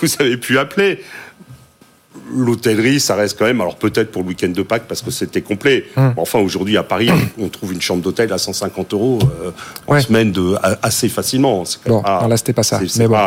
Vous 0.00 0.08
avez 0.18 0.36
pu 0.36 0.58
appeler. 0.58 1.00
L'hôtellerie, 2.32 3.00
ça 3.00 3.16
reste 3.16 3.38
quand 3.38 3.44
même, 3.44 3.60
alors 3.60 3.76
peut-être 3.76 4.10
pour 4.10 4.22
le 4.22 4.28
week-end 4.28 4.48
de 4.48 4.62
Pâques 4.62 4.84
parce 4.88 5.02
que 5.02 5.10
c'était 5.10 5.42
complet. 5.42 5.84
Hum. 5.96 6.14
Enfin, 6.16 6.38
aujourd'hui 6.38 6.76
à 6.78 6.82
Paris, 6.82 7.10
on 7.38 7.48
trouve 7.48 7.72
une 7.72 7.82
chambre 7.82 8.02
d'hôtel 8.02 8.32
à 8.32 8.38
150 8.38 8.94
euros 8.94 9.18
euh, 9.42 9.50
en 9.86 10.00
semaine 10.00 10.32
de, 10.32 10.54
assez 10.82 11.08
facilement. 11.08 11.64
Bon, 11.86 12.02
là 12.02 12.36
c'était 12.36 12.52
pas 12.52 12.62
ça. 12.62 12.80
Mais 12.96 13.08
bon. 13.08 13.18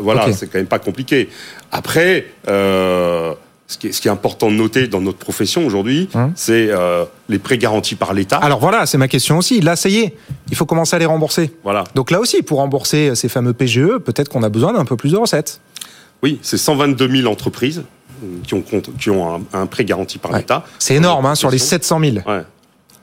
voilà, 0.00 0.32
c'est 0.32 0.46
quand 0.46 0.58
même 0.58 0.66
pas 0.66 0.78
compliqué. 0.78 1.28
Après. 1.70 2.26
Euh, 2.48 3.34
ce 3.70 3.78
qui, 3.78 3.86
est, 3.86 3.92
ce 3.92 4.00
qui, 4.00 4.08
est, 4.08 4.10
important 4.10 4.50
de 4.50 4.56
noter 4.56 4.88
dans 4.88 5.00
notre 5.00 5.18
profession 5.18 5.64
aujourd'hui, 5.64 6.08
hum. 6.14 6.32
c'est 6.34 6.70
euh, 6.70 7.04
les 7.28 7.38
prêts 7.38 7.56
garantis 7.56 7.94
par 7.94 8.12
l'État. 8.12 8.38
Alors 8.38 8.58
voilà, 8.58 8.84
c'est 8.84 8.98
ma 8.98 9.06
question 9.06 9.38
aussi. 9.38 9.60
Là, 9.60 9.76
ça 9.76 9.88
y 9.88 9.98
est, 9.98 10.16
il 10.50 10.56
faut 10.56 10.66
commencer 10.66 10.96
à 10.96 10.98
les 10.98 11.06
rembourser. 11.06 11.52
Voilà. 11.62 11.84
Donc 11.94 12.10
là 12.10 12.18
aussi, 12.18 12.42
pour 12.42 12.58
rembourser 12.58 13.14
ces 13.14 13.28
fameux 13.28 13.52
PGE, 13.52 13.98
peut-être 14.04 14.28
qu'on 14.28 14.42
a 14.42 14.48
besoin 14.48 14.72
d'un 14.72 14.84
peu 14.84 14.96
plus 14.96 15.12
de 15.12 15.16
recettes. 15.16 15.60
Oui, 16.20 16.40
c'est 16.42 16.58
122 16.58 17.08
000 17.22 17.30
entreprises 17.30 17.84
qui 18.42 18.54
ont, 18.54 18.62
qui 18.98 19.08
ont 19.08 19.46
un, 19.52 19.66
prêt 19.66 19.84
garanti 19.84 20.18
par 20.18 20.32
l'État. 20.32 20.64
C'est 20.80 20.96
énorme, 20.96 21.26
hein, 21.26 21.36
sur 21.36 21.50
les 21.50 21.58
700 21.58 22.00
000. 22.00 22.16
Ouais. 22.26 22.42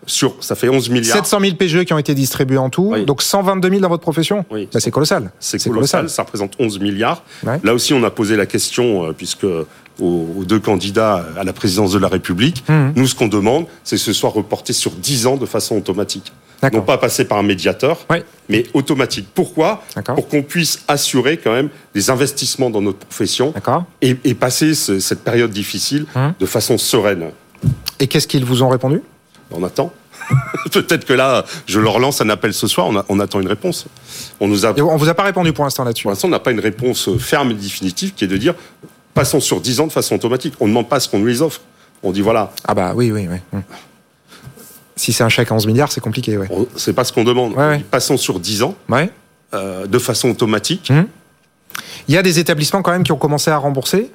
Sur, 0.08 0.36
ça 0.40 0.56
fait 0.56 0.70
11 0.70 0.90
milliards. 0.90 1.18
700 1.18 1.40
000 1.42 1.56
PGE 1.56 1.84
qui 1.84 1.94
ont 1.94 1.98
été 1.98 2.16
distribués 2.16 2.58
en 2.58 2.70
tout, 2.70 2.96
donc 3.06 3.22
122 3.22 3.70
000 3.70 3.82
dans 3.82 3.90
votre 3.90 4.02
profession. 4.02 4.46
Oui. 4.50 4.68
Bah, 4.74 4.80
c'est 4.80 4.90
colossal. 4.90 5.32
C'est 5.40 5.62
colossal, 5.64 6.10
ça 6.10 6.24
représente 6.24 6.54
11 6.60 6.80
milliards. 6.80 7.24
Là 7.64 7.74
aussi, 7.74 7.94
on 7.94 8.04
a 8.04 8.10
posé 8.10 8.36
la 8.36 8.46
question, 8.46 9.08
euh, 9.08 9.14
puisque 9.14 9.46
aux, 10.00 10.44
deux 10.46 10.60
candidats 10.60 11.26
à 11.38 11.44
la 11.44 11.54
présidence 11.54 11.92
de 11.92 12.00
la 12.00 12.08
République, 12.08 12.64
mmh. 12.68 12.92
nous, 12.96 13.08
ce 13.08 13.16
qu'on 13.16 13.28
demande, 13.28 13.66
c'est 13.84 13.96
que 13.96 14.02
ce 14.02 14.14
soit 14.14 14.30
reporté 14.30 14.74
sur 14.74 14.92
10 14.92 15.28
ans 15.28 15.38
de 15.38 15.46
façon 15.46 15.76
automatique. 15.76 16.32
Non 16.74 16.82
pas 16.82 16.98
passer 16.98 17.26
par 17.26 17.38
un 17.38 17.44
médiateur, 17.44 18.08
mais 18.50 18.64
automatique. 18.74 19.28
Pourquoi? 19.34 19.84
Pour 20.16 20.28
qu'on 20.28 20.42
puisse 20.42 20.84
assurer 20.88 21.38
quand 21.38 21.52
même 21.52 21.70
des 21.94 22.10
investissements 22.10 22.72
dans 22.72 22.82
notre 22.82 23.00
profession 23.00 23.54
et, 24.02 24.16
et, 24.24 24.34
passer 24.34 24.74
cette 24.74 25.24
période 25.24 25.52
difficile 25.52 26.06
mmh. 26.16 26.30
de 26.40 26.46
façon 26.46 26.78
sereine. 26.78 27.26
Et 28.00 28.08
qu'est-ce 28.08 28.28
qu'ils 28.28 28.46
vous 28.46 28.64
ont 28.64 28.70
répondu? 28.70 29.02
On 29.52 29.64
attend. 29.64 29.94
Peut-être 30.72 31.06
que 31.06 31.14
là, 31.14 31.46
je 31.66 31.80
leur 31.80 32.00
lance 32.00 32.22
un 32.22 32.30
appel 32.30 32.54
ce 32.54 32.68
soir, 32.68 32.90
on, 33.10 33.20
attend 33.20 33.40
une 33.40 33.48
réponse. 33.48 33.86
On 34.40 34.48
nous 34.48 34.66
a... 34.66 34.74
on 34.80 34.98
vous 34.98 35.10
a 35.10 35.14
pas 35.14 35.24
répondu 35.24 35.54
pour 35.54 35.64
l'instant 35.64 35.84
là-dessus 35.84 36.04
Pour 36.04 36.12
l'instant, 36.12 36.28
on 36.28 36.32
n'a 36.32 36.40
pas 36.40 36.52
une 36.52 36.60
réponse 36.60 37.10
ferme 37.18 37.52
et 37.52 37.54
définitive 37.54 38.14
qui 38.14 38.26
est 38.26 38.28
de 38.28 38.38
dire 38.38 38.56
passons 39.14 39.40
sur 39.40 39.62
10 39.62 39.80
ans 39.80 39.88
de 39.88 39.92
façon 39.92 40.16
automatique. 40.16 40.54
On 40.60 40.66
ne 40.66 40.70
demande 40.70 40.90
pas 40.90 41.00
ce 41.00 41.10
qu'on 41.10 41.20
nous 41.20 41.26
les 41.26 41.42
offre. 41.42 41.62
On 42.04 42.12
dit 42.12 42.22
voilà. 42.22 42.52
Ah 42.68 42.76
bah 42.76 42.94
oui, 42.96 43.12
oui, 43.12 43.28
oui. 43.30 43.38
Hum. 43.54 43.64
Si 44.96 45.14
c'est 45.14 45.24
un 45.24 45.30
chèque 45.30 45.52
à 45.52 45.56
11 45.56 45.68
milliards, 45.68 45.92
c'est 45.92 46.02
compliqué, 46.02 46.38
oui. 46.38 46.48
C'est 46.76 46.94
pas 46.94 47.04
ce 47.04 47.14
qu'on 47.14 47.24
demande. 47.24 47.56
passons 47.90 48.18
sur 48.18 48.40
10 48.40 48.64
ans 48.64 48.76
euh, 49.54 49.88
de 49.88 50.00
façon 50.00 50.30
automatique. 50.30 50.90
Hum. 50.92 51.08
Il 52.08 52.16
y 52.16 52.18
a 52.18 52.24
des 52.24 52.40
établissements 52.40 52.82
quand 52.82 52.92
même 52.92 53.04
qui 53.04 53.12
ont 53.12 53.18
commencé 53.18 53.50
à 53.52 53.58
rembourser 53.58 54.12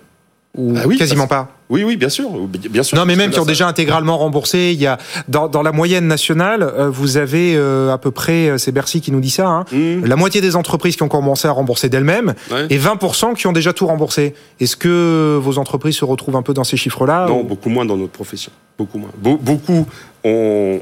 ou 0.56 0.74
bah 0.74 0.82
quasiment 0.98 1.26
pas 1.26 1.48
Oui, 1.70 1.82
oui, 1.82 1.96
bien 1.96 2.10
sûr, 2.10 2.28
bien 2.70 2.82
sûr. 2.82 2.98
Non, 2.98 3.06
mais 3.06 3.16
même 3.16 3.30
qui 3.30 3.40
ont 3.40 3.46
déjà 3.46 3.66
intégralement 3.66 4.18
remboursé. 4.18 4.72
Il 4.74 4.80
y 4.80 4.86
a 4.86 4.98
dans, 5.28 5.48
dans 5.48 5.62
la 5.62 5.72
moyenne 5.72 6.06
nationale, 6.06 6.62
euh, 6.62 6.90
vous 6.90 7.16
avez 7.16 7.54
euh, 7.56 7.90
à 7.90 7.96
peu 7.96 8.10
près, 8.10 8.48
euh, 8.48 8.58
c'est 8.58 8.70
Bercy 8.70 9.00
qui 9.00 9.12
nous 9.12 9.20
dit 9.20 9.30
ça, 9.30 9.46
hein, 9.46 9.64
mmh. 9.72 10.04
la 10.04 10.16
moitié 10.16 10.42
des 10.42 10.54
entreprises 10.54 10.96
qui 10.96 11.02
ont 11.02 11.08
commencé 11.08 11.48
à 11.48 11.52
rembourser 11.52 11.88
d'elles-mêmes 11.88 12.34
et 12.68 12.78
20% 12.78 13.34
qui 13.34 13.46
ont 13.46 13.52
déjà 13.52 13.72
tout 13.72 13.86
remboursé. 13.86 14.34
Est-ce 14.60 14.76
que 14.76 15.38
vos 15.42 15.56
entreprises 15.56 15.96
se 15.96 16.04
retrouvent 16.04 16.36
un 16.36 16.42
peu 16.42 16.52
dans 16.52 16.64
ces 16.64 16.76
chiffres-là 16.76 17.28
Non, 17.28 17.44
beaucoup 17.44 17.70
moins 17.70 17.86
dans 17.86 17.96
notre 17.96 18.12
profession, 18.12 18.52
beaucoup 18.76 18.98
moins. 18.98 19.10
beaucoup 19.18 19.86
ont, 20.24 20.80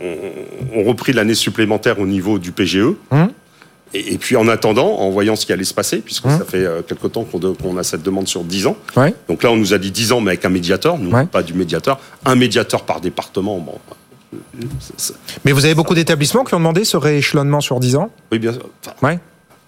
ont 0.74 0.84
repris 0.84 1.12
l'année 1.12 1.34
supplémentaire 1.34 2.00
au 2.00 2.06
niveau 2.06 2.40
du 2.40 2.50
PGE. 2.50 2.96
Mmh. 3.12 3.26
Et, 3.92 4.18
puis 4.18 4.36
en 4.36 4.46
attendant, 4.48 4.98
en 4.98 5.10
voyant 5.10 5.34
ce 5.34 5.46
qui 5.46 5.52
allait 5.52 5.64
se 5.64 5.74
passer, 5.74 5.98
puisque 5.98 6.26
hein 6.26 6.38
ça 6.38 6.44
fait 6.44 6.64
euh, 6.64 6.82
quelque 6.82 7.08
temps 7.08 7.24
qu'on 7.24 7.76
a 7.76 7.82
cette 7.82 8.02
demande 8.02 8.28
sur 8.28 8.44
10 8.44 8.66
ans. 8.68 8.76
Donc 9.28 9.42
là, 9.42 9.50
on 9.50 9.56
nous 9.56 9.74
a 9.74 9.78
dit 9.78 9.90
10 9.90 10.12
ans, 10.12 10.20
mais 10.20 10.32
avec 10.32 10.44
un 10.44 10.48
médiateur, 10.50 10.98
nous, 10.98 11.10
pas 11.26 11.42
du 11.42 11.54
médiateur. 11.54 11.98
Un 12.24 12.36
médiateur 12.36 12.84
par 12.84 13.00
département, 13.00 13.58
bon. 13.58 13.74
Mais 15.44 15.50
vous 15.50 15.64
avez 15.64 15.74
beaucoup 15.74 15.94
d'établissements 15.94 16.44
qui 16.44 16.54
ont 16.54 16.58
demandé 16.58 16.84
ce 16.84 16.96
rééchelonnement 16.96 17.60
sur 17.60 17.80
10 17.80 17.96
ans? 17.96 18.10
Oui, 18.30 18.38
bien 18.38 18.52
sûr. 18.52 18.68
ouais. 19.02 19.18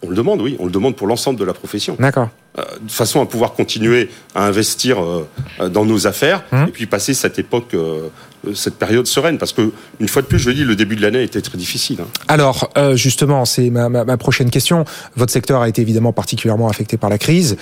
On 0.02 0.08
le 0.08 0.16
demande, 0.16 0.40
oui. 0.42 0.56
On 0.58 0.66
le 0.66 0.70
demande 0.72 0.96
pour 0.96 1.06
l'ensemble 1.06 1.38
de 1.38 1.44
la 1.44 1.52
profession. 1.52 1.96
D'accord. 1.98 2.28
Euh, 2.58 2.62
de 2.82 2.90
façon 2.90 3.22
à 3.22 3.26
pouvoir 3.26 3.52
continuer 3.52 4.10
à 4.34 4.46
investir 4.46 4.98
euh, 5.00 5.68
dans 5.68 5.84
nos 5.84 6.06
affaires 6.06 6.44
hum. 6.52 6.66
et 6.68 6.70
puis 6.70 6.86
passer 6.86 7.14
cette 7.14 7.38
époque, 7.38 7.72
euh, 7.74 8.08
cette 8.54 8.74
période 8.74 9.06
sereine. 9.06 9.38
Parce 9.38 9.52
que, 9.52 9.72
une 10.00 10.08
fois 10.08 10.22
de 10.22 10.26
plus, 10.26 10.38
je 10.38 10.48
le 10.48 10.54
dis, 10.54 10.64
le 10.64 10.76
début 10.76 10.96
de 10.96 11.02
l'année 11.02 11.22
été 11.22 11.40
très 11.40 11.56
difficile. 11.56 12.00
Hein. 12.00 12.08
Alors, 12.28 12.70
justement, 12.94 13.44
c'est 13.44 13.70
ma, 13.70 13.88
ma, 13.88 14.16
prochaine 14.16 14.50
question. 14.50 14.84
Votre 15.16 15.32
secteur 15.32 15.62
a 15.62 15.68
été 15.68 15.82
évidemment 15.82 16.12
particulièrement 16.12 16.68
affecté 16.68 16.96
par 16.96 17.08
la 17.08 17.18
crise. 17.18 17.56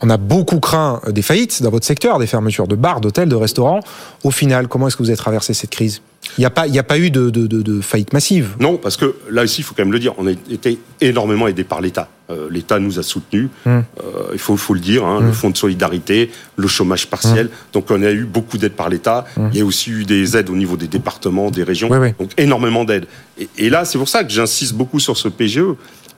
On 0.00 0.10
a 0.10 0.16
beaucoup 0.16 0.60
craint 0.60 1.00
des 1.08 1.22
faillites 1.22 1.62
dans 1.62 1.70
votre 1.70 1.86
secteur, 1.86 2.18
des 2.18 2.26
fermetures 2.26 2.66
de 2.66 2.74
bars, 2.74 3.00
d'hôtels, 3.00 3.28
de 3.28 3.36
restaurants. 3.36 3.80
Au 4.24 4.30
final, 4.30 4.68
comment 4.68 4.88
est-ce 4.88 4.96
que 4.96 5.02
vous 5.02 5.10
avez 5.10 5.16
traversé 5.16 5.54
cette 5.54 5.70
crise? 5.70 6.00
Il 6.38 6.40
n'y 6.40 6.44
a, 6.46 6.50
pas, 6.50 6.64
a 6.66 6.82
pas 6.82 6.98
eu 6.98 7.10
de, 7.10 7.30
de, 7.30 7.80
faillite 7.80 8.12
massive. 8.12 8.56
Non, 8.58 8.76
parce 8.76 8.96
que 8.96 9.16
là 9.30 9.42
aussi, 9.42 9.60
il 9.60 9.64
faut 9.64 9.74
quand 9.74 9.82
même 9.82 9.92
le 9.92 9.98
dire, 9.98 10.14
on 10.18 10.26
a 10.26 10.30
été 10.30 10.78
énormément 11.00 11.46
aidé 11.48 11.64
par 11.64 11.80
l'État. 11.80 12.08
Euh, 12.30 12.48
L'État 12.50 12.78
nous 12.78 12.98
a 12.98 13.02
soutenus, 13.02 13.48
hum. 13.66 13.84
euh, 13.98 14.30
il 14.32 14.38
faut, 14.38 14.56
faut, 14.56 14.72
le 14.72 14.80
dire, 14.80 15.04
hein, 15.04 15.20
le 15.20 15.26
hum. 15.26 15.32
fonds 15.32 15.50
de 15.50 15.56
solidarité, 15.56 16.30
le 16.56 16.68
chômage 16.68 17.08
partiel. 17.08 17.46
Hum. 17.46 17.52
Donc 17.72 17.90
on 17.90 18.02
a 18.02 18.10
eu 18.10 18.24
beaucoup 18.24 18.56
d'aide 18.56 18.72
par 18.72 18.88
l'État. 18.88 19.26
Il 19.52 19.58
y 19.58 19.60
a 19.60 19.64
aussi 19.64 19.90
eu 19.90 20.04
des 20.04 20.36
aides 20.36 20.48
au 20.48 20.56
niveau 20.56 20.76
des 20.76 20.88
départements, 20.88 21.50
des 21.50 21.64
régions. 21.64 21.88
Donc 21.88 22.30
énormément 22.38 22.84
d'aides. 22.84 23.06
Et, 23.38 23.48
et, 23.58 23.70
là, 23.70 23.84
c'est 23.84 23.98
pour 23.98 24.08
ça 24.08 24.24
que 24.24 24.30
j'insiste 24.30 24.74
beaucoup 24.74 25.00
sur 25.00 25.16
ce 25.16 25.28
PGE, 25.28 25.74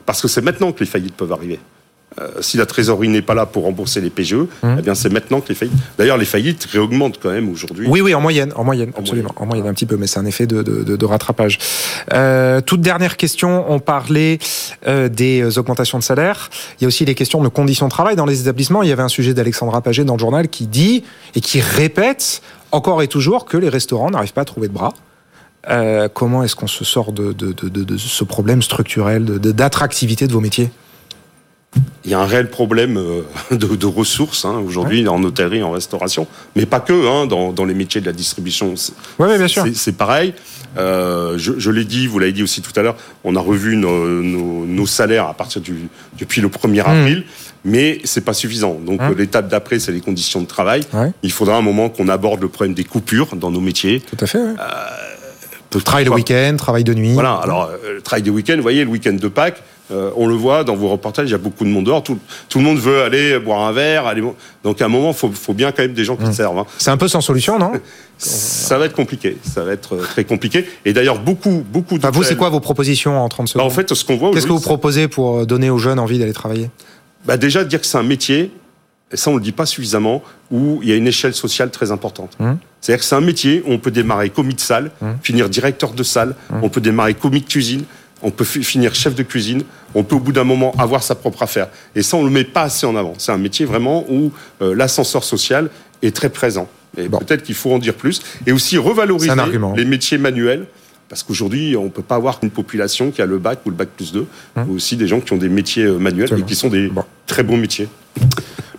parce 0.07 0.21
que 0.21 0.29
c'est 0.29 0.43
maintenant 0.43 0.71
que 0.73 0.81
les 0.81 0.87
faillites 0.87 1.17
peuvent 1.17 1.33
arriver. 1.33 1.59
Euh, 2.21 2.29
si 2.41 2.57
la 2.57 2.67
trésorerie 2.67 3.09
n'est 3.09 3.23
pas 3.23 3.35
là 3.35 3.45
pour 3.45 3.65
rembourser 3.65 4.01
les 4.01 4.11
PGE, 4.11 4.35
hum. 4.35 4.77
eh 4.79 4.83
bien 4.83 4.95
c'est 4.95 5.13
maintenant 5.13 5.41
que 5.41 5.49
les 5.49 5.55
faillites. 5.57 5.75
D'ailleurs, 5.99 6.17
les 6.17 6.25
faillites 6.25 6.65
réaugmentent 6.71 7.19
quand 7.21 7.31
même 7.31 7.49
aujourd'hui. 7.49 7.89
Oui, 7.89 8.01
oui, 8.01 8.15
en 8.15 8.21
moyenne, 8.21 8.53
en 8.55 8.63
moyenne, 8.63 8.93
absolument, 8.97 9.33
en 9.37 9.47
moyenne 9.47 9.67
un 9.67 9.75
petit 9.75 9.87
peu, 9.87 9.97
mais 9.97 10.07
c'est 10.07 10.21
un 10.21 10.27
effet 10.27 10.47
de, 10.47 10.63
de, 10.63 10.97
de 10.97 11.05
rattrapage. 11.05 11.59
Euh, 12.13 12.61
toute 12.61 12.81
dernière 12.81 13.17
question, 13.17 13.65
on 13.69 13.81
parlait 13.81 14.39
euh, 14.87 15.09
des 15.09 15.59
augmentations 15.59 15.99
de 15.99 16.05
salaire. 16.05 16.51
Il 16.79 16.83
y 16.83 16.85
a 16.85 16.89
aussi 16.89 17.05
les 17.05 17.17
questions 17.17 17.43
de 17.43 17.49
conditions 17.49 17.87
de 17.87 17.91
travail 17.91 18.15
dans 18.15 18.27
les 18.27 18.43
établissements. 18.43 18.85
Il 18.85 18.89
y 18.89 18.93
avait 18.93 19.03
un 19.03 19.09
sujet 19.09 19.35
d'Alexandra 19.35 19.81
Paget 19.81 20.05
dans 20.05 20.15
le 20.15 20.21
journal 20.21 20.49
qui 20.49 20.67
dit 20.67 21.03
et 21.35 21.41
qui 21.41 21.61
répète 21.61 22.43
encore 22.71 23.03
et 23.03 23.09
toujours 23.09 23.45
que 23.45 23.57
les 23.57 23.69
restaurants 23.69 24.11
n'arrivent 24.11 24.33
pas 24.33 24.43
à 24.43 24.45
trouver 24.45 24.69
de 24.69 24.73
bras. 24.73 24.93
Comment 26.13 26.43
est-ce 26.43 26.55
qu'on 26.55 26.67
se 26.67 26.85
sort 26.85 27.13
de, 27.13 27.35
ce 27.97 28.25
problème 28.25 28.63
structurel 28.63 29.25
d'attractivité 29.25 30.27
de 30.27 30.33
vos 30.33 30.41
métiers? 30.41 30.71
Il 32.05 32.11
y 32.11 32.15
a 32.15 32.21
un 32.21 32.27
réel 32.27 32.51
problème 32.51 32.99
euh, 32.99 33.23
de, 33.57 33.87
ressources 33.87 34.45
hein, 34.45 34.63
aujourd'hui 34.65 35.07
en 35.09 35.23
hôtellerie, 35.23 35.63
en 35.63 35.71
restauration, 35.71 36.27
mais 36.55 36.67
pas 36.67 36.81
que, 36.81 36.93
hein, 36.93 37.27
dans, 37.27 37.65
les 37.65 37.75
métiers 37.75 38.01
de 38.01 38.07
la 38.07 38.13
distribution. 38.13 38.75
Oui, 39.19 39.39
bien 39.39 39.49
sûr. 39.49 39.65
C'est 39.75 39.97
pareil. 39.97 40.35
Euh, 40.77 41.39
je, 41.39 41.71
l'ai 41.71 41.85
dit, 41.85 42.07
vous 42.07 42.19
l'avez 42.19 42.33
dit 42.33 42.43
aussi 42.43 42.61
tout 42.61 42.73
à 42.77 42.83
l'heure, 42.83 42.97
on 43.23 43.37
a 43.37 43.41
revu 43.41 43.77
nos, 43.77 44.87
salaires 44.87 45.27
à 45.27 45.35
partir 45.35 45.63
du 45.63 45.89
depuis 46.19 46.41
le 46.41 46.49
1er 46.49 46.83
mmh. 46.83 46.87
avril. 46.87 47.25
Mais 47.67 48.01
c'est 48.05 48.21
pas 48.21 48.35
suffisant. 48.35 48.75
Donc 48.75 49.01
mmh. 49.01 49.15
l'étape 49.17 49.49
d'après, 49.49 49.79
c'est 49.79 49.93
les 49.93 50.03
conditions 50.03 50.43
de 50.43 50.47
travail. 50.47 50.83
Il 51.23 51.33
faudra 51.33 51.57
un 51.57 51.63
moment 51.63 51.89
qu'on 51.89 52.09
aborde 52.09 52.43
le 52.43 52.49
problème 52.49 52.75
des 52.75 52.85
coupures 52.85 53.37
dans 53.37 53.51
nos 53.51 53.63
métiers. 53.63 54.01
Tout 54.01 54.19
à 54.21 54.27
fait. 54.27 54.39
Euh, 54.39 54.55
travail 55.83 56.05
le 56.05 56.13
week-end, 56.13 56.55
travail 56.57 56.85
de 56.85 56.95
nuit. 56.95 57.13
Voilà. 57.13 57.35
Alors, 57.43 57.71
le 57.89 58.01
travail 58.01 58.23
de 58.23 58.31
week-end, 58.31 58.57
vous 58.57 58.63
voyez, 58.63 58.85
le 58.85 58.91
week-end 58.91 59.15
de 59.15 59.29
Pâques, 59.29 59.63
euh, 59.91 60.11
on 60.17 60.27
le 60.27 60.35
voit 60.35 60.65
dans 60.65 60.77
vos 60.77 60.89
reportages, 60.89 61.29
il 61.29 61.33
y 61.33 61.35
a 61.35 61.39
beaucoup 61.39 61.65
de 61.65 61.69
monde 61.69 61.85
dehors. 61.85 62.03
Tout, 62.03 62.19
le 62.55 62.61
monde 62.61 62.79
veut 62.79 63.03
aller 63.03 63.39
boire 63.39 63.61
un 63.61 63.73
verre. 63.73 64.07
Aller... 64.07 64.23
Donc 64.63 64.81
à 64.81 64.87
un 64.87 64.89
moment, 64.89 65.11
il 65.11 65.35
faut, 65.35 65.53
bien 65.53 65.73
quand 65.73 65.83
même 65.83 65.93
des 65.93 66.05
gens 66.05 66.17
qui 66.17 66.25
mmh. 66.25 66.33
servent. 66.33 66.59
Hein. 66.59 66.67
C'est 66.79 66.91
un 66.91 66.97
peu 66.97 67.09
sans 67.09 67.21
solution, 67.21 67.59
non 67.59 67.73
Ça 68.19 68.79
va 68.79 68.87
être 68.87 68.95
compliqué. 68.95 69.37
Ça 69.43 69.63
va 69.63 69.73
être 69.73 69.97
euh, 69.97 70.03
très 70.03 70.25
compliqué. 70.25 70.67
Et 70.87 70.95
d'ailleurs, 70.95 71.19
beaucoup, 71.19 71.63
beaucoup 71.71 71.99
de. 71.99 72.07
vous, 72.07 72.23
c'est 72.23 72.37
quoi 72.37 72.49
vos 72.49 72.61
propositions 72.61 73.21
en 73.21 73.29
30 73.29 73.49
secondes? 73.49 73.67
Bah, 73.67 73.67
En 73.67 73.75
fait, 73.75 73.93
ce 73.93 74.05
qu'on 74.05 74.17
voit. 74.17 74.31
Qu'est-ce 74.31 74.47
que 74.47 74.53
vous 74.53 74.61
proposez 74.61 75.09
pour 75.09 75.41
euh, 75.41 75.47
donner 75.47 75.69
aux 75.69 75.79
jeunes 75.79 75.99
envie 75.99 76.19
d'aller 76.19 76.33
travailler? 76.33 76.71
Bah 77.27 77.37
Déjà, 77.37 77.65
dire 77.65 77.81
que 77.81 77.87
c'est 77.87 77.99
un 77.99 78.03
métier, 78.03 78.53
et 79.13 79.17
ça 79.17 79.31
on 79.31 79.37
le 79.37 79.43
dit 79.43 79.53
pas 79.53 79.67
suffisamment, 79.67 80.23
où 80.51 80.81
il 80.83 80.89
y 80.89 80.93
a 80.93 80.97
une 80.97 81.07
échelle 81.07 81.35
sociale 81.35 81.71
très 81.71 81.93
importante. 81.93 82.37
Mmh. 82.39 82.53
C'est-à-dire 82.81 83.01
que 83.01 83.07
c'est 83.07 83.15
un 83.15 83.21
métier 83.21 83.63
où 83.67 83.73
on 83.73 83.79
peut 83.79 83.91
démarrer 83.91 84.31
commis 84.31 84.55
de 84.55 84.61
salle, 84.61 84.91
mmh. 85.01 85.07
finir 85.23 85.49
directeur 85.49 85.93
de 85.93 86.03
salle, 86.03 86.35
on 86.63 86.69
peut 86.69 86.81
démarrer 86.81 87.15
commis 87.15 87.41
de 87.41 87.47
cuisine, 87.47 87.85
on 88.25 88.31
peut 88.31 88.45
finir 88.45 88.95
chef 88.95 89.15
de 89.15 89.23
cuisine, 89.23 89.63
on 89.95 90.03
peut 90.03 90.17
au 90.17 90.21
bout 90.21 90.33
d'un 90.33 90.45
moment 90.45 90.75
avoir 90.79 91.03
sa 91.03 91.15
propre 91.15 91.43
affaire. 91.43 91.69
Et 91.95 92.03
ça, 92.03 92.17
on 92.17 92.23
ne 92.23 92.27
le 92.27 92.33
met 92.33 92.45
pas 92.45 92.63
assez 92.63 92.87
en 92.87 92.97
avant. 92.97 93.15
C'est 93.19 93.33
un 93.33 93.39
métier 93.39 93.67
vraiment 93.67 94.05
où 94.09 94.33
euh, 94.63 94.75
l'ascenseur 94.75 95.23
social 95.23 95.69
est 96.03 96.17
très 96.17 96.31
présent. 96.31 96.69
Et 96.97 97.09
peut-être 97.09 97.43
qu'il 97.43 97.55
faut 97.55 97.73
en 97.73 97.79
dire 97.79 97.95
plus. 97.95 98.23
Et 98.47 98.53
aussi 98.53 98.79
revaloriser 98.79 99.33
les 99.77 99.85
métiers 99.85 100.19
manuels. 100.19 100.67
Parce 101.09 101.23
qu'aujourd'hui, 101.23 101.77
on 101.77 101.85
ne 101.85 101.89
peut 101.91 102.03
pas 102.03 102.15
avoir 102.15 102.39
une 102.43 102.51
population 102.51 103.11
qui 103.11 103.21
a 103.21 103.27
le 103.27 103.39
bac 103.39 103.61
ou 103.67 103.71
le 103.71 103.77
bac 103.77 103.91
plus 103.95 104.13
2, 104.13 104.27
ou 104.69 104.75
aussi 104.75 104.97
des 104.97 105.07
gens 105.07 105.21
qui 105.21 105.33
ont 105.33 105.37
des 105.37 105.51
métiers 105.51 105.85
euh, 105.85 105.99
manuels 105.99 106.33
et 106.39 106.43
qui 106.43 106.55
sont 106.55 106.69
des 106.69 106.91
très 107.27 107.43
bons 107.43 107.59
métiers. 107.59 107.89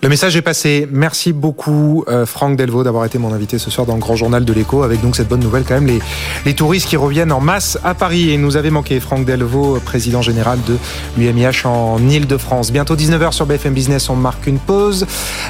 Le 0.05 0.09
message 0.09 0.35
est 0.35 0.43
passé. 0.43 0.87
Merci 0.91 1.33
beaucoup 1.33 2.05
euh, 2.07 2.27
Franck 2.27 2.57
Delvaux 2.57 2.83
d'avoir 2.83 3.05
été 3.05 3.17
mon 3.17 3.33
invité 3.33 3.57
ce 3.57 3.71
soir 3.71 3.87
dans 3.87 3.95
le 3.95 3.99
Grand 3.99 4.15
Journal 4.15 4.45
de 4.45 4.53
l'Écho 4.53 4.83
avec 4.83 5.01
donc 5.01 5.15
cette 5.15 5.27
bonne 5.27 5.39
nouvelle 5.39 5.63
quand 5.63 5.73
même 5.73 5.87
les, 5.87 5.97
les 6.45 6.53
touristes 6.53 6.87
qui 6.87 6.95
reviennent 6.95 7.31
en 7.31 7.41
masse 7.41 7.79
à 7.83 7.95
Paris 7.95 8.29
et 8.29 8.37
nous 8.37 8.55
avait 8.55 8.69
manqué 8.69 8.99
Franck 8.99 9.25
Delvaux, 9.25 9.79
président 9.83 10.21
général 10.21 10.59
de 10.67 10.77
l'UMIH 11.17 11.65
en 11.65 11.97
Ile-de-France. 12.07 12.71
Bientôt 12.71 12.95
19h 12.95 13.31
sur 13.31 13.47
BFM 13.47 13.73
Business, 13.73 14.07
on 14.07 14.15
marque 14.15 14.45
une 14.45 14.59
pause. 14.59 15.07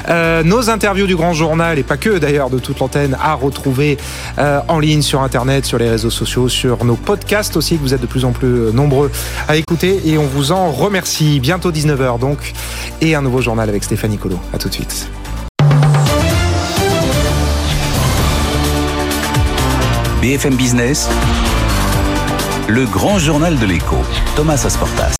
Euh, 0.08 0.42
nos 0.42 0.70
interviews 0.70 1.06
du 1.06 1.16
Grand 1.16 1.34
Journal 1.34 1.78
et 1.78 1.82
pas 1.82 1.98
que 1.98 2.16
d'ailleurs 2.16 2.48
de 2.48 2.58
toute 2.58 2.78
l'antenne 2.78 3.14
à 3.22 3.34
retrouver 3.34 3.98
euh, 4.38 4.60
en 4.68 4.78
ligne 4.78 5.02
sur 5.02 5.20
internet, 5.20 5.66
sur 5.66 5.76
les 5.76 5.90
réseaux 5.90 6.08
sociaux, 6.08 6.48
sur 6.48 6.82
nos 6.86 6.96
podcasts 6.96 7.58
aussi 7.58 7.76
que 7.76 7.82
vous 7.82 7.92
êtes 7.92 8.00
de 8.00 8.06
plus 8.06 8.24
en 8.24 8.32
plus 8.32 8.72
nombreux 8.72 9.10
à 9.48 9.56
écouter 9.56 10.00
et 10.06 10.16
on 10.16 10.24
vous 10.24 10.50
en 10.50 10.72
remercie. 10.72 11.40
Bientôt 11.40 11.70
19h 11.70 12.18
donc 12.18 12.54
et 13.02 13.14
un 13.14 13.20
nouveau 13.20 13.42
journal 13.42 13.68
avec 13.68 13.84
Stéphanie 13.84 14.16
Colo. 14.16 14.40
A 14.52 14.58
tout 14.58 14.68
de 14.68 14.74
suite. 14.74 15.08
BFM 20.20 20.56
Business, 20.56 21.08
le 22.68 22.86
grand 22.86 23.18
journal 23.18 23.58
de 23.58 23.66
l'écho, 23.66 23.96
Thomas 24.34 24.62
Asportas. 24.64 25.15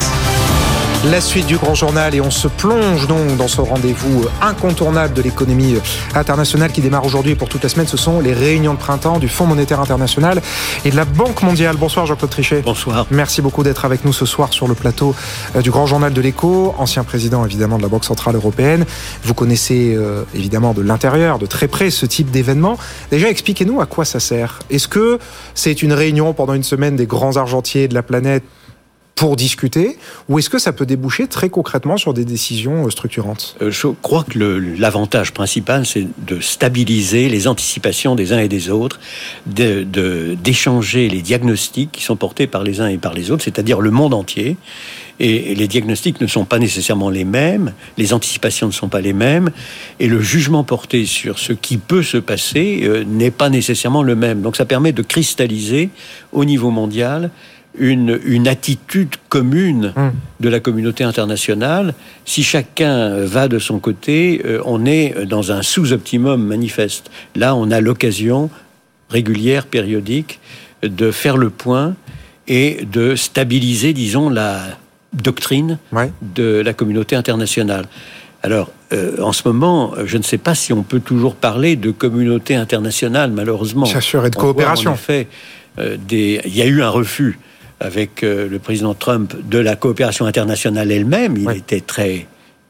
La 1.05 1.21
suite 1.21 1.47
du 1.47 1.57
grand 1.57 1.75
journal 1.75 2.15
et 2.17 2.21
on 2.21 2.33
se 2.33 2.49
plonge 2.49 3.07
donc 3.07 3.37
dans 3.37 3.47
ce 3.47 3.61
rendez-vous 3.61 4.25
incontournable 4.43 5.15
de 5.15 5.23
l'économie 5.23 5.77
internationale 6.15 6.73
qui 6.73 6.81
démarre 6.81 7.05
aujourd'hui 7.05 7.33
et 7.33 7.35
pour 7.37 7.49
toute 7.49 7.63
la 7.63 7.69
semaine. 7.69 7.87
Ce 7.87 7.97
sont 7.97 8.21
les 8.21 8.33
réunions 8.33 8.75
de 8.75 8.79
printemps 8.79 9.19
du 9.19 9.29
Fonds 9.29 9.47
monétaire 9.47 9.79
international 9.79 10.43
et 10.85 10.91
de 10.91 10.97
la 10.97 11.05
Banque 11.05 11.43
mondiale. 11.43 11.77
Bonsoir 11.77 12.07
Jean-Claude 12.07 12.31
Trichet. 12.31 12.63
Bonsoir. 12.63 13.07
Merci 13.11 13.41
beaucoup 13.41 13.63
d'être 13.63 13.85
avec 13.85 14.05
nous 14.05 14.13
ce 14.13 14.27
soir 14.27 14.53
sur 14.53 14.67
le 14.67 14.75
plateau 14.75 15.15
euh, 15.55 15.63
du 15.63 15.71
grand 15.71 15.87
journal 15.87 16.13
de 16.13 16.21
l'écho, 16.21 16.75
ancien 16.77 17.05
président 17.05 17.45
évidemment 17.45 17.77
de 17.77 17.83
la 17.83 17.89
Banque 17.89 18.05
centrale 18.05 18.35
européenne. 18.35 18.85
Vous 19.23 19.35
connaissez 19.35 19.95
euh, 19.95 20.25
évidemment 20.35 20.75
de 20.75 20.83
l'intérieur, 20.83 21.39
de 21.39 21.47
très 21.47 21.69
près 21.69 21.91
ce 21.91 22.07
type 22.07 22.33
d'événement. 22.33 22.79
Déjà 23.13 23.29
expliquez-nous 23.29 23.81
à 23.81 23.87
quoi 23.87 24.05
ça 24.05 24.19
sert. 24.19 24.59
Est-ce 24.71 24.89
que 24.89 25.21
c'est 25.55 25.83
une 25.83 25.93
réunion 25.93 26.33
pendant 26.33 26.55
une 26.55 26.65
semaine 26.65 26.97
des 26.97 27.07
grands 27.07 27.37
argentiers 27.37 27.87
de 27.87 27.95
la 27.95 28.03
planète 28.03 28.43
pour 29.16 29.35
discuter 29.35 29.96
ou 30.29 30.38
est-ce 30.38 30.50
que 30.50 30.59
ça 30.59 30.74
peut 30.74 30.85
déboucher 30.85 31.26
très 31.26 31.48
concrètement 31.48 31.96
sur 31.96 32.12
des 32.12 32.26
décisions 32.26 32.87
euh, 32.87 32.90
structurantes? 32.90 33.57
Euh, 33.62 33.70
Je 33.70 33.88
crois 34.02 34.24
que 34.24 34.38
l'avantage 34.38 35.33
principal, 35.33 35.87
c'est 35.87 36.07
de 36.26 36.38
stabiliser 36.38 37.31
les 37.31 37.48
anticipations 37.48 38.14
des 38.14 38.35
uns 38.35 38.38
et 38.38 38.48
des 38.48 38.70
autres, 38.70 39.00
d'échanger 39.46 41.09
de, 41.09 41.14
les 41.14 41.22
diagnostics 41.22 41.90
qui 41.90 42.02
sont 42.02 42.16
portés 42.16 42.46
par 42.46 42.62
les 42.62 42.81
uns 42.81 42.88
et 42.88 42.98
par 42.98 43.14
les 43.14 43.31
autres, 43.31 43.42
c'est-à-dire 43.42 43.81
le 43.81 43.90
monde 43.90 44.12
entier. 44.12 44.59
Et 45.18 45.55
les 45.55 45.66
diagnostics 45.66 46.20
ne 46.20 46.26
sont 46.26 46.44
pas 46.44 46.59
nécessairement 46.59 47.09
les 47.09 47.24
mêmes, 47.24 47.72
les 47.96 48.12
anticipations 48.12 48.66
ne 48.66 48.72
sont 48.72 48.88
pas 48.88 49.00
les 49.00 49.14
mêmes, 49.14 49.50
et 49.98 50.09
le 50.09 50.20
jugement 50.20 50.62
porté 50.62 51.07
sur 51.07 51.38
ce 51.38 51.55
qui 51.55 51.79
peut 51.79 52.02
se 52.02 52.18
passer 52.18 52.81
euh, 52.83 53.02
n'est 53.05 53.31
pas 53.31 53.48
nécessairement 53.48 54.02
le 54.02 54.14
même. 54.14 54.42
Donc 54.42 54.57
ça 54.57 54.66
permet 54.66 54.92
de 54.92 55.00
cristalliser 55.00 55.88
au 56.33 56.44
niveau 56.44 56.70
mondial 56.70 57.31
une, 57.79 58.19
une 58.25 58.49
attitude 58.49 59.17
commune 59.29 59.93
hum. 59.97 60.12
de 60.41 60.49
la 60.49 60.61
communauté 60.61 61.05
internationale. 61.05 61.95
Si 62.25 62.43
chacun 62.43 63.25
va 63.25 63.49
de 63.49 63.59
son 63.59 63.79
côté, 63.79 64.43
euh, 64.45 64.61
on 64.65 64.87
est 64.87 65.27
dans 65.27 65.53
un 65.53 65.62
sous-optimum 65.62 66.43
manifeste. 66.45 67.11
Là, 67.35 67.55
on 67.55 67.71
a 67.71 67.81
l'occasion 67.81 68.51
régulière, 69.11 69.67
périodique, 69.67 70.41
de 70.83 71.11
faire 71.11 71.37
le 71.37 71.51
point 71.51 71.95
et 72.49 72.87
de 72.91 73.17
stabiliser, 73.17 73.93
disons, 73.93 74.29
la 74.29 74.61
doctrine 75.12 75.79
de 76.23 76.61
la 76.65 76.73
communauté 76.73 77.17
internationale. 77.17 77.87
Alors, 78.43 78.71
euh, 78.93 79.21
en 79.23 79.33
ce 79.33 79.43
moment, 79.49 79.95
je 80.05 80.19
ne 80.19 80.23
sais 80.23 80.39
pas 80.39 80.55
si 80.55 80.73
on 80.73 80.83
peut 80.83 81.01
toujours 81.01 81.35
parler 81.35 81.75
de 81.75 81.91
communauté 81.91 82.55
internationale, 82.55 83.33
malheureusement. 83.33 83.87
Ça 83.87 84.01
et 84.25 84.31
de 84.31 84.37
coopération. 84.37 84.93
en 84.93 84.97
fait, 84.97 85.27
euh, 85.79 85.97
des... 85.97 86.41
il 86.45 86.57
y 86.57 86.62
a 86.62 86.67
eu 86.67 86.83
un 86.83 86.91
refus 86.91 87.39
avec 87.81 88.23
euh, 88.23 88.49
le 88.49 88.59
président 88.59 88.95
Trump 88.95 89.35
de 89.49 89.59
la 89.59 89.77
coopération 89.77 90.27
internationale 90.27 90.91
elle-même. 90.91 91.37
Il 91.37 91.51
était 91.57 91.81
très 91.81 92.27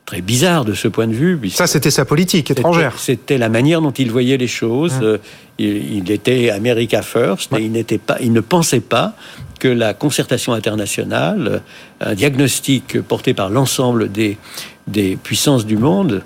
très 0.07 0.21
bizarre 0.21 0.65
de 0.65 0.73
ce 0.73 0.87
point 0.87 1.09
de 1.09 1.13
vue. 1.13 1.39
Ça, 1.51 1.67
c'était 1.67 1.91
sa 1.91 2.05
politique 2.05 2.51
étrangère. 2.53 2.97
C'était 2.97 3.39
la 3.39 3.49
manière 3.49 3.83
dont 3.83 3.91
il 3.91 4.13
voyait 4.13 4.37
les 4.37 4.47
choses. 4.47 4.95
Euh, 5.03 5.19
il, 5.59 6.11
était 6.13 6.51
America 6.51 7.03
First 7.03 7.53
et 7.55 7.63
il, 7.63 7.73
n'était 7.73 7.99
pas, 7.99 8.17
il 8.21 8.33
ne 8.33 8.41
pensait 8.41 8.81
pas 8.81 9.15
que 9.59 9.69
la 9.69 9.95
concertation 9.95 10.53
internationale, 10.53 11.61
un 12.01 12.15
diagnostic 12.15 13.01
porté 13.01 13.35
par 13.35 13.51
l'ensemble 13.51 14.13
des, 14.13 14.39
des 14.87 15.17
puissances 15.17 15.67
du 15.67 15.77
monde, 15.77 16.23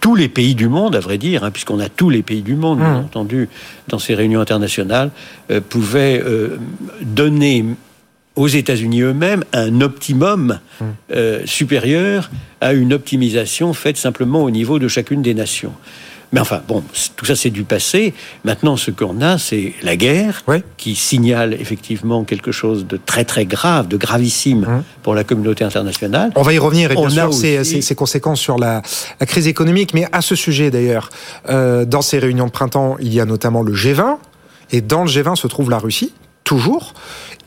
tous 0.00 0.14
les 0.14 0.28
pays 0.28 0.54
du 0.54 0.68
monde, 0.68 0.96
à 0.96 1.00
vrai 1.00 1.18
dire, 1.18 1.44
hein, 1.44 1.50
puisqu'on 1.50 1.80
a 1.80 1.88
tous 1.88 2.10
les 2.10 2.22
pays 2.22 2.42
du 2.42 2.54
monde, 2.54 2.78
bien 2.78 3.00
mmh. 3.00 3.04
entendu, 3.04 3.48
dans 3.88 3.98
ces 3.98 4.14
réunions 4.14 4.40
internationales, 4.40 5.10
euh, 5.50 5.60
pouvaient 5.60 6.22
euh, 6.24 6.58
donner 7.02 7.64
aux 8.36 8.48
États-Unis 8.48 9.00
eux-mêmes 9.02 9.44
un 9.52 9.80
optimum 9.80 10.58
mmh. 10.80 10.84
euh, 11.12 11.42
supérieur 11.44 12.30
à 12.60 12.72
une 12.72 12.92
optimisation 12.92 13.72
faite 13.74 13.96
simplement 13.96 14.42
au 14.42 14.50
niveau 14.50 14.78
de 14.78 14.88
chacune 14.88 15.22
des 15.22 15.34
nations. 15.34 15.72
Mais 16.32 16.40
enfin, 16.40 16.60
bon, 16.68 16.82
tout 17.16 17.24
ça 17.24 17.36
c'est 17.36 17.50
du 17.50 17.64
passé. 17.64 18.12
Maintenant, 18.44 18.76
ce 18.76 18.90
qu'on 18.90 19.20
a, 19.20 19.38
c'est 19.38 19.72
la 19.82 19.96
guerre 19.96 20.44
qui 20.76 20.94
signale 20.94 21.54
effectivement 21.54 22.24
quelque 22.24 22.52
chose 22.52 22.86
de 22.86 22.98
très 22.98 23.24
très 23.24 23.46
grave, 23.46 23.88
de 23.88 23.96
gravissime 23.96 24.64
hum. 24.64 24.82
pour 25.02 25.14
la 25.14 25.24
communauté 25.24 25.64
internationale. 25.64 26.30
On 26.36 26.42
va 26.42 26.52
y 26.52 26.58
revenir 26.58 26.90
et 26.90 26.94
bien 26.94 27.08
sûr 27.08 27.32
ses, 27.32 27.94
conséquences 27.94 28.40
sur 28.40 28.58
la, 28.58 28.82
crise 29.20 29.46
économique. 29.46 29.94
Mais 29.94 30.06
à 30.12 30.20
ce 30.20 30.34
sujet 30.34 30.70
d'ailleurs, 30.70 31.10
euh, 31.48 31.84
dans 31.84 32.02
ces 32.02 32.18
réunions 32.18 32.46
de 32.46 32.50
printemps, 32.50 32.96
il 33.00 33.12
y 33.12 33.20
a 33.20 33.24
notamment 33.24 33.62
le 33.62 33.72
G20 33.72 34.18
et 34.70 34.80
dans 34.80 35.04
le 35.04 35.10
G20 35.10 35.36
se 35.36 35.46
trouve 35.46 35.70
la 35.70 35.78
Russie 35.78 36.12
toujours. 36.44 36.94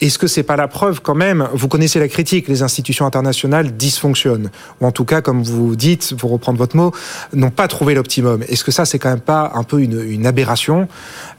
Est-ce 0.01 0.17
que 0.17 0.25
c'est 0.25 0.41
pas 0.41 0.55
la 0.55 0.67
preuve 0.67 1.01
quand 1.01 1.13
même? 1.13 1.47
Vous 1.53 1.67
connaissez 1.67 1.99
la 1.99 2.07
critique, 2.07 2.47
les 2.47 2.63
institutions 2.63 3.05
internationales 3.05 3.77
dysfonctionnent, 3.77 4.49
ou 4.79 4.87
en 4.87 4.91
tout 4.91 5.05
cas, 5.05 5.21
comme 5.21 5.43
vous 5.43 5.75
dites, 5.75 6.15
pour 6.17 6.31
reprendre 6.31 6.57
votre 6.57 6.75
mot, 6.75 6.91
n'ont 7.33 7.51
pas 7.51 7.67
trouvé 7.67 7.93
l'optimum. 7.93 8.43
Est-ce 8.49 8.63
que 8.63 8.71
ça, 8.71 8.85
c'est 8.85 8.97
quand 8.97 9.11
même 9.11 9.19
pas 9.19 9.51
un 9.53 9.63
peu 9.63 9.79
une, 9.79 10.25
aberration? 10.25 10.87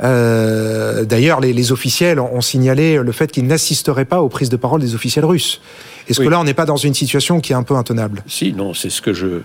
Euh, 0.03 1.05
D'ailleurs, 1.05 1.41
les, 1.41 1.73
officiels 1.73 2.21
ont 2.21 2.41
signalé 2.41 2.99
le 2.99 3.13
fait 3.13 3.33
qu'ils 3.33 3.47
n'assisteraient 3.47 4.05
pas 4.05 4.23
aux 4.23 4.29
prises 4.29 4.49
de 4.49 4.57
parole 4.57 4.81
des 4.81 4.95
officiels 4.95 5.25
russes. 5.25 5.61
Est-ce 6.09 6.21
que 6.21 6.29
là, 6.29 6.39
on 6.39 6.45
n'est 6.45 6.55
pas 6.55 6.67
dans 6.67 6.77
une 6.77 6.95
situation 6.95 7.41
qui 7.41 7.53
est 7.53 7.57
un 7.57 7.63
peu 7.65 7.75
intenable? 7.75 8.23
Si, 8.29 8.53
non, 8.53 8.75
c'est 8.75 8.91
ce 8.91 9.03
que 9.03 9.13
je 9.13 9.41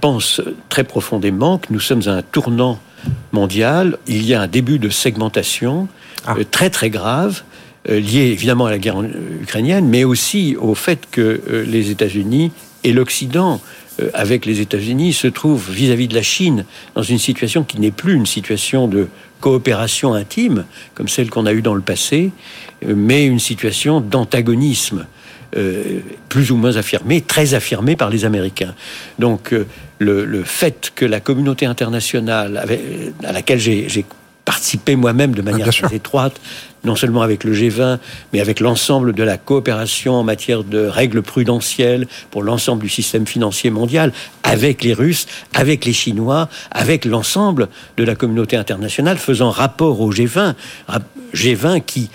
pense 0.00 0.40
très 0.68 0.84
profondément 0.84 1.58
que 1.58 1.68
nous 1.70 1.80
sommes 1.80 2.02
à 2.06 2.12
un 2.12 2.22
tournant 2.22 2.78
mondial. 3.32 3.98
Il 4.06 4.24
y 4.24 4.34
a 4.34 4.42
un 4.42 4.46
début 4.46 4.78
de 4.78 4.88
segmentation 4.88 5.88
ah. 6.26 6.34
euh, 6.38 6.44
très 6.48 6.70
très 6.70 6.90
grave 6.90 7.42
euh, 7.90 7.98
lié 7.98 8.26
évidemment 8.26 8.66
à 8.66 8.70
la 8.70 8.78
guerre 8.78 9.02
ukrainienne, 9.40 9.88
mais 9.88 10.04
aussi 10.04 10.56
au 10.56 10.76
fait 10.76 11.08
que 11.10 11.40
euh, 11.50 11.64
les 11.66 11.90
États-Unis 11.90 12.52
et 12.84 12.92
l'Occident, 12.92 13.60
euh, 14.00 14.08
avec 14.14 14.46
les 14.46 14.60
États-Unis, 14.60 15.12
se 15.12 15.26
trouvent 15.26 15.68
vis-à-vis 15.68 16.06
de 16.06 16.14
la 16.14 16.22
Chine 16.22 16.64
dans 16.94 17.02
une 17.02 17.18
situation 17.18 17.64
qui 17.64 17.80
n'est 17.80 17.90
plus 17.90 18.14
une 18.14 18.26
situation 18.26 18.86
de 18.86 19.08
coopération 19.40 20.14
intime, 20.14 20.64
comme 20.94 21.08
celle 21.08 21.28
qu'on 21.28 21.44
a 21.44 21.52
eue 21.52 21.62
dans 21.62 21.74
le 21.74 21.80
passé, 21.80 22.30
mais 22.86 23.26
une 23.26 23.40
situation 23.40 24.00
d'antagonisme. 24.00 25.06
plus 26.30 26.50
ou 26.50 26.56
moins 26.56 26.76
affirmée, 26.76 27.20
très 27.20 27.52
affirmée 27.52 27.94
par 27.94 28.08
les 28.08 28.24
Américains. 28.24 28.74
Donc 29.18 29.54
le, 29.98 30.44
fait 30.44 30.92
que 30.94 31.04
la 31.04 31.20
communauté 31.20 31.66
internationale 31.66 32.64
à 33.22 33.32
laquelle 33.32 33.58
j'ai 33.58 34.06
participé 34.46 34.96
moi-même 34.96 35.34
de 35.34 35.42
manière 35.42 35.68
très 35.68 35.94
étroite 35.94 36.40
non 36.84 36.96
seulement 36.96 37.22
avec 37.22 37.44
le 37.44 37.54
G20, 37.54 37.98
mais 38.32 38.40
avec 38.40 38.60
l'ensemble 38.60 39.12
de 39.12 39.22
la 39.22 39.38
coopération 39.38 40.14
en 40.14 40.24
matière 40.24 40.64
de 40.64 40.86
règles 40.86 41.22
prudentielles 41.22 42.06
pour 42.30 42.42
l'ensemble 42.42 42.82
du 42.82 42.88
système 42.88 43.26
financier 43.26 43.70
mondial, 43.70 44.12
avec 44.42 44.82
les 44.82 44.92
Russes, 44.92 45.26
avec 45.54 45.84
les 45.84 45.92
Chinois, 45.92 46.48
avec 46.70 47.04
l'ensemble 47.04 47.68
de 47.96 48.04
la 48.04 48.14
communauté 48.14 48.56
internationale, 48.56 49.18
faisant 49.18 49.50
rapport 49.50 50.00
au 50.00 50.12
G20, 50.12 50.54
G20 51.34 51.82
qui 51.84 52.10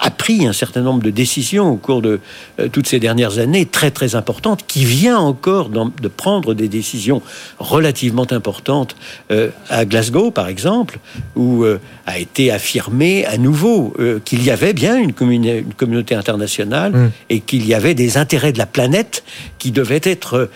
a 0.00 0.10
pris 0.10 0.46
un 0.46 0.52
certain 0.52 0.82
nombre 0.82 1.02
de 1.02 1.10
décisions 1.10 1.70
au 1.70 1.76
cours 1.76 2.02
de 2.02 2.20
euh, 2.60 2.68
toutes 2.68 2.86
ces 2.86 3.00
dernières 3.00 3.38
années 3.38 3.66
très 3.66 3.90
très 3.90 4.14
importantes, 4.14 4.64
qui 4.66 4.84
vient 4.84 5.18
encore 5.18 5.68
de 5.68 6.08
prendre 6.08 6.54
des 6.54 6.68
décisions 6.68 7.22
relativement 7.58 8.26
importantes 8.30 8.96
euh, 9.30 9.50
à 9.68 9.84
Glasgow, 9.84 10.30
par 10.30 10.48
exemple, 10.48 10.98
où 11.34 11.64
euh, 11.64 11.78
a 12.06 12.18
été 12.18 12.50
affirmé 12.50 13.24
à 13.26 13.38
nouveau 13.38 13.94
qu'il 14.24 14.42
y 14.42 14.50
avait 14.50 14.72
bien 14.72 14.96
une, 14.96 15.12
une 15.20 15.74
communauté 15.74 16.14
internationale 16.14 16.92
mm. 16.92 17.10
et 17.30 17.40
qu'il 17.40 17.66
y 17.66 17.74
avait 17.74 17.94
des 17.94 18.16
intérêts 18.16 18.52
de 18.52 18.58
la 18.58 18.66
planète 18.66 19.24
qui 19.58 19.70
devaient 19.70 20.00
être 20.02 20.50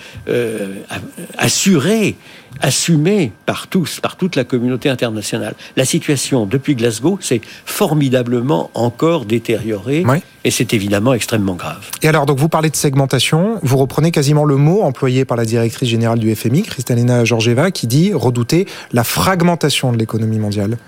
assurés 1.38 2.16
assumé 2.60 3.32
par 3.46 3.66
tous, 3.66 4.00
par 4.00 4.16
toute 4.16 4.36
la 4.36 4.44
communauté 4.44 4.88
internationale. 4.88 5.54
La 5.76 5.84
situation 5.84 6.46
depuis 6.46 6.74
Glasgow 6.74 7.18
s'est 7.20 7.40
formidablement 7.64 8.70
encore 8.74 9.24
détériorée 9.24 10.04
et 10.44 10.50
c'est 10.50 10.74
évidemment 10.74 11.14
extrêmement 11.14 11.54
grave. 11.54 11.90
Et 12.02 12.08
alors, 12.08 12.26
donc 12.26 12.38
vous 12.38 12.48
parlez 12.48 12.70
de 12.70 12.76
segmentation, 12.76 13.58
vous 13.62 13.76
reprenez 13.76 14.10
quasiment 14.10 14.44
le 14.44 14.56
mot 14.56 14.82
employé 14.82 15.24
par 15.24 15.36
la 15.36 15.44
directrice 15.44 15.88
générale 15.88 16.18
du 16.18 16.34
FMI, 16.34 16.62
Kristalina 16.62 17.24
Georgieva, 17.24 17.70
qui 17.70 17.86
dit 17.86 18.12
redouter 18.14 18.66
la 18.92 19.04
fragmentation 19.04 19.92
de 19.92 19.98
l'économie 19.98 20.38
mondiale. 20.38 20.78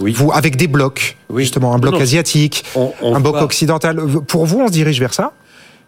Oui. 0.00 0.12
Vous, 0.12 0.32
avec 0.32 0.56
des 0.56 0.66
blocs, 0.66 1.16
justement, 1.36 1.74
un 1.74 1.78
bloc 1.78 2.00
asiatique, 2.00 2.64
un 3.02 3.20
bloc 3.20 3.36
occidental. 3.36 4.00
Pour 4.26 4.46
vous, 4.46 4.60
on 4.60 4.68
se 4.68 4.72
dirige 4.72 4.98
vers 4.98 5.12
ça? 5.12 5.32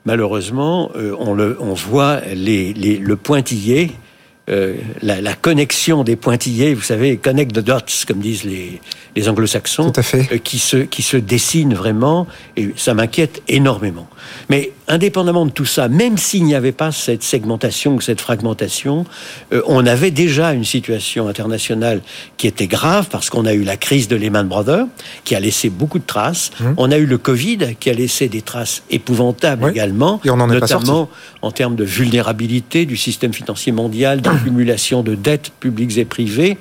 Malheureusement, 0.04 0.90
euh, 0.96 1.14
on, 1.18 1.32
le, 1.32 1.56
on 1.60 1.74
voit 1.74 2.20
les, 2.34 2.72
les, 2.72 2.98
le 2.98 3.16
pointillé 3.16 3.92
euh, 4.50 4.76
la, 5.02 5.20
la, 5.20 5.34
connexion 5.34 6.02
des 6.02 6.16
pointillés, 6.16 6.74
vous 6.74 6.82
savez, 6.82 7.16
connect 7.16 7.52
the 7.52 7.60
dots, 7.60 8.04
comme 8.08 8.18
disent 8.18 8.42
les, 8.42 8.80
les 9.14 9.28
anglo-saxons, 9.28 9.92
euh, 10.14 10.38
qui, 10.42 10.58
se, 10.58 10.78
qui 10.78 11.02
se 11.02 11.16
dessine 11.16 11.74
vraiment, 11.74 12.26
et 12.56 12.70
ça 12.76 12.92
m'inquiète 12.92 13.40
énormément. 13.46 14.08
Mais 14.48 14.72
indépendamment 14.92 15.46
de 15.46 15.50
tout 15.50 15.64
ça, 15.64 15.88
même 15.88 16.18
s'il 16.18 16.44
n'y 16.44 16.54
avait 16.54 16.72
pas 16.72 16.92
cette 16.92 17.22
segmentation 17.22 17.94
ou 17.94 18.00
cette 18.00 18.20
fragmentation, 18.20 19.06
euh, 19.52 19.62
on 19.66 19.86
avait 19.86 20.10
déjà 20.10 20.52
une 20.52 20.64
situation 20.64 21.28
internationale 21.28 22.02
qui 22.36 22.46
était 22.46 22.66
grave, 22.66 23.08
parce 23.10 23.30
qu'on 23.30 23.46
a 23.46 23.54
eu 23.54 23.62
la 23.62 23.76
crise 23.76 24.06
de 24.06 24.16
Lehman 24.16 24.46
Brothers, 24.46 24.86
qui 25.24 25.34
a 25.34 25.40
laissé 25.40 25.70
beaucoup 25.70 25.98
de 25.98 26.04
traces, 26.04 26.50
mmh. 26.60 26.64
on 26.76 26.92
a 26.92 26.98
eu 26.98 27.06
le 27.06 27.18
Covid, 27.18 27.76
qui 27.80 27.88
a 27.90 27.94
laissé 27.94 28.28
des 28.28 28.42
traces 28.42 28.82
épouvantables 28.90 29.70
également, 29.70 30.20
et 30.24 30.30
on 30.30 30.38
en 30.40 30.46
notamment 30.46 31.08
en 31.40 31.50
termes 31.50 31.74
de 31.74 31.84
vulnérabilité 31.84 32.84
du 32.84 32.96
système 32.96 33.32
financier 33.32 33.72
mondial, 33.72 34.20
accumulation 34.24 35.02
de 35.02 35.14
dettes 35.14 35.52
publiques 35.58 35.96
et 35.96 36.04
privées. 36.04 36.58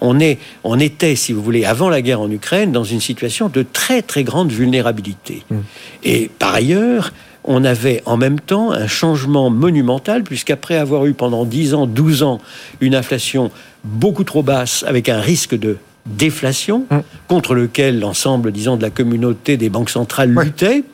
On, 0.00 0.20
est, 0.20 0.38
on 0.64 0.78
était, 0.80 1.16
si 1.16 1.32
vous 1.32 1.42
voulez, 1.42 1.64
avant 1.64 1.90
la 1.90 2.02
guerre 2.02 2.20
en 2.20 2.30
Ukraine, 2.30 2.72
dans 2.72 2.84
une 2.84 3.00
situation 3.00 3.48
de 3.48 3.62
très 3.62 4.02
très 4.02 4.24
grande 4.24 4.50
vulnérabilité. 4.50 5.44
Mm. 5.50 5.56
Et 6.04 6.30
par 6.38 6.54
ailleurs, 6.54 7.12
on 7.44 7.64
avait 7.64 8.02
en 8.06 8.16
même 8.16 8.40
temps 8.40 8.72
un 8.72 8.86
changement 8.86 9.50
monumental, 9.50 10.24
puisqu'après 10.24 10.76
avoir 10.76 11.06
eu 11.06 11.12
pendant 11.12 11.44
10 11.44 11.74
ans, 11.74 11.86
12 11.86 12.22
ans, 12.22 12.40
une 12.80 12.94
inflation 12.94 13.50
beaucoup 13.84 14.24
trop 14.24 14.42
basse, 14.42 14.84
avec 14.88 15.08
un 15.08 15.20
risque 15.20 15.54
de 15.54 15.76
déflation, 16.06 16.86
mm. 16.90 16.98
contre 17.28 17.54
lequel 17.54 18.00
l'ensemble, 18.00 18.50
disons, 18.50 18.76
de 18.76 18.82
la 18.82 18.90
communauté 18.90 19.56
des 19.56 19.68
banques 19.68 19.90
centrales 19.90 20.30
luttait, 20.30 20.84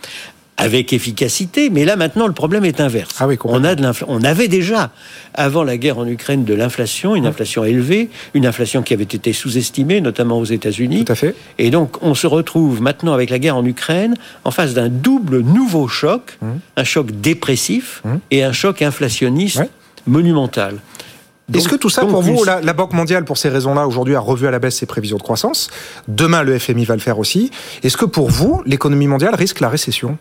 avec 0.61 0.93
efficacité, 0.93 1.71
mais 1.71 1.85
là 1.85 1.97
maintenant 1.97 2.27
le 2.27 2.33
problème 2.33 2.65
est 2.65 2.81
inverse. 2.81 3.17
Ah 3.19 3.27
on, 3.45 3.65
a 3.65 3.75
de 3.75 3.85
on 4.07 4.23
avait 4.23 4.49
déjà, 4.49 4.91
avant 5.35 5.65
la 5.65 5.77
guerre 5.77 5.99
en 5.99 6.07
Ukraine, 6.07 6.45
de 6.45 6.55
l'inflation, 6.55 7.17
une 7.17 7.27
inflation 7.27 7.65
élevée, 7.65 8.11
une 8.35 8.47
inflation 8.47 8.83
qui 8.83 8.95
avait 8.95 9.05
été 9.05 9.33
sous-estimée, 9.33 10.01
notamment 10.01 10.39
aux 10.39 10.45
États-Unis. 10.45 11.05
Tout 11.05 11.13
à 11.13 11.17
fait. 11.17 11.35
Et 11.59 11.71
donc 11.71 12.03
on 12.03 12.15
se 12.15 12.27
retrouve 12.27 12.83
maintenant 12.83 13.13
avec 13.13 13.31
la 13.31 13.39
guerre 13.39 13.57
en 13.57 13.65
Ukraine 13.65 14.15
en 14.45 14.51
face 14.51 14.75
d'un 14.75 14.89
double 14.89 15.41
nouveau 15.41 15.89
choc, 15.89 16.39
hum. 16.43 16.61
un 16.77 16.85
choc 16.85 17.11
dépressif 17.11 18.03
hum. 18.05 18.21
et 18.31 18.45
un 18.45 18.53
choc 18.53 18.83
inflationniste 18.83 19.63
monumental. 20.07 20.77
Est-ce 21.53 21.69
que 21.69 21.77
tout 21.77 21.91
ça, 21.91 22.05
pour 22.05 22.23
vous, 22.23 22.45
la, 22.45 22.61
la, 22.61 22.73
Banque 22.73 22.93
mondiale, 22.93 23.25
pour 23.25 23.37
ces 23.37 23.49
raisons-là, 23.49 23.87
aujourd'hui, 23.87 24.15
a 24.15 24.21
revu 24.21 24.47
à 24.47 24.53
la 24.53 24.59
baisse 24.59 24.77
ses 24.77 24.87
prévisions 24.87 25.17
de 25.17 25.23
croissance? 25.23 25.69
Demain, 26.07 26.45
le 26.45 26.57
FMI 26.59 26.85
va 26.85 26.95
le 26.95 27.01
faire 27.01 27.19
aussi. 27.19 27.51
Est-ce 27.83 27.97
que 27.97 28.05
pour 28.05 28.31
vous, 28.31 28.63
l'économie 28.67 29.09
mondiale 29.09 29.35
risque 29.35 29.59
la 29.59 29.69
récession? 29.69 30.17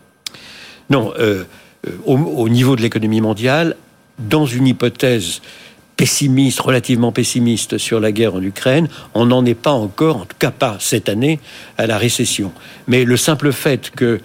Non, 0.90 1.12
euh, 1.18 1.44
euh, 1.86 1.90
au, 2.04 2.48
niveau 2.48 2.76
de 2.76 2.82
l'économie 2.82 3.20
mondiale, 3.20 3.76
dans 4.18 4.44
une 4.44 4.66
hypothèse 4.66 5.40
pessimiste, 5.96 6.60
relativement 6.60 7.12
pessimiste 7.12 7.78
sur 7.78 8.00
la 8.00 8.12
guerre 8.12 8.34
en 8.34 8.42
Ukraine, 8.42 8.88
on 9.14 9.26
n'en 9.26 9.44
est 9.44 9.54
pas 9.54 9.72
encore, 9.72 10.16
en 10.16 10.24
tout 10.24 10.36
cas 10.38 10.50
pas 10.50 10.76
cette 10.80 11.08
année, 11.08 11.40
à 11.78 11.86
la 11.86 11.96
récession. 11.96 12.52
Mais 12.88 13.04
le 13.04 13.16
simple 13.16 13.52
fait 13.52 13.90
que 13.90 14.20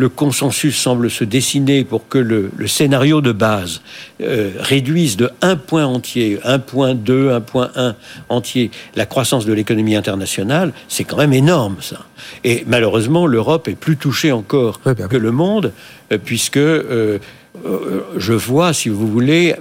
le 0.00 0.08
consensus 0.08 0.76
semble 0.76 1.10
se 1.10 1.24
dessiner 1.24 1.84
pour 1.84 2.08
que 2.08 2.18
le, 2.18 2.50
scénario 2.66 3.20
de 3.20 3.32
base 3.32 3.82
euh, 4.22 4.52
réduise 4.58 5.16
de 5.16 5.30
un 5.42 5.56
point 5.56 5.84
entier, 5.84 6.38
un 6.42 6.58
point 6.58 6.94
2, 6.94 7.30
un 7.30 7.40
point 7.42 7.70
1 7.76 7.94
entier, 8.30 8.70
la 8.96 9.04
croissance 9.04 9.44
de 9.44 9.52
l'économie 9.52 9.96
internationale, 9.96 10.72
c'est 10.88 11.04
quand 11.04 11.18
même 11.18 11.34
énorme 11.34 11.76
ça. 11.80 12.06
Et 12.44 12.64
malheureusement, 12.66 13.26
l'Europe 13.26 13.68
est 13.68 13.74
plus 13.74 13.98
touchée 13.98 14.32
encore 14.32 14.80
que 14.82 15.16
le 15.16 15.32
monde, 15.32 15.72
euh, 16.12 16.18
puisque 16.22 16.56
euh, 16.56 17.18
je 18.16 18.32
vois, 18.32 18.72
si 18.72 18.88
vous 18.88 19.06
voulez, 19.06 19.54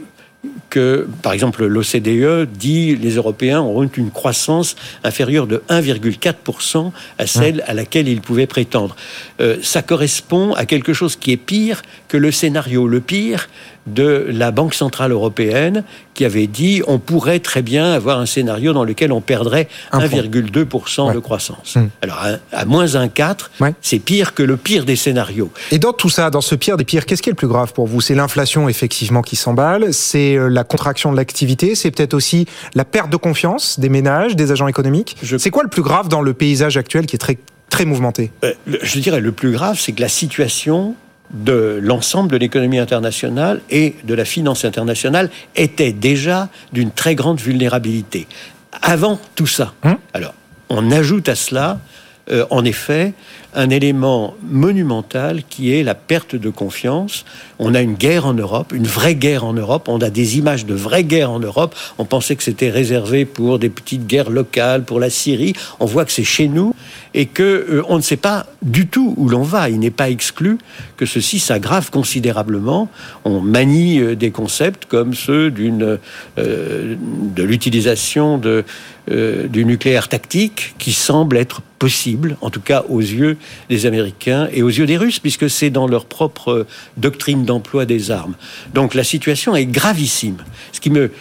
que, 0.70 1.08
par 1.22 1.34
exemple, 1.34 1.66
l'OCDE 1.66 2.48
dit 2.52 2.96
les 2.96 3.16
Européens 3.16 3.62
auront 3.62 3.90
une 3.96 4.12
croissance 4.12 4.76
inférieure 5.04 5.48
de 5.48 5.64
1,4% 5.70 6.92
à 7.18 7.28
celle 7.28 7.64
à 7.68 7.74
laquelle 7.74 8.08
ils 8.08 8.22
pouvaient 8.22 8.48
prétendre. 8.48 8.96
Euh, 9.42 9.58
ça 9.62 9.82
correspond 9.82 10.54
à 10.54 10.66
quelque 10.66 10.94
chose 10.94 11.16
qui 11.16 11.32
est 11.32 11.38
pire 11.38 11.82
que 12.08 12.18
le 12.18 12.32
scénario 12.32 12.88
le 12.88 13.00
pire 13.00 13.48
de 13.88 14.28
la 14.30 14.52
Banque 14.52 14.74
Centrale 14.74 15.12
Européenne 15.12 15.84
qui 16.14 16.26
avait 16.26 16.48
dit 16.48 16.82
on 16.88 17.00
pourrait 17.00 17.40
très 17.40 17.62
bien 17.62 17.94
avoir 17.94 18.20
un 18.20 18.26
scénario 18.26 18.74
dans 18.74 18.84
lequel 18.84 19.12
on 19.12 19.22
perdrait 19.22 19.68
1,2% 19.94 21.14
de 21.14 21.20
croissance. 21.20 21.76
Hmm. 21.76 21.88
Alors 22.02 22.22
à, 22.52 22.66
moins 22.66 22.86
1,4, 22.86 23.74
c'est 23.82 24.00
pire 24.00 24.34
que 24.34 24.44
le 24.44 24.58
pire 24.58 24.86
des 24.86 24.96
scénarios. 24.96 25.52
Et 25.72 25.80
dans 25.80 25.94
tout 25.94 26.10
ça, 26.10 26.30
dans 26.30 26.42
ce 26.42 26.56
pire 26.56 26.78
des 26.78 26.84
pires, 26.84 27.06
qu'est-ce 27.06 27.22
qui 27.22 27.30
est 27.30 27.32
le 27.32 27.38
plus 27.38 27.48
grave 27.48 27.74
pour 27.74 27.88
vous? 27.88 28.02
C'est 28.02 28.16
l'inflation 28.16 28.70
effectivement 28.70 29.22
qui 29.22 29.36
s'emballe, 29.36 29.94
c'est 29.94 30.36
euh, 30.36 30.50
la 30.60 30.66
contraction 30.66 31.10
de 31.14 31.16
l'activité, 31.16 31.74
c'est 31.74 31.90
peut-être 31.90 32.14
aussi 32.14 32.46
la 32.76 32.84
perte 32.84 33.10
de 33.10 33.16
confiance 33.16 33.80
des 33.80 33.88
ménages, 33.88 34.36
des 34.36 34.52
agents 34.52 34.68
économiques. 34.68 35.16
C'est 35.38 35.52
quoi 35.52 35.64
le 35.64 35.70
plus 35.70 35.82
grave 35.82 36.10
dans 36.10 36.22
le 36.22 36.34
paysage 36.34 36.76
actuel 36.76 37.06
qui 37.06 37.16
est 37.16 37.20
très 37.20 37.38
très 37.70 37.86
mouvementé? 37.86 38.32
Euh, 38.44 38.54
Je 38.82 39.00
dirais 39.00 39.22
le 39.22 39.32
plus 39.32 39.52
grave, 39.52 39.80
c'est 39.80 39.94
que 39.94 40.02
la 40.02 40.10
situation 40.10 40.96
de 41.32 41.80
l'ensemble 41.82 42.30
de 42.30 42.36
l'économie 42.36 42.80
internationale 42.80 43.62
et 43.70 43.96
de 44.04 44.14
la 44.14 44.26
finance 44.26 44.66
internationale 44.66 45.30
était 45.56 45.94
déjà 45.94 46.50
d'une 46.74 46.92
très 46.92 47.16
grande 47.16 47.40
vulnérabilité. 47.40 48.28
Avant 48.82 49.18
tout 49.36 49.48
ça, 49.48 49.74
hein 49.84 49.98
alors 50.14 50.34
on 50.70 50.92
ajoute 50.92 51.30
à 51.30 51.36
cela, 51.36 51.80
euh, 52.32 52.46
en 52.50 52.64
effet, 52.64 53.14
un 53.56 53.70
élément 53.72 54.36
monumental 54.44 55.42
qui 55.50 55.74
est 55.74 55.84
la 55.84 55.96
perte 55.96 56.36
de 56.36 56.50
confiance. 56.50 57.26
On 57.58 57.74
a 57.74 57.82
une 57.82 57.96
guerre 57.96 58.28
en 58.28 58.34
Europe, 58.34 58.72
une 58.74 58.86
vraie 58.86 59.16
guerre 59.16 59.44
en 59.44 59.54
Europe. 59.54 59.88
On 59.88 60.00
a 60.02 60.12
des 60.12 60.38
images 60.38 60.66
de 60.66 60.76
vraies 60.76 61.04
guerres 61.04 61.32
en 61.32 61.40
Europe. 61.40 61.76
On 61.98 62.06
pensait 62.06 62.36
que 62.36 62.44
c'était 62.44 62.70
réservé 62.70 63.26
pour 63.26 63.58
des 63.58 63.70
petites 63.70 64.06
guerres 64.06 64.30
locales, 64.30 64.84
pour 64.84 65.00
la 65.00 65.10
Syrie. 65.10 65.54
On 65.80 65.86
voit 65.86 66.06
que 66.06 66.12
c'est 66.12 66.24
chez 66.24 66.48
nous 66.48 66.76
et 67.16 67.26
que 67.26 67.44
euh, 67.44 67.84
on 67.90 67.98
ne 67.98 68.02
sait 68.02 68.18
pas 68.18 68.46
du 68.62 68.88
tout 68.88 69.16
où 69.18 69.28
l'on 69.28 69.42
va. 69.42 69.70
Il 69.70 69.80
n'est 69.80 69.90
pas 69.90 70.10
exclu 70.10 70.60
que 70.96 71.08
ceci 71.08 71.40
s'aggrave 71.40 71.90
considérablement. 71.90 72.88
On 73.26 73.40
manie 73.40 74.00
euh, 74.00 74.16
des 74.16 74.30
concepts 74.30 74.86
comme 74.86 75.16
ceux 75.16 75.50
de 75.50 76.00
l'utilisation 77.38 78.38
de 78.38 78.64
du 79.10 79.66
nucléaire 79.66 80.08
tactique 80.08 80.76
qui 80.78 80.94
semble 80.94 81.38
être 81.38 81.62
possible, 81.80 82.38
en 82.42 82.50
tout 82.50 82.62
cas 82.62 82.84
aux 82.90 83.00
yeux 83.00 83.38
des 83.70 83.86
Américains 83.86 84.50
et 84.52 84.62
aux 84.62 84.70
yeux 84.70 84.86
des 84.86 84.98
Russes, 84.98 85.20
puisque 85.20 85.50
c'est 85.50 85.70
dans 85.70 85.88
leur 85.88 86.06
propre 86.06 86.68
doctrine 86.98 87.46
d'emploi 87.46 87.86
des 87.86 88.12
armes. 88.12 88.36
Donc 88.74 88.94
la 88.94 89.04
situation 89.04 89.56
est 89.56 89.66
gravissime. 89.66 90.38
Ce 90.74 90.80
qui 90.80 90.90
me 90.90 91.00
euh, 91.00 91.12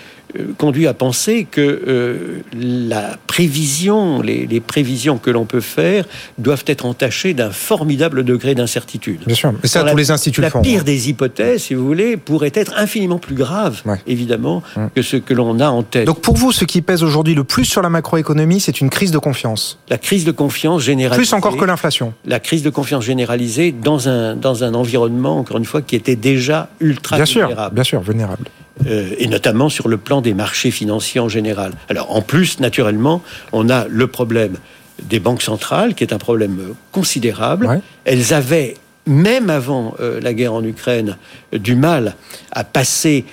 conduit 0.59 0.87
à 0.87 0.95
penser 0.95 1.47
que 1.51 1.61
euh, 1.61 2.43
la 2.55 3.17
prévision, 3.27 4.21
les, 4.21 4.61
prévisions 4.61 5.19
que 5.19 5.31
l'on 5.31 5.47
peut 5.47 5.61
faire 5.61 6.05
doivent 6.37 6.65
être 6.67 6.85
entachées 6.85 7.33
d'un 7.35 7.51
formidable 7.51 8.25
degré 8.25 8.55
d'incertitude. 8.55 9.21
Bien 9.27 9.35
sûr, 9.35 9.53
mais 9.63 9.69
ça, 9.69 9.85
tous 9.85 9.97
les 9.97 10.11
instituts 10.11 10.41
la 10.41 10.51
font. 10.51 10.59
La 10.59 10.65
pire 10.65 10.85
des 10.85 11.09
hypothèses, 11.09 11.63
si 11.65 11.75
vous 11.75 11.87
voulez, 11.87 12.17
pourrait 12.17 12.53
être 12.55 12.75
infiniment 12.77 13.19
plus 13.19 13.35
grave, 13.35 13.83
évidemment, 14.07 14.63
que 14.95 15.03
ce 15.03 15.17
que 15.17 15.35
l'on 15.35 15.61
a 15.61 15.69
en 15.69 15.83
tête. 15.83 16.07
Donc 16.07 16.21
pour 16.21 16.37
vous, 16.37 16.53
ce 16.53 16.65
qui 16.65 16.83
pèse 16.83 17.03
aujourd'hui 17.03 17.35
le 17.35 17.45
plus 17.45 17.65
sur 17.65 17.83
la 17.83 17.91
macroéconomie, 17.91 18.61
c'est 18.61 18.81
une 18.81 18.91
crise 18.91 19.11
de 19.11 19.19
confiance. 19.19 19.79
La 19.89 19.99
crise 19.99 20.25
de 20.25 20.33
confiance 20.33 20.83
généralisée. 20.83 21.19
Plus 21.19 21.33
encore 21.33 21.57
que 21.57 21.65
l'inflation. 21.65 22.13
La 22.27 22.41
crise 22.41 22.63
de 22.63 22.71
confiance 22.71 23.05
généralisée 23.05 23.73
dans 23.73 24.09
un, 24.09 24.37
dans 24.37 24.65
un 24.65 24.75
environnement, 24.75 25.39
encore 25.39 25.59
une 25.59 25.65
fois, 25.65 25.83
qui 25.83 25.97
était 25.97 26.17
déjà 26.17 26.69
ultra 26.81 27.17
bien 27.17 27.25
vulnérable. 27.25 27.57
Sûr, 27.57 27.71
bien 27.71 27.85
sûr, 27.85 28.01
vulnérable. 28.01 28.45
Euh, 28.87 29.11
et 29.19 29.27
notamment 29.27 29.69
sur 29.69 29.89
le 29.89 29.97
plan 29.97 30.21
des 30.21 30.35
marchés 30.35 30.71
financiers 30.71 31.21
en 31.21 31.29
général. 31.29 31.73
Alors 31.89 32.15
en 32.15 32.23
plus, 32.23 32.61
naturellement, 32.61 33.23
on 33.53 33.69
a 33.69 33.87
le 33.89 34.07
problème 34.07 34.57
des 35.03 35.21
banques 35.21 35.43
centrales, 35.43 35.95
qui 35.95 36.05
est 36.05 36.13
un 36.13 36.19
problème 36.19 36.75
considérable. 36.93 37.81
Elles 38.05 38.35
avaient 38.35 38.75
même 39.07 39.49
avant 39.49 39.95
euh, 40.01 40.21
la 40.21 40.35
guerre 40.35 40.53
en 40.53 40.63
Ukraine, 40.63 41.17
du 41.53 41.75
mal 41.75 42.15
à 42.53 42.65
passer 42.65 43.25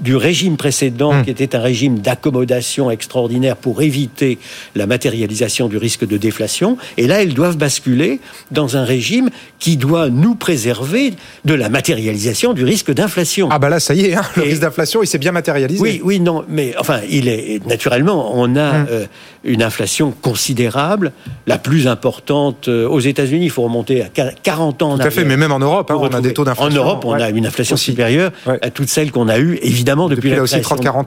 du 0.00 0.16
régime 0.16 0.56
précédent, 0.56 1.12
hmm. 1.12 1.24
qui 1.24 1.30
était 1.30 1.54
un 1.54 1.60
régime 1.60 1.98
d'accommodation 1.98 2.90
extraordinaire 2.90 3.56
pour 3.56 3.82
éviter 3.82 4.38
la 4.74 4.86
matérialisation 4.86 5.68
du 5.68 5.76
risque 5.76 6.06
de 6.06 6.16
déflation, 6.16 6.76
et 6.96 7.06
là, 7.06 7.22
elles 7.22 7.34
doivent 7.34 7.56
basculer 7.56 8.20
dans 8.50 8.76
un 8.76 8.84
régime 8.84 9.30
qui 9.58 9.76
doit 9.76 10.08
nous 10.08 10.34
préserver 10.34 11.14
de 11.44 11.54
la 11.54 11.68
matérialisation 11.68 12.52
du 12.52 12.64
risque 12.64 12.92
d'inflation. 12.92 13.48
Ah 13.50 13.58
bah 13.58 13.68
là, 13.68 13.78
ça 13.78 13.94
y 13.94 14.06
est, 14.06 14.14
hein, 14.14 14.24
le 14.36 14.42
risque 14.42 14.62
d'inflation, 14.62 15.02
il 15.02 15.06
s'est 15.06 15.18
bien 15.18 15.32
matérialisé. 15.32 15.80
Oui, 15.80 16.00
oui, 16.02 16.18
non, 16.18 16.44
mais 16.48 16.74
enfin, 16.78 17.00
il 17.08 17.28
est 17.28 17.64
naturellement, 17.66 18.32
on 18.34 18.56
a 18.56 18.72
hmm. 18.72 18.86
euh, 18.90 19.06
une 19.44 19.62
inflation 19.62 20.12
considérable, 20.22 21.12
la 21.46 21.58
plus 21.58 21.86
importante 21.86 22.68
euh, 22.68 22.88
aux 22.88 23.00
États-Unis. 23.00 23.46
Il 23.46 23.50
faut 23.50 23.62
remonter 23.62 24.02
à 24.02 24.08
40 24.08 24.82
ans. 24.82 24.98
Tout 24.98 25.06
à 25.06 25.10
fait, 25.10 25.24
mais 25.24 25.36
même 25.36 25.52
en 25.52 25.58
Europe, 25.58 25.90
hein, 25.90 25.98
on 25.98 26.08
a 26.08 26.20
des 26.20 26.32
taux 26.32 26.44
d'inflation. 26.44 26.80
En 26.80 26.84
Europe, 26.84 27.04
on 27.04 27.12
a 27.12 27.30
une 27.30 27.50
inflation 27.52 27.76
supérieure 27.76 28.32
à 28.46 28.70
toutes 28.70 28.88
celles 28.88 29.12
qu'on 29.12 29.28
a 29.28 29.38
eues, 29.38 29.58
évidemment, 29.62 30.08
depuis, 30.08 30.30
la, 30.30 30.36
création, 30.36 30.58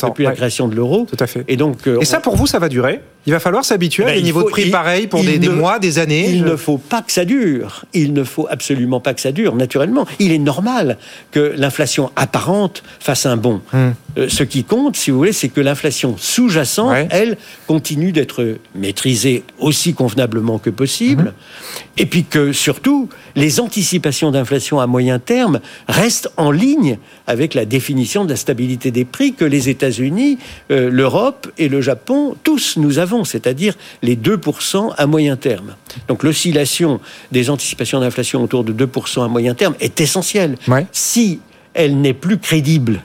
depuis 0.10 0.24
la 0.24 0.32
création 0.32 0.68
de 0.68 0.76
l'euro. 0.76 1.08
Tout 1.10 1.18
à 1.20 1.28
fait. 1.28 1.44
Et 1.48 1.58
donc, 1.58 1.88
euh, 1.88 2.00
et 2.00 2.06
ça, 2.06 2.20
pour 2.20 2.36
vous, 2.36 2.48
ça 2.48 2.60
va 2.60 2.70
durer? 2.70 3.02
Il 3.28 3.34
va 3.34 3.40
falloir 3.40 3.66
s'habituer 3.66 4.04
à 4.04 4.08
ben, 4.08 4.16
des 4.18 4.22
niveaux 4.22 4.44
de 4.44 4.50
prix 4.50 4.70
pareils 4.70 5.08
pour 5.08 5.24
des, 5.24 5.40
mois, 5.50 5.80
des 5.80 5.98
années? 5.98 6.30
Il 6.30 6.44
ne 6.44 6.56
faut 6.56 6.78
pas 6.78 7.02
que 7.02 7.12
ça 7.12 7.26
dure. 7.26 7.86
Il 7.94 8.14
ne 8.14 8.24
faut 8.24 8.48
absolument 8.50 9.00
pas 9.00 9.16
que 9.16 9.22
ça 9.22 9.32
dure. 9.32 9.56
Naturellement, 9.56 10.06
il 10.20 10.32
est 10.32 10.38
normal 10.38 11.00
que 11.32 11.54
l'inflation 11.58 12.12
apparente 12.16 12.84
fasse 13.00 13.26
un 13.26 13.36
bond. 13.36 13.62
Hmm. 13.74 13.92
Euh, 14.18 14.30
ce 14.30 14.44
qui 14.44 14.64
compte, 14.64 14.96
si 14.96 15.10
vous 15.10 15.18
voulez, 15.18 15.34
c'est 15.34 15.50
que 15.50 15.60
l'inflation 15.60 16.16
sous-jacente, 16.18 17.08
elle, 17.10 17.38
continue 17.66 18.12
d'être 18.12 18.58
maîtrisée 18.76 19.44
aussi 19.58 19.96
convenablement 19.96 20.60
que 20.60 20.70
possible. 20.70 21.24
Hmm. 21.24 21.82
Et 21.98 22.06
puis 22.06 22.26
que 22.26 22.54
surtout, 22.54 23.10
les 23.36 23.60
anticipations 23.60 24.30
d'inflation 24.30 24.80
à 24.80 24.86
moyen 24.86 25.18
terme 25.18 25.62
restent 25.88 26.30
en 26.38 26.52
ligne 26.52 26.98
avec 27.28 27.54
la 27.54 27.66
définition 27.66 28.26
de 28.26 28.30
la 28.30 28.36
stabilité 28.36 28.92
des 28.92 29.06
prix 29.06 29.34
que 29.34 29.46
les 29.46 29.70
États-Unis, 29.70 30.38
euh, 30.72 30.90
l'Europe 30.90 31.52
et 31.58 31.70
le 31.70 31.82
Japon, 31.82 32.36
tous 32.44 32.78
nous 32.78 33.00
avons, 33.00 33.24
c'est-à-dire 33.24 33.76
les 34.02 34.16
2% 34.16 34.94
à 34.98 35.06
moyen 35.06 35.36
terme. 35.36 35.76
Donc 36.08 36.24
l'oscillation 36.24 37.00
des 37.32 37.50
anticipations 37.50 38.00
d'inflation 38.00 38.44
autour 38.44 38.64
de 38.64 38.74
2% 38.86 39.24
à 39.24 39.28
moyen 39.28 39.54
terme 39.54 39.76
est 39.80 40.02
essentielle. 40.02 40.58
Si 40.92 41.40
elle 41.74 42.00
n'est 42.00 42.14
plus 42.14 42.38
crédible, 42.38 43.02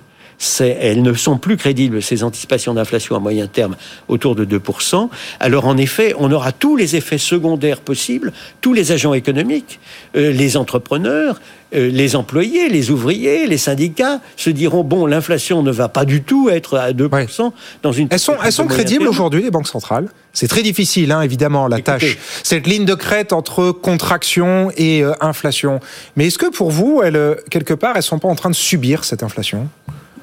elles 0.60 1.02
ne 1.02 1.12
sont 1.14 1.38
plus 1.38 1.56
crédibles, 1.56 2.02
ces 2.02 2.24
anticipations 2.24 2.74
d'inflation 2.74 3.16
à 3.16 3.18
moyen 3.18 3.46
terme 3.46 3.76
autour 4.08 4.34
de 4.34 4.44
2%, 4.44 5.08
alors 5.38 5.66
en 5.66 5.76
effet, 5.76 6.14
on 6.18 6.32
aura 6.32 6.52
tous 6.52 6.76
les 6.76 6.96
effets 6.96 7.18
secondaires 7.18 7.80
possibles, 7.80 8.32
tous 8.60 8.72
les 8.72 8.92
agents 8.92 9.14
économiques, 9.14 9.80
euh, 10.16 10.32
les 10.32 10.56
entrepreneurs, 10.56 11.40
euh, 11.74 11.88
les 11.88 12.16
employés, 12.16 12.68
les 12.68 12.90
ouvriers, 12.90 13.46
les 13.46 13.58
syndicats 13.58 14.20
se 14.36 14.50
diront 14.50 14.82
bon, 14.82 15.06
l'inflation 15.06 15.62
ne 15.62 15.70
va 15.70 15.88
pas 15.88 16.04
du 16.04 16.22
tout 16.22 16.48
être 16.50 16.76
à 16.76 16.92
2% 16.92 17.52
dans 17.82 17.92
une. 17.92 18.08
Elles 18.10 18.18
sont, 18.18 18.36
elles 18.44 18.52
sont 18.52 18.66
crédibles 18.66 19.06
aujourd'hui, 19.06 19.42
les 19.42 19.50
banques 19.50 19.68
centrales? 19.68 20.08
C'est 20.32 20.48
très 20.48 20.62
difficile, 20.62 21.12
hein, 21.12 21.22
évidemment, 21.22 21.68
la 21.68 21.80
tâche. 21.80 22.18
Cette 22.42 22.66
ligne 22.66 22.84
de 22.84 22.94
crête 22.94 23.32
entre 23.32 23.70
contraction 23.70 24.72
et 24.76 25.02
euh, 25.02 25.12
inflation. 25.20 25.80
Mais 26.16 26.26
est-ce 26.26 26.38
que 26.38 26.50
pour 26.50 26.70
vous, 26.70 27.02
elles, 27.04 27.36
quelque 27.50 27.74
part, 27.74 27.96
elles 27.96 28.02
sont 28.02 28.18
pas 28.18 28.28
en 28.28 28.36
train 28.36 28.50
de 28.50 28.54
subir 28.54 29.04
cette 29.04 29.22
inflation? 29.22 29.68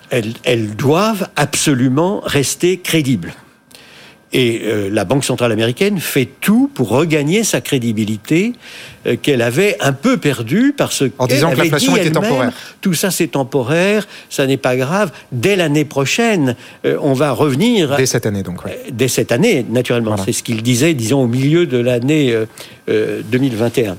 Elles, 0.10 0.76
doivent 0.76 1.30
absolument 1.36 2.22
rester 2.24 2.80
crédibles. 2.80 3.34
Et 4.34 4.64
euh, 4.66 4.90
la 4.92 5.06
Banque 5.06 5.24
centrale 5.24 5.54
américaine 5.54 6.00
fait 6.00 6.28
tout 6.42 6.70
pour 6.74 6.90
regagner 6.90 7.46
sa 7.46 7.62
crédibilité 7.62 8.52
euh, 9.06 9.16
qu'elle 9.16 9.42
avait 9.42 9.78
un 9.80 9.94
peu 9.94 10.18
perdue 10.18 10.74
parce 10.76 11.04
en 11.18 11.28
disant 11.28 11.52
que 11.52 11.56
l'inflation 11.56 11.96
était 11.96 12.12
temporaire. 12.12 12.52
Tout 12.82 12.94
ça 12.94 13.10
c'est 13.10 13.28
temporaire, 13.28 14.06
ça 14.30 14.46
n'est 14.46 14.58
pas 14.58 14.76
grave. 14.76 15.14
Dès 15.32 15.56
l'année 15.56 15.86
prochaine, 15.86 16.58
euh, 16.86 16.98
on 17.02 17.14
va 17.14 17.32
revenir. 17.32 17.96
Dès 17.96 18.06
cette 18.06 18.26
année 18.26 18.44
donc. 18.44 18.60
Dès 18.92 19.08
cette 19.08 19.32
année, 19.32 19.66
naturellement. 19.70 20.18
C'est 20.18 20.34
ce 20.34 20.44
qu'il 20.44 20.62
disait, 20.62 20.94
disons 20.94 21.22
au 21.22 21.28
milieu 21.28 21.66
de 21.66 21.78
l'année 21.78 22.36
2021. 22.88 23.96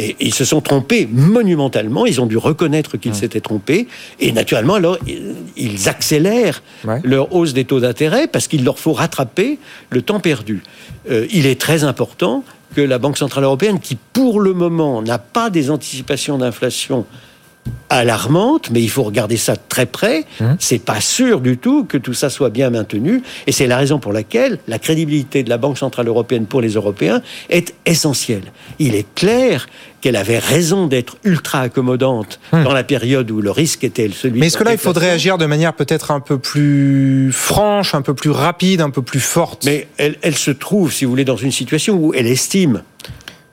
Et 0.00 0.16
ils 0.20 0.32
se 0.32 0.44
sont 0.44 0.60
trompés 0.60 1.08
monumentalement, 1.10 2.06
ils 2.06 2.20
ont 2.20 2.26
dû 2.26 2.36
reconnaître 2.36 2.96
qu'ils 2.96 3.16
s'étaient 3.16 3.40
trompés, 3.40 3.88
et 4.20 4.30
naturellement, 4.30 4.74
alors, 4.74 4.96
ils 5.56 5.88
accélèrent 5.88 6.62
leur 7.02 7.34
hausse 7.34 7.52
des 7.52 7.64
taux 7.64 7.80
d'intérêt 7.80 8.28
parce 8.28 8.46
qu'il 8.46 8.64
leur 8.64 8.78
faut 8.78 8.92
rattraper 8.92 9.58
le 9.90 10.02
temps 10.02 10.20
perdu. 10.20 10.62
Euh, 11.10 11.26
il 11.32 11.46
est 11.46 11.60
très 11.60 11.82
important 11.82 12.44
que 12.76 12.80
la 12.80 12.98
Banque 12.98 13.18
Centrale 13.18 13.44
Européenne, 13.44 13.80
qui 13.80 13.96
pour 14.12 14.40
le 14.40 14.52
moment 14.52 15.02
n'a 15.02 15.18
pas 15.18 15.50
des 15.50 15.70
anticipations 15.70 16.38
d'inflation 16.38 17.04
alarmante, 17.88 18.70
mais 18.70 18.82
il 18.82 18.90
faut 18.90 19.02
regarder 19.02 19.36
ça 19.36 19.56
très 19.56 19.86
près. 19.86 20.24
Hum. 20.40 20.56
C'est 20.58 20.82
pas 20.82 21.00
sûr 21.00 21.40
du 21.40 21.56
tout 21.56 21.84
que 21.84 21.98
tout 21.98 22.14
ça 22.14 22.30
soit 22.30 22.50
bien 22.50 22.70
maintenu, 22.70 23.22
et 23.46 23.52
c'est 23.52 23.66
la 23.66 23.76
raison 23.76 23.98
pour 23.98 24.12
laquelle 24.12 24.58
la 24.68 24.78
crédibilité 24.78 25.42
de 25.42 25.48
la 25.48 25.58
Banque 25.58 25.78
centrale 25.78 26.08
européenne 26.08 26.46
pour 26.46 26.60
les 26.60 26.70
Européens 26.70 27.22
est 27.50 27.74
essentielle. 27.86 28.52
Il 28.78 28.94
est 28.94 29.06
clair 29.14 29.68
qu'elle 30.00 30.16
avait 30.16 30.38
raison 30.38 30.86
d'être 30.86 31.16
ultra 31.24 31.60
accommodante 31.60 32.38
hum. 32.52 32.64
dans 32.64 32.72
la 32.72 32.84
période 32.84 33.30
où 33.30 33.40
le 33.40 33.50
risque 33.50 33.84
était 33.84 34.08
celui. 34.10 34.38
Mais 34.38 34.46
est-ce 34.46 34.56
que 34.56 34.64
là, 34.64 34.72
il 34.72 34.78
faudrait 34.78 35.10
agir 35.10 35.38
de 35.38 35.46
manière 35.46 35.74
peut-être 35.74 36.10
un 36.10 36.20
peu 36.20 36.38
plus 36.38 37.30
franche, 37.32 37.94
un 37.94 38.02
peu 38.02 38.14
plus 38.14 38.30
rapide, 38.30 38.80
un 38.80 38.90
peu 38.90 39.02
plus 39.02 39.20
forte? 39.20 39.64
Mais 39.64 39.88
elle, 39.96 40.16
elle 40.22 40.36
se 40.36 40.50
trouve, 40.50 40.92
si 40.92 41.04
vous 41.04 41.10
voulez, 41.10 41.24
dans 41.24 41.36
une 41.36 41.52
situation 41.52 41.96
où 41.96 42.14
elle 42.14 42.26
estime 42.26 42.82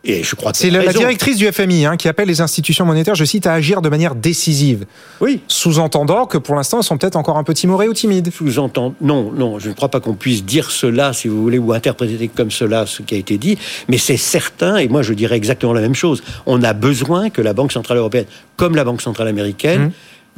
je 0.06 0.36
crois 0.36 0.52
c'est 0.54 0.70
la, 0.70 0.94
directrice 0.94 1.38
du 1.38 1.52
FMI 1.52 1.86
hein, 1.86 1.98
qui 1.98 2.08
appelle 2.08 2.28
les 2.28 2.42
institutions 2.42 2.86
monétaires, 2.86 3.16
je 3.16 3.26
cite, 3.26 3.48
à 3.48 3.54
agir 3.54 3.82
de 3.82 3.90
manière 3.90 4.16
décisive. 4.16 4.86
Oui. 5.20 5.42
Sous-entendant 5.48 6.26
que 6.26 6.38
pour 6.38 6.56
l'instant, 6.56 6.78
elles 6.78 6.84
sont 6.84 6.98
peut-être 6.98 7.16
encore 7.16 7.38
un 7.38 7.44
peu 7.44 7.54
timorées 7.54 7.88
ou 7.88 7.94
timides. 7.94 8.32
Sous-entend 8.32 8.94
non, 9.02 9.32
non, 9.32 9.60
je 9.60 9.70
ne 9.70 9.74
crois 9.74 9.90
pas 9.90 10.00
qu'on 10.00 10.14
puisse 10.14 10.46
dire 10.46 10.72
cela, 10.72 11.14
si 11.14 11.28
vous 11.28 11.42
voulez, 11.42 11.58
ou 11.58 11.74
interpréter 11.74 12.28
comme 12.28 12.52
cela 12.52 12.86
ce 12.86 13.02
qui 13.02 13.16
a 13.16 13.18
été 13.18 13.38
dit. 13.38 13.58
Mais 13.88 13.98
c'est 13.98 14.18
certain, 14.18 14.78
et 14.78 14.88
moi 14.88 15.02
je 15.02 15.14
dirais 15.14 15.36
exactement 15.36 15.74
la 15.74 15.82
même 15.82 15.96
chose. 15.96 16.24
On 16.46 16.64
a 16.64 16.74
besoin 16.74 17.30
que 17.30 17.42
la 17.42 17.54
Banque 17.54 17.72
centrale 17.72 17.98
européenne, 17.98 18.26
comme 18.58 18.76
la 18.76 18.84
Banque 18.84 19.02
centrale 19.02 19.28
américaine, 19.28 19.82
hum. 19.82 19.92